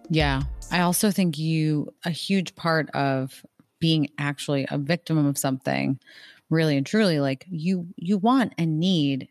Yeah. 0.09 0.41
I 0.71 0.81
also 0.81 1.11
think 1.11 1.37
you, 1.37 1.93
a 2.05 2.09
huge 2.09 2.55
part 2.55 2.89
of 2.91 3.45
being 3.79 4.09
actually 4.17 4.65
a 4.69 4.77
victim 4.77 5.23
of 5.25 5.37
something, 5.37 5.99
really 6.49 6.77
and 6.77 6.85
truly, 6.85 7.19
like 7.19 7.45
you, 7.49 7.87
you 7.95 8.17
want 8.17 8.53
and 8.57 8.79
need 8.79 9.27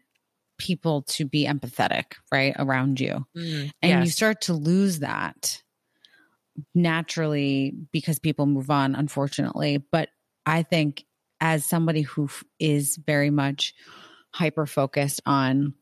people 0.58 1.02
to 1.02 1.24
be 1.24 1.46
empathetic, 1.46 2.14
right? 2.30 2.54
Around 2.58 3.00
you. 3.00 3.26
Mm, 3.36 3.70
and 3.82 3.90
yes. 3.90 4.04
you 4.04 4.10
start 4.10 4.42
to 4.42 4.54
lose 4.54 5.00
that 5.00 5.62
naturally 6.74 7.74
because 7.92 8.18
people 8.18 8.46
move 8.46 8.70
on, 8.70 8.94
unfortunately. 8.94 9.78
But 9.90 10.10
I 10.46 10.62
think 10.62 11.04
as 11.40 11.64
somebody 11.64 12.02
who 12.02 12.28
is 12.58 12.96
very 12.96 13.30
much 13.30 13.74
hyper 14.30 14.66
focused 14.66 15.20
on 15.26 15.74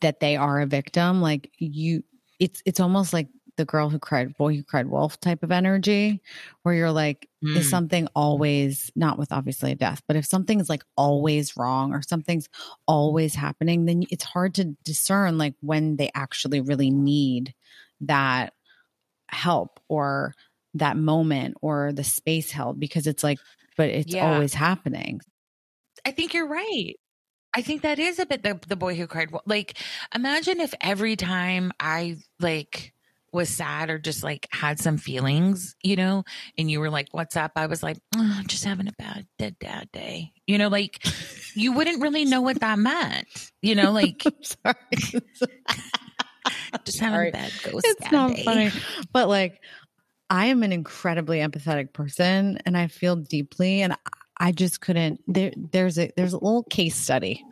that 0.00 0.20
they 0.20 0.36
are 0.36 0.60
a 0.60 0.66
victim, 0.66 1.20
like 1.20 1.50
you, 1.58 2.02
it's 2.38 2.62
it's 2.64 2.80
almost 2.80 3.12
like 3.12 3.28
the 3.56 3.64
girl 3.64 3.88
who 3.88 3.98
cried, 3.98 4.36
boy 4.36 4.56
who 4.56 4.62
cried 4.62 4.88
wolf 4.88 5.18
type 5.20 5.42
of 5.42 5.50
energy, 5.50 6.20
where 6.62 6.74
you're 6.74 6.92
like, 6.92 7.28
mm. 7.44 7.56
is 7.56 7.68
something 7.68 8.08
always 8.14 8.90
not 8.94 9.18
with 9.18 9.32
obviously 9.32 9.72
a 9.72 9.74
death, 9.76 10.02
but 10.06 10.16
if 10.16 10.24
something's 10.24 10.68
like 10.68 10.84
always 10.96 11.56
wrong 11.56 11.92
or 11.92 12.02
something's 12.02 12.48
always 12.86 13.34
happening, 13.34 13.86
then 13.86 14.04
it's 14.10 14.24
hard 14.24 14.54
to 14.54 14.76
discern 14.84 15.38
like 15.38 15.54
when 15.60 15.96
they 15.96 16.10
actually 16.14 16.60
really 16.60 16.90
need 16.90 17.54
that 18.02 18.52
help 19.28 19.80
or 19.88 20.34
that 20.74 20.96
moment 20.96 21.56
or 21.62 21.92
the 21.92 22.04
space 22.04 22.50
held 22.50 22.78
because 22.78 23.06
it's 23.06 23.24
like, 23.24 23.38
but 23.76 23.88
it's 23.88 24.12
yeah. 24.12 24.32
always 24.32 24.54
happening. 24.54 25.20
I 26.04 26.10
think 26.10 26.34
you're 26.34 26.48
right. 26.48 26.94
I 27.54 27.62
think 27.62 27.82
that 27.82 27.98
is 27.98 28.18
a 28.18 28.26
bit 28.26 28.42
the, 28.42 28.60
the 28.68 28.76
boy 28.76 28.94
who 28.96 29.06
cried. 29.06 29.30
Like, 29.46 29.78
imagine 30.14 30.60
if 30.60 30.74
every 30.82 31.16
time 31.16 31.72
I 31.80 32.18
like 32.38 32.92
was 33.36 33.48
sad 33.48 33.90
or 33.90 33.98
just 33.98 34.24
like 34.24 34.48
had 34.50 34.80
some 34.80 34.96
feelings, 34.96 35.76
you 35.82 35.94
know, 35.94 36.24
and 36.58 36.70
you 36.70 36.80
were 36.80 36.90
like, 36.90 37.08
What's 37.12 37.36
up? 37.36 37.52
I 37.54 37.66
was 37.66 37.82
like, 37.82 37.98
oh, 38.16 38.40
just 38.46 38.64
having 38.64 38.88
a 38.88 38.92
bad 38.98 39.26
dead 39.38 39.56
dad 39.60 39.88
day. 39.92 40.32
You 40.46 40.58
know, 40.58 40.68
like 40.68 41.04
you 41.54 41.72
wouldn't 41.72 42.02
really 42.02 42.24
know 42.24 42.40
what 42.40 42.60
that 42.60 42.78
meant. 42.78 43.28
You 43.62 43.76
know, 43.76 43.92
like 43.92 44.24
sorry. 44.42 44.74
just 46.84 46.98
having 46.98 47.14
sorry. 47.14 47.28
a 47.28 47.32
bad 47.32 47.52
ghost. 47.62 47.86
It's 47.86 48.10
not 48.10 48.34
day. 48.34 48.42
funny. 48.42 48.70
But 49.12 49.28
like 49.28 49.60
I 50.28 50.46
am 50.46 50.62
an 50.62 50.72
incredibly 50.72 51.38
empathetic 51.38 51.92
person 51.92 52.58
and 52.66 52.76
I 52.76 52.88
feel 52.88 53.14
deeply 53.16 53.82
and 53.82 53.96
I 54.38 54.52
just 54.52 54.80
couldn't. 54.80 55.22
There, 55.26 55.52
there's 55.56 55.98
a 55.98 56.10
there's 56.16 56.32
a 56.32 56.38
little 56.38 56.64
case 56.64 56.96
study. 56.96 57.44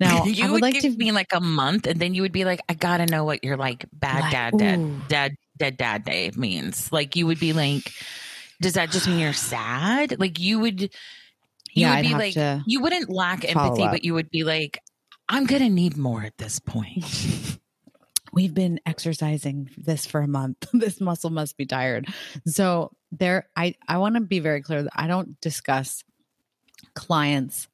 Now 0.00 0.24
you 0.24 0.44
I 0.44 0.46
would, 0.46 0.54
would 0.54 0.62
like 0.62 0.74
give 0.74 0.92
to 0.92 0.96
be 0.98 1.12
like 1.12 1.32
a 1.32 1.40
month, 1.40 1.86
and 1.86 2.00
then 2.00 2.14
you 2.14 2.22
would 2.22 2.32
be 2.32 2.44
like, 2.44 2.60
I 2.68 2.74
gotta 2.74 3.06
know 3.06 3.24
what 3.24 3.44
your 3.44 3.56
like 3.56 3.86
bad 3.92 4.20
like, 4.22 4.32
dad 4.32 4.58
dad 4.58 5.08
dad 5.08 5.36
dead 5.58 5.76
dad 5.76 6.04
day 6.04 6.30
means. 6.34 6.90
Like 6.90 7.16
you 7.16 7.26
would 7.26 7.38
be 7.38 7.52
like, 7.52 7.92
does 8.60 8.74
that 8.74 8.90
just 8.90 9.06
mean 9.06 9.18
you're 9.18 9.32
sad? 9.32 10.18
Like 10.18 10.38
you 10.38 10.58
would. 10.60 10.80
You 11.74 11.86
yeah, 11.86 11.96
would 11.96 12.02
be 12.02 12.14
like 12.14 12.62
you 12.66 12.82
wouldn't 12.82 13.08
lack 13.08 13.48
empathy, 13.48 13.84
but 13.84 14.04
you 14.04 14.12
would 14.12 14.28
be 14.28 14.44
like, 14.44 14.78
I'm 15.28 15.46
gonna 15.46 15.70
need 15.70 15.96
more 15.96 16.22
at 16.22 16.36
this 16.36 16.58
point. 16.58 17.04
We've 18.34 18.52
been 18.52 18.80
exercising 18.84 19.70
this 19.76 20.04
for 20.06 20.20
a 20.20 20.26
month. 20.26 20.68
this 20.72 21.00
muscle 21.00 21.30
must 21.30 21.56
be 21.56 21.64
tired. 21.64 22.08
So 22.46 22.90
there 23.10 23.48
I 23.56 23.74
I 23.88 23.98
want 23.98 24.16
to 24.16 24.20
be 24.20 24.40
very 24.40 24.60
clear 24.60 24.82
that 24.82 24.92
I 24.94 25.06
don't 25.06 25.40
discuss 25.40 26.04
clients 26.94 27.68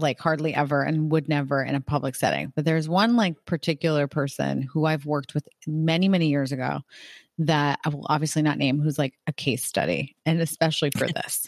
like 0.00 0.18
hardly 0.18 0.54
ever 0.54 0.82
and 0.82 1.10
would 1.12 1.28
never 1.28 1.62
in 1.62 1.74
a 1.74 1.80
public 1.80 2.14
setting. 2.14 2.52
But 2.54 2.64
there's 2.64 2.88
one 2.88 3.16
like 3.16 3.44
particular 3.44 4.06
person 4.06 4.62
who 4.62 4.86
I've 4.86 5.06
worked 5.06 5.34
with 5.34 5.46
many, 5.66 6.08
many 6.08 6.28
years 6.28 6.52
ago 6.52 6.80
that 7.38 7.78
I 7.84 7.88
will 7.88 8.06
obviously 8.08 8.42
not 8.42 8.58
name, 8.58 8.80
who's 8.80 8.98
like 8.98 9.14
a 9.26 9.32
case 9.32 9.64
study, 9.64 10.16
and 10.26 10.40
especially 10.40 10.90
for 10.96 11.06
this. 11.14 11.46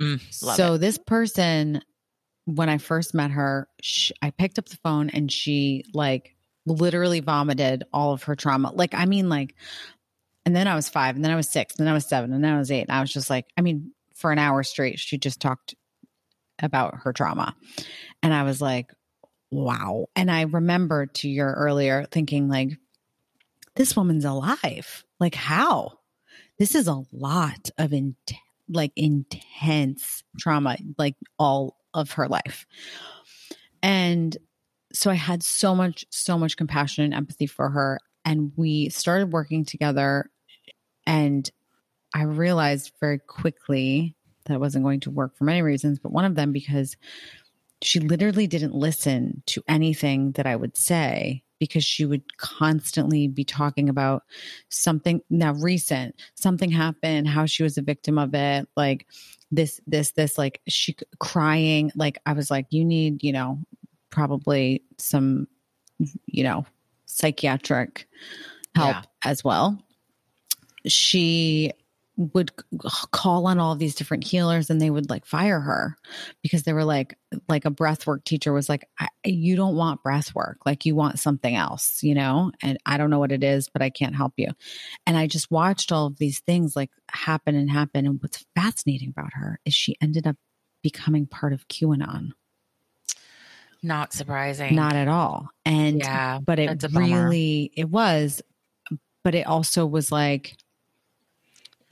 mm, 0.00 0.20
so, 0.30 0.74
it. 0.74 0.78
this 0.78 0.98
person, 0.98 1.82
when 2.44 2.68
I 2.68 2.78
first 2.78 3.14
met 3.14 3.30
her, 3.30 3.68
she, 3.80 4.14
I 4.22 4.30
picked 4.30 4.58
up 4.58 4.68
the 4.68 4.78
phone 4.78 5.10
and 5.10 5.30
she 5.30 5.84
like 5.94 6.34
literally 6.66 7.20
vomited 7.20 7.84
all 7.92 8.12
of 8.12 8.24
her 8.24 8.34
trauma. 8.34 8.72
Like, 8.74 8.94
I 8.94 9.06
mean, 9.06 9.28
like, 9.28 9.54
and 10.44 10.56
then 10.56 10.66
I 10.66 10.74
was 10.74 10.88
five, 10.88 11.14
and 11.14 11.24
then 11.24 11.30
I 11.30 11.36
was 11.36 11.48
six, 11.48 11.76
and 11.76 11.86
then 11.86 11.92
I 11.92 11.94
was 11.94 12.06
seven, 12.06 12.32
and 12.32 12.42
then 12.42 12.52
I 12.52 12.58
was 12.58 12.70
eight. 12.70 12.82
And 12.82 12.92
I 12.92 13.00
was 13.00 13.12
just 13.12 13.30
like, 13.30 13.46
I 13.56 13.60
mean, 13.60 13.92
for 14.22 14.32
an 14.32 14.38
hour 14.38 14.62
straight, 14.62 14.98
she 14.98 15.18
just 15.18 15.40
talked 15.40 15.74
about 16.60 16.94
her 17.02 17.12
trauma. 17.12 17.54
And 18.22 18.32
I 18.32 18.44
was 18.44 18.62
like, 18.62 18.90
wow. 19.50 20.06
And 20.16 20.30
I 20.30 20.42
remember 20.42 21.06
to 21.06 21.28
your 21.28 21.52
earlier 21.52 22.06
thinking, 22.10 22.48
like, 22.48 22.70
this 23.76 23.96
woman's 23.96 24.24
alive. 24.24 25.04
Like, 25.20 25.34
how? 25.34 25.98
This 26.58 26.74
is 26.74 26.88
a 26.88 27.02
lot 27.12 27.70
of 27.76 27.92
in, 27.92 28.16
like 28.68 28.92
intense 28.96 30.22
trauma, 30.38 30.76
like 30.96 31.16
all 31.38 31.76
of 31.92 32.12
her 32.12 32.28
life. 32.28 32.66
And 33.82 34.36
so 34.92 35.10
I 35.10 35.14
had 35.14 35.42
so 35.42 35.74
much, 35.74 36.04
so 36.10 36.38
much 36.38 36.56
compassion 36.56 37.04
and 37.04 37.14
empathy 37.14 37.46
for 37.46 37.70
her. 37.70 37.98
And 38.24 38.52
we 38.56 38.88
started 38.90 39.32
working 39.32 39.64
together. 39.64 40.30
And 41.06 41.50
I 42.14 42.22
realized 42.22 42.92
very 43.00 43.18
quickly 43.18 44.14
that 44.44 44.54
it 44.54 44.60
wasn't 44.60 44.84
going 44.84 45.00
to 45.00 45.10
work 45.10 45.36
for 45.36 45.44
many 45.44 45.62
reasons, 45.62 45.98
but 45.98 46.12
one 46.12 46.24
of 46.24 46.34
them 46.34 46.52
because 46.52 46.96
she 47.82 48.00
literally 48.00 48.46
didn't 48.46 48.74
listen 48.74 49.42
to 49.46 49.62
anything 49.68 50.32
that 50.32 50.46
I 50.46 50.56
would 50.56 50.76
say 50.76 51.42
because 51.58 51.84
she 51.84 52.04
would 52.04 52.36
constantly 52.38 53.28
be 53.28 53.44
talking 53.44 53.88
about 53.88 54.24
something 54.68 55.20
now 55.30 55.52
recent, 55.54 56.14
something 56.34 56.70
happened, 56.70 57.28
how 57.28 57.46
she 57.46 57.62
was 57.62 57.78
a 57.78 57.82
victim 57.82 58.18
of 58.18 58.34
it, 58.34 58.68
like 58.76 59.06
this, 59.50 59.80
this, 59.86 60.12
this, 60.12 60.36
like 60.36 60.60
she 60.66 60.96
crying. 61.20 61.92
Like 61.94 62.18
I 62.26 62.32
was 62.32 62.50
like, 62.50 62.66
you 62.70 62.84
need, 62.84 63.22
you 63.22 63.32
know, 63.32 63.60
probably 64.10 64.82
some, 64.98 65.46
you 66.26 66.42
know, 66.42 66.66
psychiatric 67.06 68.08
help 68.74 68.96
yeah. 68.96 69.02
as 69.24 69.44
well. 69.44 69.80
She 70.86 71.72
would 72.16 72.52
call 73.10 73.46
on 73.46 73.58
all 73.58 73.74
these 73.74 73.94
different 73.94 74.24
healers 74.24 74.68
and 74.68 74.80
they 74.80 74.90
would 74.90 75.08
like 75.08 75.24
fire 75.24 75.60
her 75.60 75.96
because 76.42 76.64
they 76.64 76.72
were 76.74 76.84
like 76.84 77.16
like 77.48 77.64
a 77.64 77.70
breath 77.70 78.06
work 78.06 78.22
teacher 78.24 78.52
was 78.52 78.68
like 78.68 78.86
you 79.24 79.56
don't 79.56 79.76
want 79.76 80.02
breath 80.02 80.34
work 80.34 80.58
like 80.66 80.84
you 80.84 80.94
want 80.94 81.18
something 81.18 81.56
else 81.56 82.02
you 82.02 82.14
know? 82.14 82.52
And 82.62 82.78
i 82.84 82.98
don't 82.98 83.10
know 83.10 83.18
what 83.18 83.32
it 83.32 83.42
is 83.42 83.70
but 83.70 83.80
i 83.80 83.88
can't 83.88 84.14
help 84.14 84.34
you. 84.36 84.48
And 85.06 85.16
i 85.16 85.26
just 85.26 85.50
watched 85.50 85.90
all 85.90 86.06
of 86.06 86.18
these 86.18 86.40
things 86.40 86.76
like 86.76 86.90
happen 87.10 87.54
and 87.54 87.70
happen. 87.70 88.06
And 88.06 88.20
what's 88.22 88.44
fascinating 88.54 89.08
about 89.08 89.32
her 89.32 89.58
is 89.64 89.74
she 89.74 89.96
ended 90.00 90.26
up 90.26 90.36
becoming 90.82 91.26
part 91.26 91.52
of 91.52 91.66
qanon. 91.68 92.30
Not 93.82 94.12
surprising. 94.12 94.74
Not 94.74 94.94
at 94.94 95.08
all. 95.08 95.48
And 95.64 96.00
yeah 96.00 96.40
but 96.44 96.58
it 96.58 96.84
really 96.92 97.72
it 97.74 97.88
was 97.88 98.42
but 99.24 99.34
it 99.34 99.46
also 99.46 99.86
was 99.86 100.12
like 100.12 100.56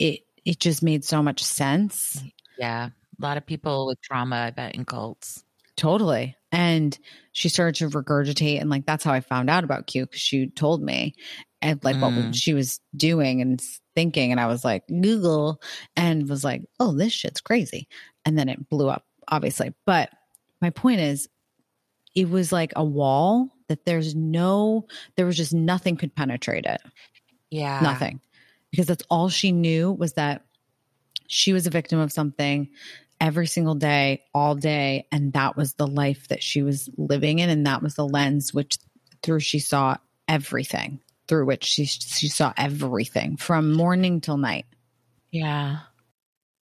it 0.01 0.21
it 0.45 0.59
just 0.59 0.83
made 0.83 1.05
so 1.05 1.23
much 1.23 1.45
sense. 1.45 2.25
Yeah. 2.59 2.89
A 2.89 3.23
lot 3.23 3.37
of 3.37 3.47
people 3.47 3.87
with 3.87 4.01
trauma, 4.01 4.37
I 4.37 4.51
bet, 4.51 4.75
in 4.75 4.85
cults. 4.85 5.45
Totally. 5.77 6.37
And 6.51 6.99
she 7.33 7.49
started 7.49 7.77
to 7.77 7.89
regurgitate. 7.97 8.61
And 8.61 8.71
like, 8.71 8.87
that's 8.87 9.05
how 9.05 9.13
I 9.13 9.21
found 9.21 9.51
out 9.51 9.63
about 9.63 9.87
Q 9.87 10.07
because 10.07 10.21
she 10.21 10.49
told 10.49 10.83
me 10.83 11.15
and 11.63 11.83
like 11.85 11.97
mm. 11.97 12.27
what 12.27 12.35
she 12.35 12.55
was 12.55 12.81
doing 12.97 13.43
and 13.43 13.61
thinking. 13.95 14.33
And 14.33 14.41
I 14.41 14.47
was 14.47 14.65
like, 14.65 14.87
Google 14.89 15.61
and 15.95 16.29
was 16.29 16.43
like, 16.43 16.63
oh, 16.81 16.93
this 16.93 17.13
shit's 17.13 17.43
crazy. 17.43 17.87
And 18.25 18.39
then 18.39 18.49
it 18.49 18.69
blew 18.69 18.89
up, 18.89 19.05
obviously. 19.29 19.75
But 19.85 20.11
my 20.61 20.71
point 20.71 21.01
is, 21.01 21.29
it 22.15 22.29
was 22.29 22.51
like 22.51 22.73
a 22.75 22.85
wall 22.85 23.51
that 23.69 23.85
there's 23.85 24.17
no, 24.17 24.87
there 25.17 25.27
was 25.27 25.37
just 25.37 25.55
nothing 25.55 25.97
could 25.97 26.17
penetrate 26.17 26.65
it. 26.65 26.81
Yeah. 27.51 27.81
Nothing 27.81 28.21
because 28.71 28.87
that's 28.87 29.05
all 29.11 29.29
she 29.29 29.53
knew 29.53 29.93
was 29.93 30.15
that 30.15 30.45
she 31.27 31.53
was 31.53 31.67
a 31.67 31.71
victim 31.71 31.99
of 31.99 32.13
something 32.13 32.69
every 33.21 33.47
single 33.47 33.75
day, 33.75 34.23
all 34.35 34.55
day. 34.55 35.07
And 35.13 35.33
that 35.35 35.57
was 35.57 35.75
the 35.75 35.87
life 35.87 36.29
that 36.29 36.43
she 36.43 36.63
was 36.63 36.89
living 36.97 37.39
in. 37.39 37.51
And 37.51 37.67
that 37.67 37.83
was 37.83 37.95
the 37.95 38.07
lens 38.07 38.55
which 38.55 38.79
through 39.23 39.41
she 39.41 39.59
saw 39.59 39.97
everything, 40.27 41.01
through 41.29 41.47
which 41.47 41.65
she, 41.65 41.85
she 41.85 42.29
saw 42.29 42.53
everything 42.57 43.37
from 43.37 43.73
morning 43.73 44.21
till 44.21 44.39
night. 44.39 44.67
Yeah. 45.31 45.81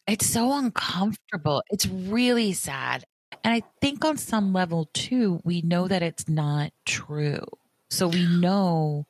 it's 0.07 0.27
so 0.27 0.57
uncomfortable. 0.57 1.63
It's 1.71 1.87
really 1.87 2.53
sad. 2.53 3.05
And 3.43 3.53
I 3.53 3.63
think 3.81 4.05
on 4.05 4.17
some 4.17 4.53
level 4.53 4.89
too, 4.95 5.41
we 5.45 5.61
know 5.63 5.89
that 5.89 6.03
it's 6.03 6.29
not 6.29 6.73
true. 6.87 7.45
So 7.91 8.09
we 8.09 8.27
know 8.27 9.07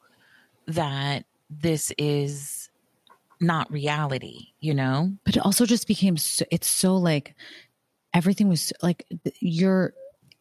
that 0.66 1.26
this 1.50 1.92
is 1.98 2.63
not 3.40 3.70
reality, 3.72 4.48
you 4.60 4.74
know? 4.74 5.12
But 5.24 5.36
it 5.36 5.44
also 5.44 5.66
just 5.66 5.86
became 5.86 6.16
so, 6.16 6.44
it's 6.50 6.66
so 6.66 6.96
like 6.96 7.34
everything 8.12 8.48
was 8.48 8.72
like 8.82 9.04
you're 9.40 9.94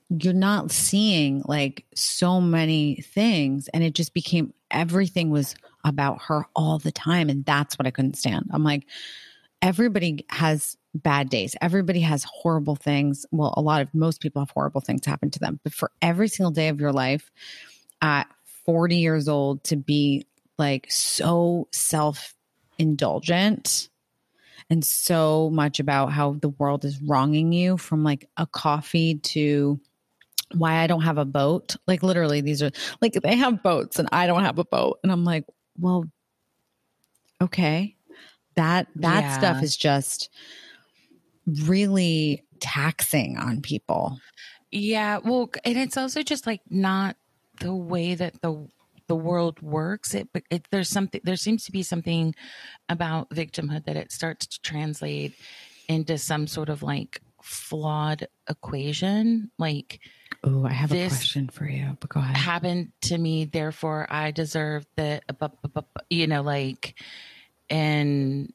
you're 0.10 0.34
not 0.34 0.72
seeing 0.72 1.42
like 1.46 1.86
so 1.96 2.40
many 2.40 3.02
things 3.02 3.68
and 3.70 3.84
it 3.84 3.96
just 3.96 4.14
became 4.14 4.54
everything 4.70 5.32
was 5.32 5.56
about 5.84 6.22
her 6.24 6.46
all 6.56 6.78
the 6.78 6.92
time 6.92 7.30
and 7.30 7.44
that's 7.46 7.78
what 7.80 7.88
I 7.88 7.92
couldn't 7.92 8.18
stand. 8.18 8.50
I'm 8.52 8.64
like 8.64 8.86
everybody 9.62 10.26
has 10.30 10.78
bad 10.94 11.30
days. 11.30 11.56
Everybody 11.62 12.02
has 12.02 12.26
horrible 12.26 12.76
things. 12.76 13.26
Well, 13.32 13.54
a 13.58 13.62
lot 13.62 13.82
of 13.82 13.94
most 13.94 14.22
people 14.22 14.42
have 14.42 14.52
horrible 14.52 14.82
things 14.82 15.06
happen 15.06 15.32
to 15.32 15.40
them. 15.40 15.60
But 15.64 15.74
for 15.74 15.92
every 16.02 16.28
single 16.28 16.52
day 16.52 16.68
of 16.68 16.80
your 16.80 16.92
life 16.92 17.32
at 18.02 18.28
40 18.66 18.98
years 18.98 19.28
old 19.28 19.64
to 19.66 19.76
be 19.76 20.26
like 20.58 20.88
so 20.90 21.68
self 21.72 22.36
indulgent 22.78 23.90
and 24.70 24.84
so 24.84 25.50
much 25.52 25.80
about 25.80 26.12
how 26.12 26.34
the 26.34 26.50
world 26.50 26.86
is 26.86 27.02
wronging 27.02 27.52
you 27.52 27.78
from 27.78 28.04
like 28.04 28.30
a 28.38 28.48
coffee 28.48 29.16
to 29.16 29.80
why 30.54 30.76
I 30.76 30.88
don't 30.88 31.02
have 31.02 31.18
a 31.18 31.26
boat. 31.26 31.76
Like 31.88 32.04
literally 32.04 32.42
these 32.42 32.62
are 32.62 32.72
like 33.02 33.14
they 33.14 33.36
have 33.36 33.64
boats 33.64 34.00
and 34.00 34.08
I 34.12 34.28
don't 34.28 34.44
have 34.44 34.60
a 34.60 34.66
boat. 34.66 35.00
And 35.04 35.12
I'm 35.12 35.26
like, 35.26 35.46
well, 35.78 36.06
okay 37.42 37.96
that 38.56 38.88
that 38.96 39.24
yeah. 39.24 39.38
stuff 39.38 39.64
is 39.64 39.76
just 39.76 40.30
really 41.66 42.44
taxing 42.60 43.38
on 43.38 43.62
people. 43.62 44.20
Yeah, 44.72 45.20
well, 45.24 45.52
and 45.66 45.78
it's 45.78 45.98
also 45.98 46.24
just 46.24 46.48
like 46.48 46.62
not 46.70 47.16
the 47.60 47.74
way 47.74 48.16
that 48.16 48.42
the 48.42 48.68
the 49.08 49.16
world 49.16 49.62
works. 49.62 50.14
It, 50.14 50.30
it 50.50 50.68
there's 50.72 50.90
something 50.90 51.22
there 51.24 51.36
seems 51.36 51.66
to 51.66 51.72
be 51.72 51.84
something 51.84 52.36
about 52.90 53.30
victimhood 53.30 53.86
that 53.86 53.98
it 53.98 54.12
starts 54.12 54.48
to 54.48 54.62
translate 54.62 55.36
into 55.88 56.18
some 56.18 56.48
sort 56.48 56.70
of 56.70 56.84
like 56.84 57.22
flawed 57.42 58.28
equation. 58.50 59.52
Like, 59.58 60.00
oh, 60.44 60.66
I 60.66 60.74
have 60.74 60.92
a 60.92 61.08
question 61.08 61.50
for 61.50 61.66
you. 61.66 61.98
But 62.00 62.10
go 62.10 62.20
ahead. 62.20 62.38
Happened 62.38 62.92
to 63.02 63.18
me, 63.18 63.46
therefore 63.46 64.08
I 64.10 64.32
deserve 64.32 64.86
the. 64.96 65.22
You 66.10 66.28
know, 66.28 66.42
like 66.42 66.96
and 67.70 68.54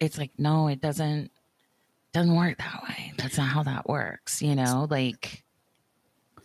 it's 0.00 0.18
like 0.18 0.32
no 0.38 0.68
it 0.68 0.80
doesn't 0.80 1.30
doesn't 2.12 2.34
work 2.34 2.56
that 2.58 2.82
way 2.88 3.12
that's 3.18 3.36
not 3.36 3.48
how 3.48 3.62
that 3.62 3.88
works 3.88 4.40
you 4.40 4.54
know 4.54 4.86
like 4.90 5.44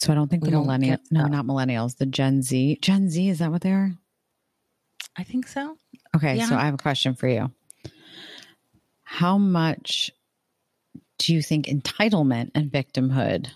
so 0.02 0.12
i 0.12 0.16
don't 0.16 0.30
think 0.30 0.44
the 0.44 0.52
millennial 0.52 0.98
no 1.12 1.28
not 1.28 1.46
millennials 1.46 1.98
the 1.98 2.06
gen 2.06 2.42
z 2.42 2.78
gen 2.82 3.10
z 3.10 3.30
is 3.30 3.40
that 3.40 3.52
what 3.52 3.62
they 3.62 3.72
are 3.72 3.92
i 5.18 5.24
think 5.24 5.48
so 5.48 5.78
okay 6.16 6.36
yeah. 6.36 6.48
so 6.48 6.56
i 6.56 6.66
have 6.66 6.74
a 6.74 6.78
question 6.78 7.14
for 7.14 7.28
you 7.28 7.52
how 9.04 9.38
much 9.38 10.12
do 11.18 11.34
you 11.34 11.42
think 11.42 11.68
entitlement 11.68 12.50
and 12.56 12.72
victimhood 12.72 13.48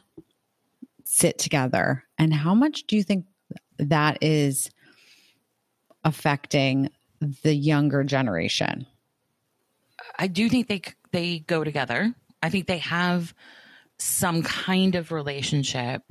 sit 1.04 1.40
together 1.40 2.04
and 2.18 2.34
how 2.34 2.54
much 2.54 2.84
do 2.88 2.96
you 2.96 3.04
think 3.04 3.26
that 3.80 4.20
is 4.22 4.70
affecting 6.04 6.90
the 7.44 7.54
younger 7.54 8.04
generation? 8.04 8.86
I 10.18 10.28
do 10.28 10.48
think 10.50 10.68
they 10.68 10.82
they 11.12 11.40
go 11.40 11.64
together. 11.64 12.14
I 12.44 12.50
think 12.50 12.68
they 12.68 12.78
have 12.80 13.34
some 13.98 14.44
kind 14.44 14.96
of 14.96 15.12
relationship. 15.12 16.02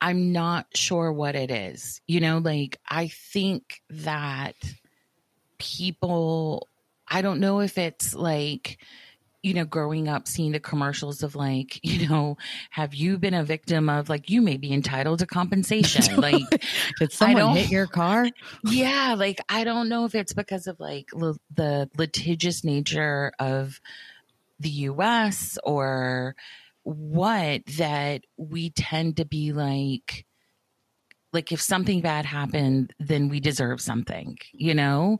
I'm 0.00 0.32
not 0.32 0.66
sure 0.74 1.12
what 1.12 1.34
it 1.34 1.50
is. 1.50 2.00
You 2.06 2.20
know, 2.20 2.38
like 2.38 2.78
I 2.88 3.08
think 3.08 3.80
that 3.90 4.54
people 5.58 6.66
I 7.06 7.22
don't 7.22 7.40
know 7.40 7.60
if 7.60 7.76
it's 7.76 8.14
like 8.14 8.78
you 9.42 9.54
know, 9.54 9.64
growing 9.64 10.06
up 10.06 10.28
seeing 10.28 10.52
the 10.52 10.60
commercials 10.60 11.22
of 11.22 11.34
like, 11.34 11.80
you 11.84 12.08
know, 12.08 12.36
have 12.70 12.94
you 12.94 13.18
been 13.18 13.34
a 13.34 13.44
victim 13.44 13.88
of 13.88 14.08
like 14.08 14.28
you 14.30 14.42
may 14.42 14.56
be 14.56 14.72
entitled 14.72 15.20
to 15.20 15.26
compensation? 15.26 16.20
Like, 16.20 16.62
did 16.98 17.12
someone 17.12 17.56
hit 17.56 17.70
your 17.70 17.86
car? 17.86 18.28
Yeah, 18.64 19.14
like 19.16 19.40
I 19.48 19.64
don't 19.64 19.88
know 19.88 20.04
if 20.04 20.14
it's 20.14 20.34
because 20.34 20.66
of 20.66 20.78
like 20.78 21.06
l- 21.18 21.38
the 21.54 21.88
litigious 21.96 22.62
nature 22.62 23.32
of 23.38 23.80
the 24.58 24.68
U.S. 24.68 25.58
or 25.64 26.36
what 26.82 27.64
that 27.78 28.22
we 28.36 28.70
tend 28.70 29.16
to 29.16 29.24
be 29.24 29.52
like 29.52 30.24
like 31.32 31.52
if 31.52 31.60
something 31.60 32.00
bad 32.00 32.24
happened 32.24 32.92
then 32.98 33.28
we 33.28 33.40
deserve 33.40 33.80
something 33.80 34.36
you 34.52 34.74
know 34.74 35.18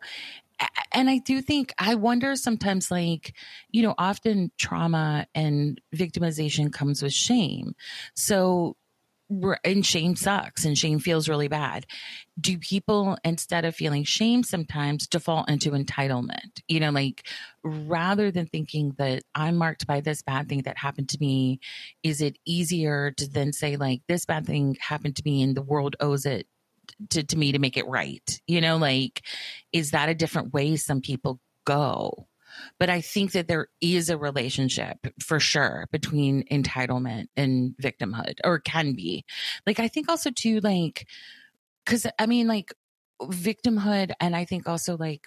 and 0.92 1.08
I 1.08 1.18
do 1.18 1.40
think, 1.40 1.72
I 1.78 1.94
wonder 1.94 2.36
sometimes, 2.36 2.90
like, 2.90 3.34
you 3.70 3.82
know, 3.82 3.94
often 3.98 4.50
trauma 4.58 5.26
and 5.34 5.80
victimization 5.94 6.72
comes 6.72 7.02
with 7.02 7.12
shame. 7.12 7.74
So, 8.14 8.76
and 9.64 9.86
shame 9.86 10.16
sucks 10.16 10.64
and 10.64 10.76
shame 10.76 10.98
feels 10.98 11.28
really 11.28 11.48
bad. 11.48 11.86
Do 12.40 12.58
people, 12.58 13.16
instead 13.24 13.64
of 13.64 13.76
feeling 13.76 14.04
shame, 14.04 14.42
sometimes 14.42 15.06
default 15.06 15.48
into 15.48 15.70
entitlement? 15.70 16.60
You 16.68 16.80
know, 16.80 16.90
like 16.90 17.26
rather 17.62 18.30
than 18.30 18.46
thinking 18.46 18.94
that 18.98 19.22
I'm 19.34 19.56
marked 19.56 19.86
by 19.86 20.00
this 20.00 20.22
bad 20.22 20.48
thing 20.48 20.62
that 20.62 20.78
happened 20.78 21.10
to 21.10 21.18
me, 21.20 21.60
is 22.02 22.20
it 22.20 22.38
easier 22.44 23.12
to 23.12 23.28
then 23.28 23.52
say, 23.52 23.76
like, 23.76 24.02
this 24.08 24.24
bad 24.24 24.46
thing 24.46 24.76
happened 24.80 25.16
to 25.16 25.22
me 25.24 25.42
and 25.42 25.56
the 25.56 25.62
world 25.62 25.96
owes 26.00 26.26
it 26.26 26.46
to, 27.10 27.22
to 27.22 27.36
me 27.36 27.52
to 27.52 27.58
make 27.58 27.76
it 27.76 27.86
right? 27.86 28.40
You 28.46 28.60
know, 28.60 28.78
like, 28.78 29.22
is 29.72 29.92
that 29.92 30.08
a 30.08 30.14
different 30.14 30.52
way 30.52 30.76
some 30.76 31.00
people 31.00 31.40
go? 31.64 32.26
But 32.78 32.90
I 32.90 33.00
think 33.00 33.32
that 33.32 33.48
there 33.48 33.68
is 33.80 34.08
a 34.10 34.18
relationship 34.18 34.98
for 35.22 35.40
sure 35.40 35.86
between 35.92 36.44
entitlement 36.50 37.26
and 37.36 37.74
victimhood, 37.82 38.34
or 38.44 38.58
can 38.58 38.94
be. 38.94 39.24
Like, 39.66 39.78
I 39.80 39.88
think 39.88 40.08
also, 40.08 40.30
too, 40.30 40.60
like, 40.60 41.06
because 41.84 42.06
I 42.18 42.26
mean, 42.26 42.46
like, 42.46 42.72
victimhood, 43.22 44.12
and 44.20 44.34
I 44.36 44.44
think 44.44 44.68
also, 44.68 44.96
like, 44.96 45.26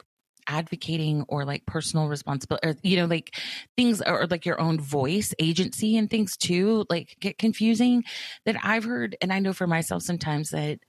advocating 0.49 1.23
or 1.29 1.45
like 1.45 1.65
personal 1.65 2.09
responsibility 2.09 2.67
or 2.67 2.75
you 2.83 2.97
know 2.97 3.05
like 3.05 3.33
things 3.77 4.01
or 4.01 4.27
like 4.27 4.45
your 4.45 4.59
own 4.59 4.77
voice 4.77 5.33
agency 5.39 5.95
and 5.95 6.09
things 6.09 6.35
too 6.35 6.85
like 6.89 7.15
get 7.21 7.37
confusing 7.37 8.03
that 8.45 8.57
i've 8.61 8.83
heard 8.83 9.15
and 9.21 9.31
i 9.31 9.39
know 9.39 9.53
for 9.53 9.67
myself 9.67 10.03
sometimes 10.03 10.49
that 10.49 10.79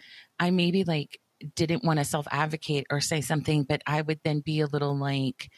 I 0.40 0.50
maybe 0.50 0.84
like 0.84 1.18
didn't 1.56 1.84
want 1.84 1.98
to 1.98 2.04
self 2.04 2.26
advocate 2.30 2.86
or 2.90 3.00
say 3.00 3.20
something, 3.20 3.64
but 3.64 3.82
I 3.86 4.02
would 4.02 4.20
then 4.24 4.40
be 4.40 4.60
a 4.60 4.66
little 4.66 4.96
like, 4.96 5.48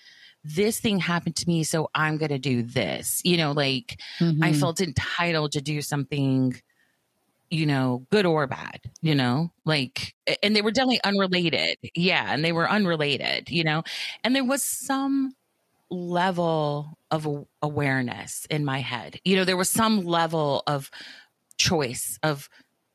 this 0.46 0.80
thing 0.80 0.98
happened 0.98 1.36
to 1.36 1.48
me, 1.48 1.64
so 1.64 1.90
I'm 1.94 2.16
going 2.16 2.30
to 2.30 2.38
do 2.38 2.62
this. 2.62 3.20
You 3.24 3.36
know, 3.36 3.52
like 3.52 4.00
mm-hmm. 4.20 4.42
I 4.42 4.52
felt 4.52 4.80
entitled 4.80 5.52
to 5.52 5.60
do 5.60 5.82
something, 5.82 6.54
you 7.50 7.66
know, 7.66 8.06
good 8.10 8.26
or 8.26 8.46
bad, 8.46 8.80
you 9.00 9.14
know, 9.14 9.52
like, 9.64 10.14
and 10.42 10.54
they 10.54 10.62
were 10.62 10.70
definitely 10.70 11.00
unrelated. 11.04 11.76
Yeah. 11.94 12.32
And 12.32 12.44
they 12.44 12.52
were 12.52 12.68
unrelated, 12.68 13.50
you 13.50 13.64
know, 13.64 13.82
and 14.24 14.34
there 14.34 14.44
was 14.44 14.62
some 14.62 15.34
level 15.90 16.98
of 17.10 17.28
awareness 17.62 18.46
in 18.50 18.64
my 18.64 18.80
head. 18.80 19.20
You 19.24 19.36
know, 19.36 19.44
there 19.44 19.56
was 19.56 19.68
some 19.68 20.04
level 20.04 20.62
of 20.66 20.90
choice 21.58 22.18
of 22.22 22.48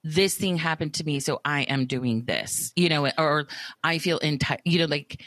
this 0.04 0.36
thing 0.36 0.58
happened 0.58 0.95
to 0.95 1.06
me, 1.06 1.20
so 1.20 1.41
I 1.45 1.62
am 1.62 1.86
doing 1.86 2.26
this, 2.26 2.74
you 2.76 2.89
know, 2.89 3.10
or 3.18 3.47
I 3.84 3.99
feel 3.99 4.20
entitled, 4.22 4.62
you 4.66 4.80
know, 4.80 4.86
like 4.86 5.22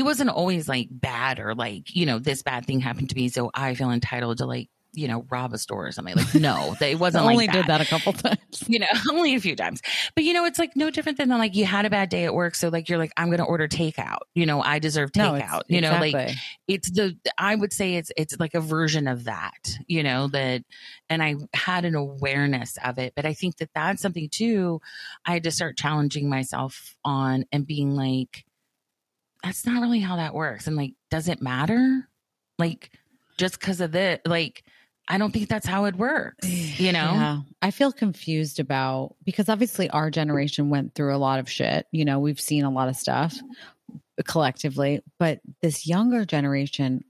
it 0.00 0.04
wasn't 0.04 0.30
always 0.30 0.66
like 0.66 0.88
bad 0.90 1.38
or 1.38 1.54
like, 1.54 1.94
you 1.94 2.06
know, 2.06 2.18
this 2.18 2.42
bad 2.42 2.64
thing 2.64 2.80
happened 2.80 3.10
to 3.10 3.16
me, 3.16 3.28
so 3.28 3.50
I 3.54 3.74
feel 3.74 3.90
entitled 3.90 4.38
to 4.38 4.46
like 4.46 4.70
you 4.92 5.06
know, 5.06 5.24
rob 5.30 5.52
a 5.52 5.58
store 5.58 5.86
or 5.86 5.92
something. 5.92 6.16
Like, 6.16 6.34
no, 6.34 6.74
it 6.80 6.98
wasn't 6.98 7.22
only 7.22 7.46
like 7.46 7.52
did 7.52 7.66
that 7.66 7.80
a 7.80 7.84
couple 7.84 8.12
times. 8.12 8.64
You 8.66 8.80
know, 8.80 8.86
only 9.12 9.34
a 9.34 9.40
few 9.40 9.54
times. 9.54 9.82
But 10.14 10.24
you 10.24 10.32
know, 10.32 10.44
it's 10.44 10.58
like 10.58 10.72
no 10.74 10.90
different 10.90 11.18
than 11.18 11.28
like 11.28 11.54
you 11.54 11.64
had 11.64 11.84
a 11.84 11.90
bad 11.90 12.08
day 12.08 12.24
at 12.24 12.34
work, 12.34 12.54
so 12.54 12.70
like 12.70 12.88
you're 12.88 12.98
like, 12.98 13.12
I'm 13.16 13.30
gonna 13.30 13.44
order 13.44 13.68
takeout. 13.68 14.20
You 14.34 14.46
know, 14.46 14.60
I 14.62 14.78
deserve 14.78 15.12
takeout. 15.12 15.52
No, 15.52 15.60
you 15.68 15.80
know, 15.80 16.02
exactly. 16.02 16.12
like 16.12 16.36
it's 16.66 16.90
the 16.90 17.16
I 17.38 17.54
would 17.54 17.72
say 17.72 17.94
it's 17.94 18.10
it's 18.16 18.36
like 18.40 18.54
a 18.54 18.60
version 18.60 19.06
of 19.06 19.24
that. 19.24 19.78
You 19.86 20.02
know 20.02 20.26
that, 20.28 20.62
and 21.08 21.22
I 21.22 21.36
had 21.54 21.84
an 21.84 21.94
awareness 21.94 22.76
of 22.84 22.98
it, 22.98 23.12
but 23.14 23.26
I 23.26 23.34
think 23.34 23.58
that 23.58 23.70
that's 23.74 24.02
something 24.02 24.28
too. 24.28 24.80
I 25.24 25.34
had 25.34 25.44
to 25.44 25.50
start 25.50 25.76
challenging 25.76 26.28
myself 26.28 26.96
on 27.04 27.44
and 27.52 27.66
being 27.66 27.94
like, 27.94 28.44
that's 29.42 29.66
not 29.66 29.80
really 29.80 30.00
how 30.00 30.16
that 30.16 30.34
works, 30.34 30.66
and 30.66 30.76
like, 30.76 30.94
does 31.10 31.28
it 31.28 31.42
matter? 31.42 32.08
Like, 32.58 32.90
just 33.38 33.58
because 33.58 33.80
of 33.80 33.92
this, 33.92 34.20
like 34.26 34.64
I 35.10 35.18
don't 35.18 35.32
think 35.32 35.48
that's 35.48 35.66
how 35.66 35.86
it 35.86 35.96
works, 35.96 36.48
you 36.48 36.92
know? 36.92 37.12
Yeah. 37.12 37.40
I 37.60 37.72
feel 37.72 37.90
confused 37.90 38.60
about 38.60 39.16
because 39.24 39.48
obviously 39.48 39.90
our 39.90 40.08
generation 40.08 40.70
went 40.70 40.94
through 40.94 41.14
a 41.14 41.18
lot 41.18 41.40
of 41.40 41.50
shit. 41.50 41.86
You 41.90 42.04
know, 42.04 42.20
we've 42.20 42.40
seen 42.40 42.64
a 42.64 42.70
lot 42.70 42.88
of 42.88 42.96
stuff 42.96 43.36
collectively, 44.24 45.02
but 45.18 45.40
this 45.62 45.86
younger 45.86 46.24
generation 46.24 47.04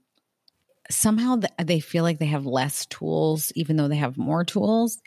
somehow 0.89 1.39
they 1.63 1.79
feel 1.79 2.03
like 2.03 2.19
they 2.19 2.25
have 2.25 2.45
less 2.45 2.85
tools, 2.87 3.51
even 3.55 3.75
though 3.75 3.87
they 3.87 3.95
have 3.97 4.17
more 4.17 4.43
tools. 4.43 4.99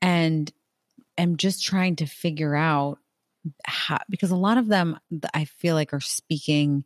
And 0.00 0.50
am 1.18 1.36
just 1.36 1.64
trying 1.64 1.96
to 1.96 2.06
figure 2.06 2.54
out 2.54 2.98
because 4.08 4.30
a 4.30 4.36
lot 4.36 4.58
of 4.58 4.68
them 4.68 4.98
I 5.34 5.44
feel 5.44 5.74
like 5.74 5.92
are 5.92 6.00
speaking 6.00 6.84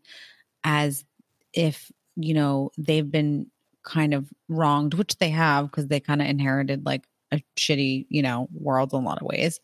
as 0.65 1.05
if, 1.53 1.91
you 2.17 2.35
know, 2.35 2.71
they've 2.79 3.11
been 3.11 3.51
kind 3.85 4.15
of 4.15 4.31
wronged, 4.49 4.95
which 4.95 5.19
they 5.19 5.31
have 5.31 5.71
because 5.71 5.89
they 5.89 6.01
kind 6.01 6.23
of 6.23 6.29
inherited 6.29 6.87
like 6.87 7.05
a 7.33 7.43
shitty, 7.57 8.07
you 8.09 8.23
know, 8.23 8.49
world 8.53 8.93
in 8.93 9.01
a 9.01 9.05
lot 9.05 9.21
of 9.21 9.27
ways. 9.27 9.61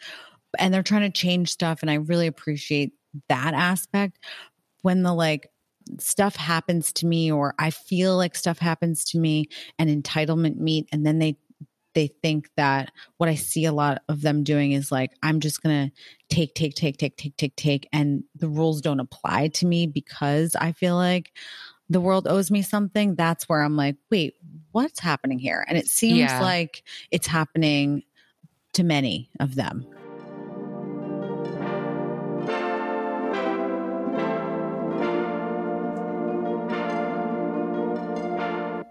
And 0.58 0.72
they're 0.72 0.82
trying 0.82 1.02
to 1.02 1.10
change 1.10 1.50
stuff. 1.50 1.82
And 1.82 1.90
I 1.90 1.94
really 1.94 2.26
appreciate 2.26 2.92
that 3.28 3.54
aspect. 3.54 4.18
When 4.82 5.02
the 5.02 5.12
like 5.12 5.50
stuff 5.98 6.36
happens 6.36 6.92
to 6.92 7.06
me 7.06 7.32
or 7.32 7.54
I 7.58 7.70
feel 7.70 8.16
like 8.16 8.34
stuff 8.34 8.58
happens 8.58 9.04
to 9.06 9.18
me 9.18 9.48
and 9.78 9.88
entitlement 9.90 10.56
meet 10.56 10.86
and 10.92 11.06
then 11.06 11.18
they 11.18 11.36
they 11.98 12.06
think 12.06 12.48
that 12.56 12.92
what 13.16 13.28
I 13.28 13.34
see 13.34 13.64
a 13.64 13.72
lot 13.72 14.02
of 14.08 14.22
them 14.22 14.44
doing 14.44 14.70
is 14.70 14.92
like 14.92 15.10
I'm 15.20 15.40
just 15.40 15.64
going 15.64 15.90
to 15.90 15.94
take 16.32 16.54
take 16.54 16.76
take 16.76 16.96
take 16.96 17.16
take 17.16 17.36
take 17.36 17.56
take 17.56 17.88
and 17.92 18.22
the 18.36 18.46
rules 18.46 18.80
don't 18.80 19.00
apply 19.00 19.48
to 19.48 19.66
me 19.66 19.88
because 19.88 20.54
I 20.54 20.70
feel 20.70 20.94
like 20.94 21.32
the 21.90 22.00
world 22.00 22.28
owes 22.28 22.52
me 22.52 22.62
something 22.62 23.16
that's 23.16 23.48
where 23.48 23.62
I'm 23.62 23.76
like 23.76 23.96
wait 24.12 24.34
what's 24.70 25.00
happening 25.00 25.40
here 25.40 25.64
and 25.66 25.76
it 25.76 25.88
seems 25.88 26.18
yeah. 26.18 26.40
like 26.40 26.84
it's 27.10 27.26
happening 27.26 28.04
to 28.74 28.84
many 28.84 29.28
of 29.40 29.56
them 29.56 29.84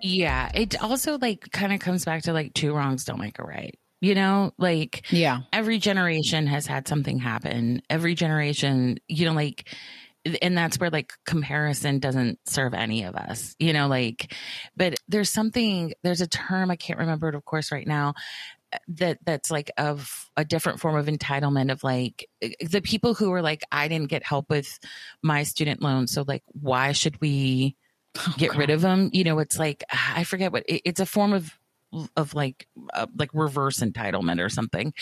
Yeah. 0.01 0.51
It 0.53 0.81
also 0.81 1.17
like 1.17 1.51
kind 1.51 1.73
of 1.73 1.79
comes 1.79 2.05
back 2.05 2.23
to 2.23 2.33
like 2.33 2.53
two 2.53 2.73
wrongs 2.73 3.05
don't 3.05 3.19
make 3.19 3.39
a 3.39 3.43
right. 3.43 3.77
You 3.99 4.13
know, 4.13 4.53
like 4.59 5.11
yeah, 5.11 5.39
every 5.51 5.79
generation 5.79 6.45
has 6.45 6.67
had 6.67 6.87
something 6.87 7.17
happen. 7.17 7.81
Every 7.89 8.13
generation, 8.13 8.99
you 9.07 9.25
know, 9.25 9.33
like 9.33 9.67
and 10.41 10.57
that's 10.57 10.79
where 10.79 10.89
like 10.89 11.13
comparison 11.25 11.99
doesn't 11.99 12.39
serve 12.45 12.73
any 12.73 13.03
of 13.03 13.15
us, 13.15 13.55
you 13.59 13.73
know, 13.73 13.87
like, 13.87 14.33
but 14.75 14.95
there's 15.07 15.31
something, 15.31 15.93
there's 16.03 16.21
a 16.21 16.27
term, 16.27 16.71
I 16.71 16.75
can't 16.75 16.99
remember 16.99 17.29
it, 17.29 17.35
of 17.35 17.45
course, 17.45 17.71
right 17.71 17.87
now, 17.87 18.13
uh, 18.73 18.77
that 18.89 19.19
that's 19.23 19.49
like 19.49 19.71
of 19.77 20.29
a 20.35 20.43
different 20.43 20.79
form 20.79 20.95
of 20.95 21.05
entitlement 21.05 21.71
of 21.71 21.83
like 21.83 22.27
the 22.59 22.81
people 22.81 23.13
who 23.13 23.31
are 23.33 23.41
like, 23.41 23.63
I 23.71 23.87
didn't 23.87 24.09
get 24.09 24.23
help 24.23 24.49
with 24.49 24.79
my 25.23 25.43
student 25.43 25.81
loan. 25.81 26.07
So 26.07 26.23
like, 26.27 26.43
why 26.47 26.91
should 26.91 27.19
we 27.21 27.75
oh, 28.17 28.35
get 28.37 28.51
God. 28.51 28.57
rid 28.59 28.69
of 28.69 28.81
them. 28.81 29.09
You 29.13 29.23
know, 29.23 29.39
it's 29.39 29.59
like 29.59 29.83
I 29.91 30.23
forget 30.23 30.51
what 30.51 30.63
it, 30.67 30.81
it's 30.85 30.99
a 30.99 31.05
form 31.05 31.33
of 31.33 31.57
of 32.15 32.33
like 32.33 32.67
uh, 32.93 33.07
like 33.17 33.29
reverse 33.33 33.79
entitlement 33.79 34.43
or 34.43 34.49
something. 34.49 34.93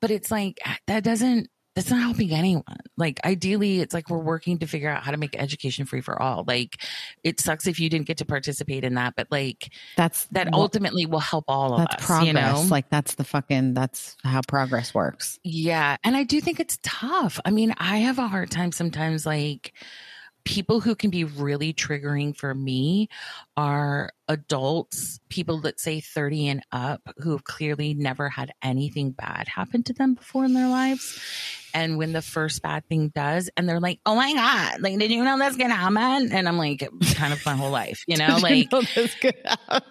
But 0.00 0.10
it's 0.10 0.30
like 0.30 0.58
that 0.86 1.02
doesn't 1.02 1.48
that's 1.78 1.90
not 1.90 2.00
helping 2.00 2.32
anyone. 2.32 2.64
Like 2.96 3.20
ideally 3.24 3.80
it's 3.80 3.94
like 3.94 4.10
we're 4.10 4.18
working 4.18 4.58
to 4.58 4.66
figure 4.66 4.90
out 4.90 5.04
how 5.04 5.12
to 5.12 5.16
make 5.16 5.38
education 5.38 5.86
free 5.86 6.00
for 6.00 6.20
all. 6.20 6.44
Like 6.44 6.82
it 7.22 7.38
sucks 7.38 7.68
if 7.68 7.78
you 7.78 7.88
didn't 7.88 8.08
get 8.08 8.16
to 8.18 8.24
participate 8.24 8.82
in 8.82 8.94
that, 8.94 9.14
but 9.16 9.28
like 9.30 9.72
that's 9.96 10.26
that 10.32 10.52
ultimately 10.52 11.06
will 11.06 11.20
help 11.20 11.44
all 11.46 11.74
of 11.74 11.78
that's 11.78 12.02
us. 12.02 12.06
Progress. 12.06 12.26
You 12.26 12.32
know? 12.32 12.66
Like 12.68 12.90
that's 12.90 13.14
the 13.14 13.22
fucking 13.22 13.74
that's 13.74 14.16
how 14.24 14.40
progress 14.48 14.92
works. 14.92 15.38
Yeah. 15.44 15.96
And 16.02 16.16
I 16.16 16.24
do 16.24 16.40
think 16.40 16.58
it's 16.58 16.80
tough. 16.82 17.38
I 17.44 17.52
mean, 17.52 17.72
I 17.78 17.98
have 17.98 18.18
a 18.18 18.26
hard 18.26 18.50
time 18.50 18.72
sometimes 18.72 19.24
like 19.24 19.72
people 20.48 20.80
who 20.80 20.94
can 20.94 21.10
be 21.10 21.24
really 21.24 21.74
triggering 21.74 22.34
for 22.34 22.54
me 22.54 23.06
are 23.54 24.10
adults, 24.28 25.20
people 25.28 25.60
that 25.60 25.78
say 25.78 26.00
30 26.00 26.48
and 26.48 26.62
up 26.72 27.02
who 27.18 27.32
have 27.32 27.44
clearly 27.44 27.92
never 27.92 28.30
had 28.30 28.50
anything 28.62 29.10
bad 29.10 29.46
happen 29.46 29.82
to 29.82 29.92
them 29.92 30.14
before 30.14 30.46
in 30.46 30.54
their 30.54 30.68
lives. 30.68 31.20
And 31.74 31.98
when 31.98 32.14
the 32.14 32.22
first 32.22 32.62
bad 32.62 32.88
thing 32.88 33.12
does, 33.14 33.50
and 33.58 33.68
they're 33.68 33.78
like, 33.78 34.00
oh 34.06 34.16
my 34.16 34.32
God, 34.32 34.80
like, 34.80 34.98
did 34.98 35.10
you 35.10 35.22
know 35.22 35.38
that's 35.38 35.58
going 35.58 35.68
to 35.68 35.76
happen? 35.76 36.32
And 36.32 36.48
I'm 36.48 36.56
like, 36.56 36.78
kind 37.14 37.34
of 37.34 37.44
my 37.44 37.54
whole 37.54 37.70
life, 37.70 38.02
you 38.08 38.16
know, 38.16 38.38
like, 38.38 38.56
you 38.56 38.64
know 38.72 38.80
this 38.94 39.14
could 39.16 39.36
happen. 39.44 39.82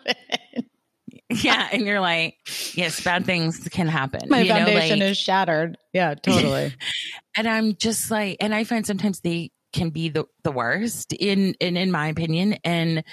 yeah 1.29 1.67
and 1.73 1.85
you're 1.85 1.99
like 1.99 2.37
yes 2.73 3.03
bad 3.03 3.25
things 3.25 3.67
can 3.69 3.87
happen 3.87 4.29
my 4.29 4.41
you 4.41 4.49
foundation 4.49 4.99
know, 4.99 5.05
like, 5.05 5.11
is 5.11 5.17
shattered 5.17 5.77
yeah 5.91 6.13
totally 6.13 6.73
and 7.35 7.49
i'm 7.49 7.75
just 7.75 8.09
like 8.09 8.37
and 8.39 8.55
i 8.55 8.63
find 8.63 8.85
sometimes 8.85 9.19
they 9.19 9.51
can 9.73 9.89
be 9.89 10.09
the, 10.09 10.25
the 10.43 10.51
worst 10.51 11.13
in, 11.13 11.53
in 11.59 11.77
in 11.77 11.91
my 11.91 12.07
opinion 12.07 12.57
and 12.63 13.03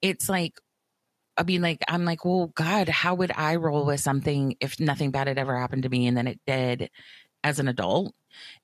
it's 0.00 0.28
like 0.28 0.54
I 1.38 1.44
mean, 1.44 1.62
like, 1.62 1.84
I'm 1.86 2.04
like, 2.04 2.24
well, 2.24 2.48
God, 2.48 2.88
how 2.88 3.14
would 3.14 3.30
I 3.34 3.56
roll 3.56 3.86
with 3.86 4.00
something 4.00 4.56
if 4.60 4.80
nothing 4.80 5.12
bad 5.12 5.28
had 5.28 5.38
ever 5.38 5.56
happened 5.56 5.84
to 5.84 5.88
me 5.88 6.08
and 6.08 6.16
then 6.16 6.26
it 6.26 6.40
did 6.48 6.90
as 7.44 7.60
an 7.60 7.68
adult? 7.68 8.12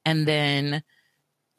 And 0.05 0.27
then 0.27 0.83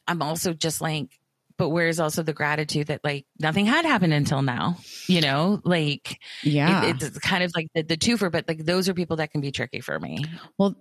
I'm 0.06 0.20
also 0.20 0.52
just 0.52 0.82
like, 0.82 1.08
but 1.56 1.70
where's 1.70 2.00
also 2.00 2.22
the 2.22 2.34
gratitude 2.34 2.88
that 2.88 3.00
like 3.02 3.24
nothing 3.38 3.64
had 3.64 3.86
happened 3.86 4.12
until 4.12 4.42
now, 4.42 4.76
you 5.06 5.22
know? 5.22 5.58
Like, 5.64 6.20
yeah, 6.42 6.84
it, 6.84 7.02
it's 7.02 7.18
kind 7.18 7.42
of 7.42 7.50
like 7.56 7.68
the, 7.74 7.82
the 7.82 7.96
twofer, 7.96 8.30
but 8.30 8.46
like 8.46 8.66
those 8.66 8.90
are 8.90 8.94
people 8.94 9.16
that 9.16 9.30
can 9.32 9.40
be 9.40 9.52
tricky 9.52 9.80
for 9.80 9.98
me. 9.98 10.22
Well, 10.58 10.76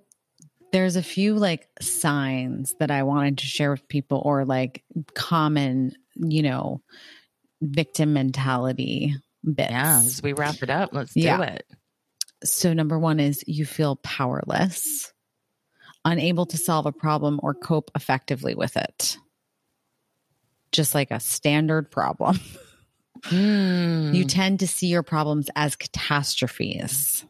there's 0.72 0.96
a 0.96 1.04
few 1.04 1.36
like 1.36 1.68
signs 1.82 2.76
that 2.80 2.92
I 2.92 3.04
wanted 3.04 3.40
to 3.40 3.46
share 3.46 3.72
with 3.72 3.88
people 3.88 4.22
or 4.24 4.46
like 4.46 4.84
common, 5.14 5.94
you 6.16 6.44
know, 6.44 6.82
victim 7.62 8.14
mentality 8.14 9.16
bits. 9.44 9.72
Yeah, 9.72 10.00
as 10.00 10.24
we 10.24 10.34
wrap 10.34 10.62
it 10.62 10.70
up, 10.70 10.90
let's 10.94 11.14
do 11.14 11.42
it. 11.42 11.66
So, 12.44 12.74
number 12.74 13.00
one 13.00 13.20
is 13.20 13.44
you 13.48 13.66
feel 13.66 13.96
powerless, 13.98 15.14
unable 16.04 16.46
to 16.48 16.58
solve 16.58 16.86
a 16.86 16.92
problem 16.92 17.40
or 17.42 17.54
cope 17.54 17.92
effectively 17.96 18.56
with 18.56 18.78
it. 18.78 19.18
Just 20.72 20.94
like 20.94 21.12
a 21.12 21.20
standard 21.20 21.92
problem. 21.92 22.40
Mm. 23.30 24.14
You 24.14 24.26
tend 24.26 24.60
to 24.60 24.68
see 24.68 24.88
your 24.88 25.02
problems 25.02 25.50
as 25.56 25.76
catastrophes. 25.76 27.26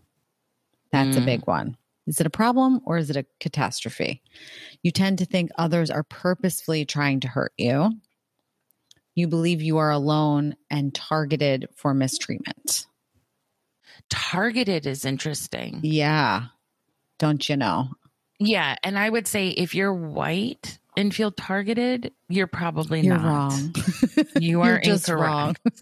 That's 0.92 1.16
mm. 1.16 1.18
a 1.18 1.20
hmm. 1.20 1.26
big 1.26 1.48
one. 1.48 1.78
Is 2.08 2.20
it 2.20 2.28
a 2.28 2.32
problem 2.32 2.82
or 2.86 2.98
is 2.98 3.10
it 3.10 3.16
a 3.16 3.26
catastrophe? 3.40 4.22
You 4.84 4.92
tend 4.92 5.20
to 5.20 5.26
think 5.26 5.52
others 5.58 5.90
are 5.90 6.04
purposefully 6.04 6.86
trying 6.86 7.22
to 7.22 7.28
hurt 7.28 7.54
you. 7.58 7.92
You 9.16 9.28
believe 9.28 9.62
you 9.62 9.78
are 9.78 9.92
alone 9.92 10.56
and 10.70 10.94
targeted 10.94 11.68
for 11.76 11.94
mistreatment. 11.94 12.86
Targeted 14.10 14.86
is 14.86 15.06
interesting. 15.06 15.80
Yeah. 15.84 16.48
Don't 17.18 17.48
you 17.48 17.56
know? 17.56 17.90
Yeah. 18.40 18.76
And 18.84 19.00
I 19.00 19.10
would 19.10 19.28
say 19.28 19.50
if 19.50 19.74
you're 19.74 19.94
white 19.94 20.78
and 20.98 21.16
feel 21.16 21.32
targeted, 21.32 22.12
you're 22.30 22.48
probably 22.48 23.02
you're 23.02 23.18
not. 23.18 23.26
wrong. 23.26 23.76
You 24.40 24.62
are 24.62 24.82
just 24.82 25.08
wrong. 25.08 25.56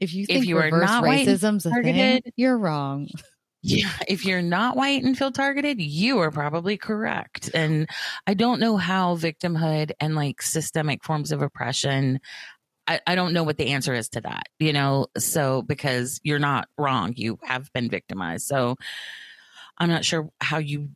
if 0.00 0.14
you 0.14 0.26
think 0.26 0.42
if 0.42 0.46
you 0.46 0.58
are 0.58 0.70
not 0.70 1.02
racism's 1.02 1.66
a 1.66 1.70
targeted, 1.70 2.22
thing, 2.22 2.32
you're 2.36 2.56
wrong. 2.56 3.08
Yeah, 3.62 3.90
if 4.08 4.24
you're 4.24 4.42
not 4.42 4.76
white 4.76 5.02
and 5.02 5.16
feel 5.16 5.32
targeted, 5.32 5.80
you 5.80 6.18
are 6.18 6.30
probably 6.30 6.76
correct. 6.76 7.50
And 7.54 7.88
I 8.26 8.34
don't 8.34 8.60
know 8.60 8.76
how 8.76 9.16
victimhood 9.16 9.92
and 10.00 10.14
like 10.14 10.42
systemic 10.42 11.04
forms 11.04 11.32
of 11.32 11.42
oppression, 11.42 12.20
I, 12.86 13.00
I 13.06 13.14
don't 13.14 13.32
know 13.32 13.44
what 13.44 13.58
the 13.58 13.68
answer 13.68 13.94
is 13.94 14.08
to 14.10 14.20
that, 14.22 14.44
you 14.58 14.72
know? 14.72 15.06
So, 15.18 15.62
because 15.62 16.20
you're 16.24 16.38
not 16.38 16.68
wrong, 16.78 17.12
you 17.16 17.38
have 17.42 17.72
been 17.72 17.90
victimized. 17.90 18.46
So, 18.46 18.76
I'm 19.76 19.90
not 19.90 20.04
sure 20.04 20.28
how 20.40 20.58
you 20.58 20.90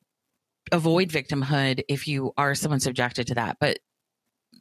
avoid 0.72 1.10
victimhood 1.10 1.82
if 1.88 2.08
you 2.08 2.32
are 2.36 2.54
someone 2.54 2.80
subjected 2.80 3.28
to 3.28 3.34
that. 3.34 3.58
But, 3.60 3.78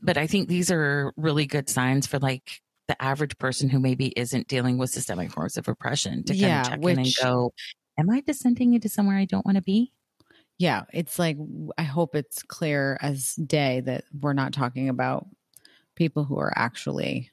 but 0.04 0.18
I 0.18 0.28
think 0.28 0.48
these 0.48 0.72
are 0.72 1.14
really 1.16 1.46
good 1.46 1.70
signs 1.70 2.06
for 2.06 2.20
like 2.20 2.62
the 2.88 3.02
average 3.02 3.38
person 3.38 3.70
who 3.70 3.80
maybe 3.80 4.08
isn't 4.10 4.48
dealing 4.48 4.78
with 4.78 4.90
systemic 4.90 5.32
forms 5.32 5.58
of 5.58 5.68
oppression 5.68 6.24
to 6.26 6.34
kind 6.34 6.42
yeah, 6.42 6.62
of 6.62 6.68
check 6.68 6.82
which, 6.82 6.94
in 6.94 7.00
and 7.00 7.14
go, 7.22 7.54
am 8.02 8.10
I 8.10 8.22
descending 8.22 8.74
into 8.74 8.90
somewhere 8.90 9.18
I 9.18 9.26
don't 9.26 9.46
want 9.46 9.56
to 9.56 9.62
be? 9.62 9.94
Yeah, 10.58 10.84
it's 10.94 11.18
like 11.18 11.38
I 11.78 11.84
hope 11.84 12.16
it's 12.16 12.44
clear 12.44 12.98
as 13.02 13.36
day 13.36 13.82
that 13.82 14.04
we're 14.20 14.34
not 14.34 14.54
talking 14.54 14.90
about 14.90 15.26
people 15.96 16.24
who 16.24 16.38
are 16.40 16.54
actually, 16.56 17.32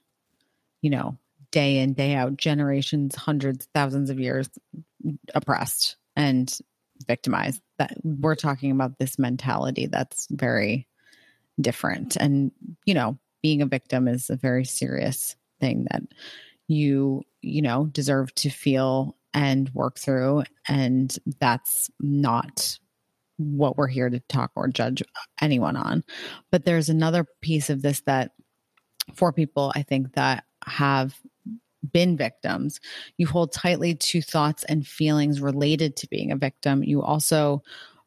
you 0.80 0.90
know, 0.90 1.18
day 1.50 1.78
in, 1.78 1.94
day 1.94 2.14
out, 2.14 2.36
generations, 2.36 3.14
hundreds, 3.16 3.68
thousands 3.74 4.10
of 4.10 4.20
years 4.20 4.48
oppressed 5.34 5.96
and 6.16 6.56
victimized. 7.06 7.60
That 7.78 7.96
we're 8.02 8.34
talking 8.34 8.70
about 8.70 8.98
this 8.98 9.18
mentality 9.18 9.86
that's 9.86 10.26
very 10.30 10.86
different. 11.60 12.16
And, 12.16 12.50
you 12.86 12.94
know, 12.94 13.18
being 13.42 13.62
a 13.62 13.66
victim 13.66 14.08
is 14.08 14.30
a 14.30 14.36
very 14.36 14.64
serious 14.64 15.36
thing 15.60 15.86
that 15.90 16.02
you, 16.66 17.22
you 17.42 17.62
know, 17.62 17.86
deserve 17.86 18.34
to 18.36 18.50
feel 18.50 19.17
and 19.34 19.70
work 19.74 19.98
through. 19.98 20.44
And 20.66 21.16
that's 21.40 21.90
not 22.00 22.78
what 23.36 23.76
we're 23.76 23.86
here 23.86 24.10
to 24.10 24.20
talk 24.28 24.50
or 24.56 24.68
judge 24.68 25.02
anyone 25.40 25.76
on. 25.76 26.04
But 26.50 26.64
there's 26.64 26.88
another 26.88 27.26
piece 27.40 27.70
of 27.70 27.82
this 27.82 28.00
that 28.02 28.32
for 29.14 29.32
people, 29.32 29.72
I 29.74 29.82
think 29.82 30.14
that 30.14 30.44
have 30.64 31.14
been 31.92 32.16
victims. 32.16 32.80
You 33.16 33.26
hold 33.26 33.52
tightly 33.52 33.94
to 33.94 34.20
thoughts 34.20 34.64
and 34.64 34.86
feelings 34.86 35.40
related 35.40 35.96
to 35.96 36.08
being 36.08 36.32
a 36.32 36.36
victim. 36.36 36.82
You 36.82 37.02
also 37.02 37.62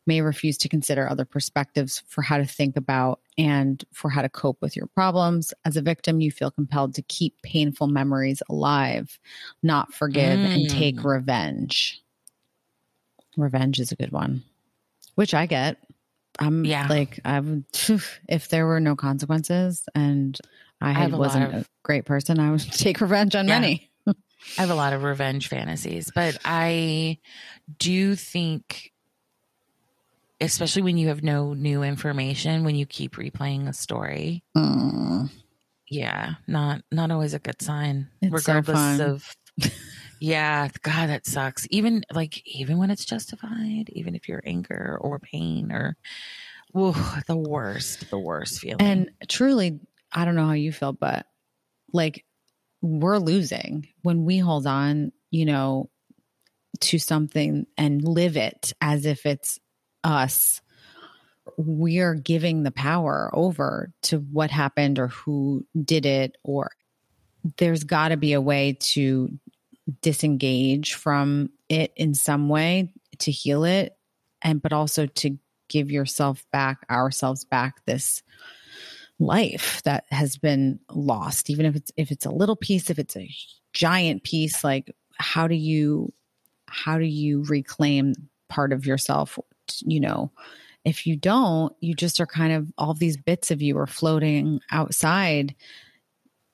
may 0.08 0.22
refuse 0.22 0.58
to 0.58 0.70
consider 0.70 1.10
other 1.10 1.26
perspectives 1.26 2.04
for 2.08 2.22
how 2.22 2.38
to 2.38 2.46
think 2.46 2.76
about 2.76 3.20
and 3.38 3.84
for 3.94 4.10
how 4.10 4.22
to 4.22 4.30
cope 4.30 4.62
with 4.62 4.76
your 4.76 4.88
problems. 4.88 5.54
As 5.66 5.78
a 5.78 5.82
victim, 5.82 6.22
you 6.22 6.32
feel 6.32 6.52
compelled 6.52 6.96
to 6.96 7.02
keep 7.04 7.42
painful 7.44 7.88
memories 7.88 8.42
alive, 8.50 9.20
not 9.62 9.94
forgive 9.94 10.40
mm. 10.40 10.56
and 10.56 10.70
take 10.70 10.98
mm. 10.98 11.06
revenge. 11.06 12.02
Revenge 13.38 13.80
is 13.80 13.92
a 13.92 13.96
good 13.96 14.12
one, 14.12 14.44
which 15.16 15.34
I 15.34 15.46
get. 15.46 15.78
I'm 16.40 16.66
yeah. 16.66 16.88
like, 16.88 17.20
I 17.24 17.40
would, 17.40 17.66
if 18.28 18.50
there 18.50 18.66
were 18.66 18.80
no 18.80 18.96
consequences 18.96 19.88
and 19.94 20.38
I, 20.80 20.92
had, 20.92 21.14
I 21.14 21.18
wasn't 21.18 21.54
of, 21.54 21.62
a 21.62 21.66
great 21.84 22.06
person, 22.06 22.40
I 22.40 22.52
would 22.52 22.60
take 22.72 23.02
revenge 23.02 23.36
on 23.36 23.48
yeah. 23.48 23.60
many. 23.60 23.90
I 24.58 24.62
have 24.62 24.72
a 24.72 24.76
lot 24.76 24.94
of 24.94 25.04
revenge 25.04 25.50
fantasies, 25.50 26.12
but 26.14 26.38
I 26.44 27.20
do 27.78 28.16
think 28.16 28.91
especially 30.42 30.82
when 30.82 30.98
you 30.98 31.10
have 31.10 31.24
no 31.24 31.54
new 31.54 31.84
information 31.84 32.64
when 32.64 32.76
you 32.76 32.86
keep 32.86 33.16
replaying 33.16 33.68
a 33.68 33.74
story. 33.74 34.44
Mm. 34.58 35.30
Yeah, 35.90 36.36
not 36.48 36.82
not 36.92 37.12
always 37.12 37.34
a 37.34 37.40
good 37.40 37.62
sign. 37.62 38.10
It's 38.22 38.34
regardless 38.34 38.98
so 38.98 39.06
of 39.14 39.36
Yeah, 40.22 40.70
God, 40.84 41.10
that 41.10 41.26
sucks. 41.26 41.66
Even 41.72 42.04
like 42.14 42.42
even 42.46 42.78
when 42.78 42.92
it's 42.92 43.06
justified, 43.06 43.90
even 43.90 44.16
if 44.16 44.30
you're 44.30 44.44
anger 44.46 44.98
or 45.02 45.18
pain 45.18 45.72
or 45.72 45.98
ooh, 46.78 46.96
the 47.28 47.36
worst, 47.36 48.10
the 48.12 48.20
worst 48.20 48.60
feeling. 48.60 48.82
And 48.82 49.12
truly, 49.28 49.80
I 50.14 50.26
don't 50.26 50.36
know 50.36 50.46
how 50.46 50.54
you 50.54 50.72
feel, 50.72 50.94
but 50.94 51.26
like 51.92 52.24
we're 52.84 53.18
losing 53.18 53.88
when 54.04 54.24
we 54.24 54.38
hold 54.38 54.68
on, 54.68 55.12
you 55.32 55.46
know, 55.46 55.90
to 56.82 57.00
something 57.00 57.66
and 57.76 58.04
live 58.04 58.38
it 58.38 58.74
as 58.80 59.08
if 59.08 59.26
it's 59.26 59.60
us, 60.04 60.62
we're 61.58 62.16
giving 62.16 62.64
the 62.64 62.72
power 62.72 63.30
over 63.34 63.92
to 64.04 64.18
what 64.20 64.52
happened 64.52 65.00
or 65.00 65.08
who 65.08 65.66
did 65.84 66.06
it, 66.06 66.38
or 66.44 66.72
there's 67.58 67.84
got 67.84 68.10
to 68.10 68.18
be 68.18 68.34
a 68.34 68.42
way 68.42 68.78
to 68.80 69.30
disengage 70.02 70.94
from 70.94 71.50
it 71.70 71.92
in 71.96 72.14
some 72.14 72.50
way 72.50 72.94
to 73.20 73.32
heal 73.32 73.64
it 73.64 73.98
and 74.42 74.62
but 74.62 74.74
also 74.74 75.06
to 75.06 75.38
give 75.68 75.92
yourself 75.92 76.46
back 76.52 76.86
ourselves 76.90 77.44
back 77.46 77.84
this 77.86 78.24
life 79.20 79.82
that 79.84 80.06
has 80.10 80.38
been 80.38 80.80
lost 80.90 81.50
even 81.50 81.66
if 81.66 81.76
it's 81.76 81.92
if 81.98 82.12
it's 82.12 82.26
a 82.26 82.32
little 82.32 82.56
piece 82.56 82.90
if 82.90 83.00
it's 83.00 83.16
a 83.16 83.30
giant 83.74 84.24
piece 84.24 84.64
like 84.64 84.96
how 85.18 85.48
do 85.48 85.56
you 85.56 86.12
how 86.68 86.98
do 86.98 87.06
you 87.06 87.44
reclaim 87.46 88.14
part 88.50 88.74
of 88.74 88.86
yourself 88.86 89.38
you 89.80 90.00
know, 90.00 90.32
if 90.84 91.06
you 91.06 91.16
don't, 91.16 91.76
you 91.80 91.94
just 91.94 92.20
are 92.20 92.26
kind 92.26 92.54
of 92.54 92.72
all 92.78 92.94
these 92.94 93.18
bits 93.18 93.52
of 93.52 93.62
you 93.62 93.78
are 93.78 93.88
floating 93.88 94.60
outside 94.72 95.56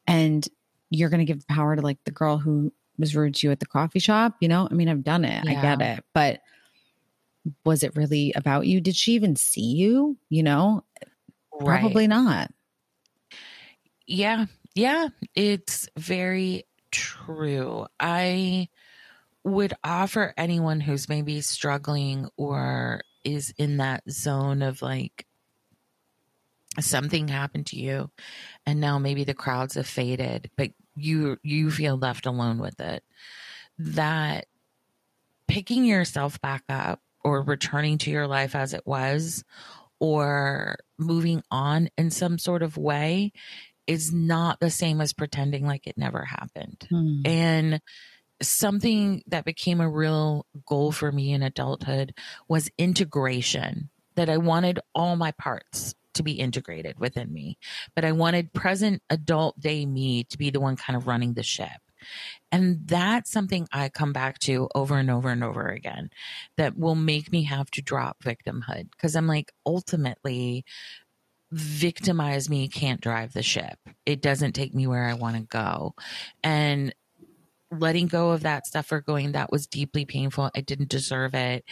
and 0.06 0.48
you're 0.90 1.10
going 1.10 1.20
to 1.20 1.26
give 1.26 1.40
the 1.40 1.54
power 1.54 1.76
to 1.76 1.82
like 1.82 1.98
the 2.06 2.12
girl 2.12 2.38
who 2.38 2.72
was 2.98 3.16
rude 3.16 3.36
to 3.36 3.48
you 3.48 3.52
at 3.52 3.60
the 3.60 3.66
coffee 3.66 4.00
shop, 4.00 4.36
you 4.40 4.48
know? 4.48 4.68
I 4.70 4.74
mean, 4.74 4.90
I've 4.90 5.04
done 5.04 5.24
it. 5.24 5.46
Yeah. 5.46 5.60
I 5.60 5.62
get 5.62 5.82
it. 5.82 6.04
But 6.14 6.42
was 7.64 7.84
it 7.84 7.96
really 7.96 8.34
about 8.36 8.68
you? 8.68 8.82
Did 8.82 8.96
she 8.96 9.14
even 9.14 9.36
see 9.36 9.62
you? 9.62 10.18
You 10.30 10.44
know? 10.44 10.84
Right. 11.54 11.80
Probably 11.80 12.08
not. 12.08 12.52
Yeah. 14.06 14.46
Yeah. 14.76 15.10
It's 15.36 15.88
very 15.98 16.66
true. 16.92 17.88
I 18.00 18.70
would 19.48 19.74
offer 19.82 20.34
anyone 20.36 20.82
who's 20.82 21.08
maybe 21.08 21.40
struggling 21.40 22.28
or 22.36 23.02
is 23.24 23.54
in 23.58 23.78
that 23.78 24.04
zone 24.10 24.62
of 24.62 24.82
like 24.82 25.26
something 26.82 27.30
happened 27.30 27.66
to 27.66 27.78
you 27.78 28.12
and 28.66 28.82
now 28.82 29.00
maybe 29.00 29.24
the 29.24 29.34
crowds 29.34 29.76
have 29.76 29.88
faded 29.88 30.52
but 30.58 30.72
you 30.96 31.38
you 31.44 31.72
feel 31.72 31.96
left 31.96 32.26
alone 32.26 32.58
with 32.58 32.80
it 32.82 33.04
that 33.80 34.46
picking 35.48 35.86
yourself 35.86 36.42
back 36.42 36.64
up 36.68 37.00
or 37.24 37.42
returning 37.42 37.98
to 37.98 38.12
your 38.12 38.28
life 38.28 38.54
as 38.54 38.74
it 38.74 38.86
was 38.86 39.46
or 40.00 40.76
moving 41.00 41.42
on 41.50 41.90
in 41.98 42.12
some 42.12 42.38
sort 42.38 42.62
of 42.62 42.76
way 42.78 43.32
is 43.88 44.12
not 44.12 44.60
the 44.60 44.70
same 44.70 45.00
as 45.00 45.14
pretending 45.14 45.66
like 45.66 45.88
it 45.88 45.98
never 45.98 46.26
happened 46.26 46.86
hmm. 46.90 47.22
and 47.26 47.82
something 48.42 49.24
that 49.28 49.46
became 49.46 49.82
a 49.82 49.90
real 49.90 50.46
goal 50.66 50.92
for 50.92 51.12
me 51.12 51.34
in 51.34 51.44
adulthood 51.44 52.14
was 52.48 52.70
integration, 52.78 53.90
that 54.16 54.30
I 54.30 54.38
wanted 54.38 54.80
all 54.94 55.16
my 55.16 55.32
parts 55.32 55.96
to 56.16 56.24
be 56.24 56.34
integrated 56.34 57.00
within 57.00 57.32
me, 57.32 57.58
but 57.96 58.04
I 58.04 58.12
wanted 58.12 58.54
present 58.54 59.02
adult 59.10 59.60
day 59.60 59.86
me 59.86 60.24
to 60.26 60.38
be 60.38 60.50
the 60.50 60.60
one 60.60 60.76
kind 60.76 60.98
of 60.98 61.08
running 61.08 61.34
the 61.34 61.44
ship. 61.44 61.70
And 62.52 62.88
that's 62.88 63.32
something 63.32 63.68
I 63.72 63.90
come 63.90 64.14
back 64.14 64.40
to 64.40 64.70
over 64.76 64.96
and 64.96 65.10
over 65.10 65.30
and 65.30 65.44
over 65.44 65.68
again 65.68 66.10
that 66.58 66.78
will 66.78 66.96
make 66.96 67.32
me 67.32 67.44
have 67.44 67.72
to 67.72 67.82
drop 67.82 68.24
victimhood. 68.24 68.90
Cause 69.00 69.16
I'm 69.16 69.28
like, 69.28 69.52
ultimately, 69.66 70.64
victimize 71.52 72.50
me 72.50 72.68
can't 72.68 73.02
drive 73.02 73.34
the 73.34 73.44
ship. 73.44 73.80
It 74.06 74.22
doesn't 74.22 74.54
take 74.54 74.74
me 74.74 74.86
where 74.86 75.06
I 75.06 75.14
want 75.14 75.38
to 75.38 75.44
go. 75.44 75.96
And 76.44 76.94
letting 77.72 78.08
go 78.08 78.32
of 78.32 78.44
that 78.44 78.66
stuff 78.66 78.92
or 78.92 79.02
going 79.02 79.34
that 79.34 79.52
was 79.52 79.68
deeply 79.68 80.06
painful. 80.06 80.50
I 80.56 80.62
didn't 80.62 80.90
deserve 80.90 81.34
it 81.36 81.66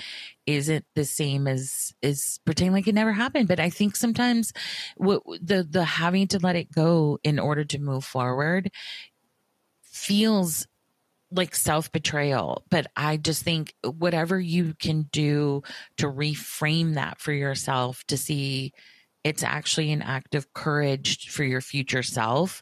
isn't 0.46 0.86
the 0.96 1.06
same 1.06 1.48
as 1.48 1.94
is 2.02 2.40
pretending 2.46 2.74
like 2.74 2.88
it 2.88 2.96
never 2.96 3.14
happened. 3.14 3.48
But 3.48 3.60
i 3.60 3.70
think 3.70 3.96
sometimes 3.96 4.54
what 4.98 5.22
the 5.42 5.64
the 5.64 5.84
having 5.84 6.28
to 6.30 6.40
let 6.40 6.56
it 6.56 6.72
go 6.72 7.20
in 7.24 7.40
order 7.40 7.64
to 7.66 7.80
move 7.80 8.04
forward 8.04 8.72
feels 9.84 10.68
like 11.32 11.56
self 11.56 11.92
betrayal 11.92 12.64
but 12.70 12.88
i 12.96 13.18
just 13.18 13.44
think 13.44 13.74
whatever 13.84 14.40
you 14.40 14.74
can 14.80 15.04
do 15.12 15.64
to 15.98 16.08
reframe 16.08 16.94
that 16.96 17.20
for 17.20 17.34
yourself 17.34 18.04
to 18.08 18.16
see 18.18 18.72
it's 19.24 19.42
actually 19.44 19.92
an 19.92 20.04
act 20.04 20.36
of 20.36 20.54
courage 20.54 21.30
for 21.30 21.44
your 21.44 21.62
future 21.62 22.04
self 22.04 22.62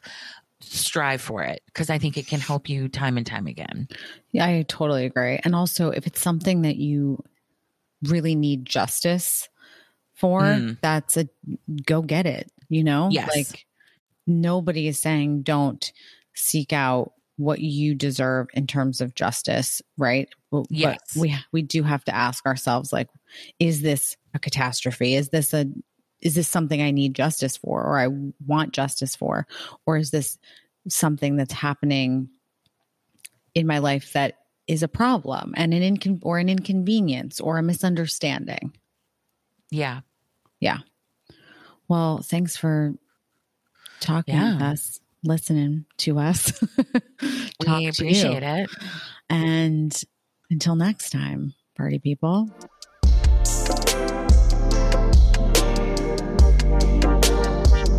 strive 0.72 1.20
for 1.20 1.42
it 1.42 1.62
because 1.66 1.90
I 1.90 1.98
think 1.98 2.16
it 2.16 2.26
can 2.26 2.40
help 2.40 2.68
you 2.68 2.88
time 2.88 3.16
and 3.16 3.26
time 3.26 3.46
again. 3.46 3.88
Yeah, 4.32 4.46
I 4.46 4.64
totally 4.68 5.06
agree. 5.06 5.38
And 5.44 5.54
also, 5.54 5.90
if 5.90 6.06
it's 6.06 6.20
something 6.20 6.62
that 6.62 6.76
you 6.76 7.22
really 8.04 8.34
need 8.34 8.64
justice 8.64 9.48
for, 10.14 10.42
mm. 10.42 10.78
that's 10.80 11.16
a 11.16 11.28
go 11.86 12.02
get 12.02 12.26
it, 12.26 12.50
you 12.68 12.84
know? 12.84 13.08
Yes. 13.10 13.30
Like 13.34 13.66
nobody 14.26 14.88
is 14.88 15.00
saying 15.00 15.42
don't 15.42 15.92
seek 16.34 16.72
out 16.72 17.12
what 17.36 17.60
you 17.60 17.94
deserve 17.94 18.46
in 18.54 18.66
terms 18.66 19.00
of 19.00 19.14
justice, 19.14 19.82
right? 19.98 20.28
But, 20.50 20.66
yes. 20.70 20.98
We 21.16 21.36
we 21.52 21.62
do 21.62 21.82
have 21.82 22.04
to 22.04 22.14
ask 22.14 22.46
ourselves 22.46 22.92
like 22.92 23.08
is 23.58 23.82
this 23.82 24.16
a 24.34 24.38
catastrophe? 24.38 25.14
Is 25.14 25.30
this 25.30 25.52
a 25.52 25.66
is 26.24 26.34
this 26.34 26.48
something 26.48 26.82
I 26.82 26.90
need 26.90 27.14
justice 27.14 27.56
for 27.56 27.84
or 27.84 27.98
I 27.98 28.08
want 28.46 28.72
justice 28.72 29.14
for? 29.14 29.46
Or 29.86 29.98
is 29.98 30.10
this 30.10 30.38
something 30.88 31.36
that's 31.36 31.52
happening 31.52 32.30
in 33.54 33.66
my 33.66 33.78
life 33.78 34.14
that 34.14 34.38
is 34.66 34.82
a 34.82 34.88
problem 34.88 35.52
and 35.56 35.74
an 35.74 35.82
incon- 35.82 36.20
or 36.22 36.38
an 36.38 36.48
inconvenience 36.48 37.40
or 37.40 37.58
a 37.58 37.62
misunderstanding? 37.62 38.72
Yeah. 39.70 40.00
Yeah. 40.60 40.78
Well, 41.88 42.22
thanks 42.22 42.56
for 42.56 42.94
talking 44.00 44.34
yeah. 44.34 44.54
with 44.54 44.62
us, 44.62 45.00
listening 45.22 45.84
to 45.98 46.18
us. 46.18 46.52
we 47.66 47.86
appreciate 47.88 48.42
it. 48.42 48.70
And 49.28 50.02
until 50.50 50.76
next 50.76 51.10
time, 51.10 51.52
party 51.76 51.98
people. 51.98 52.48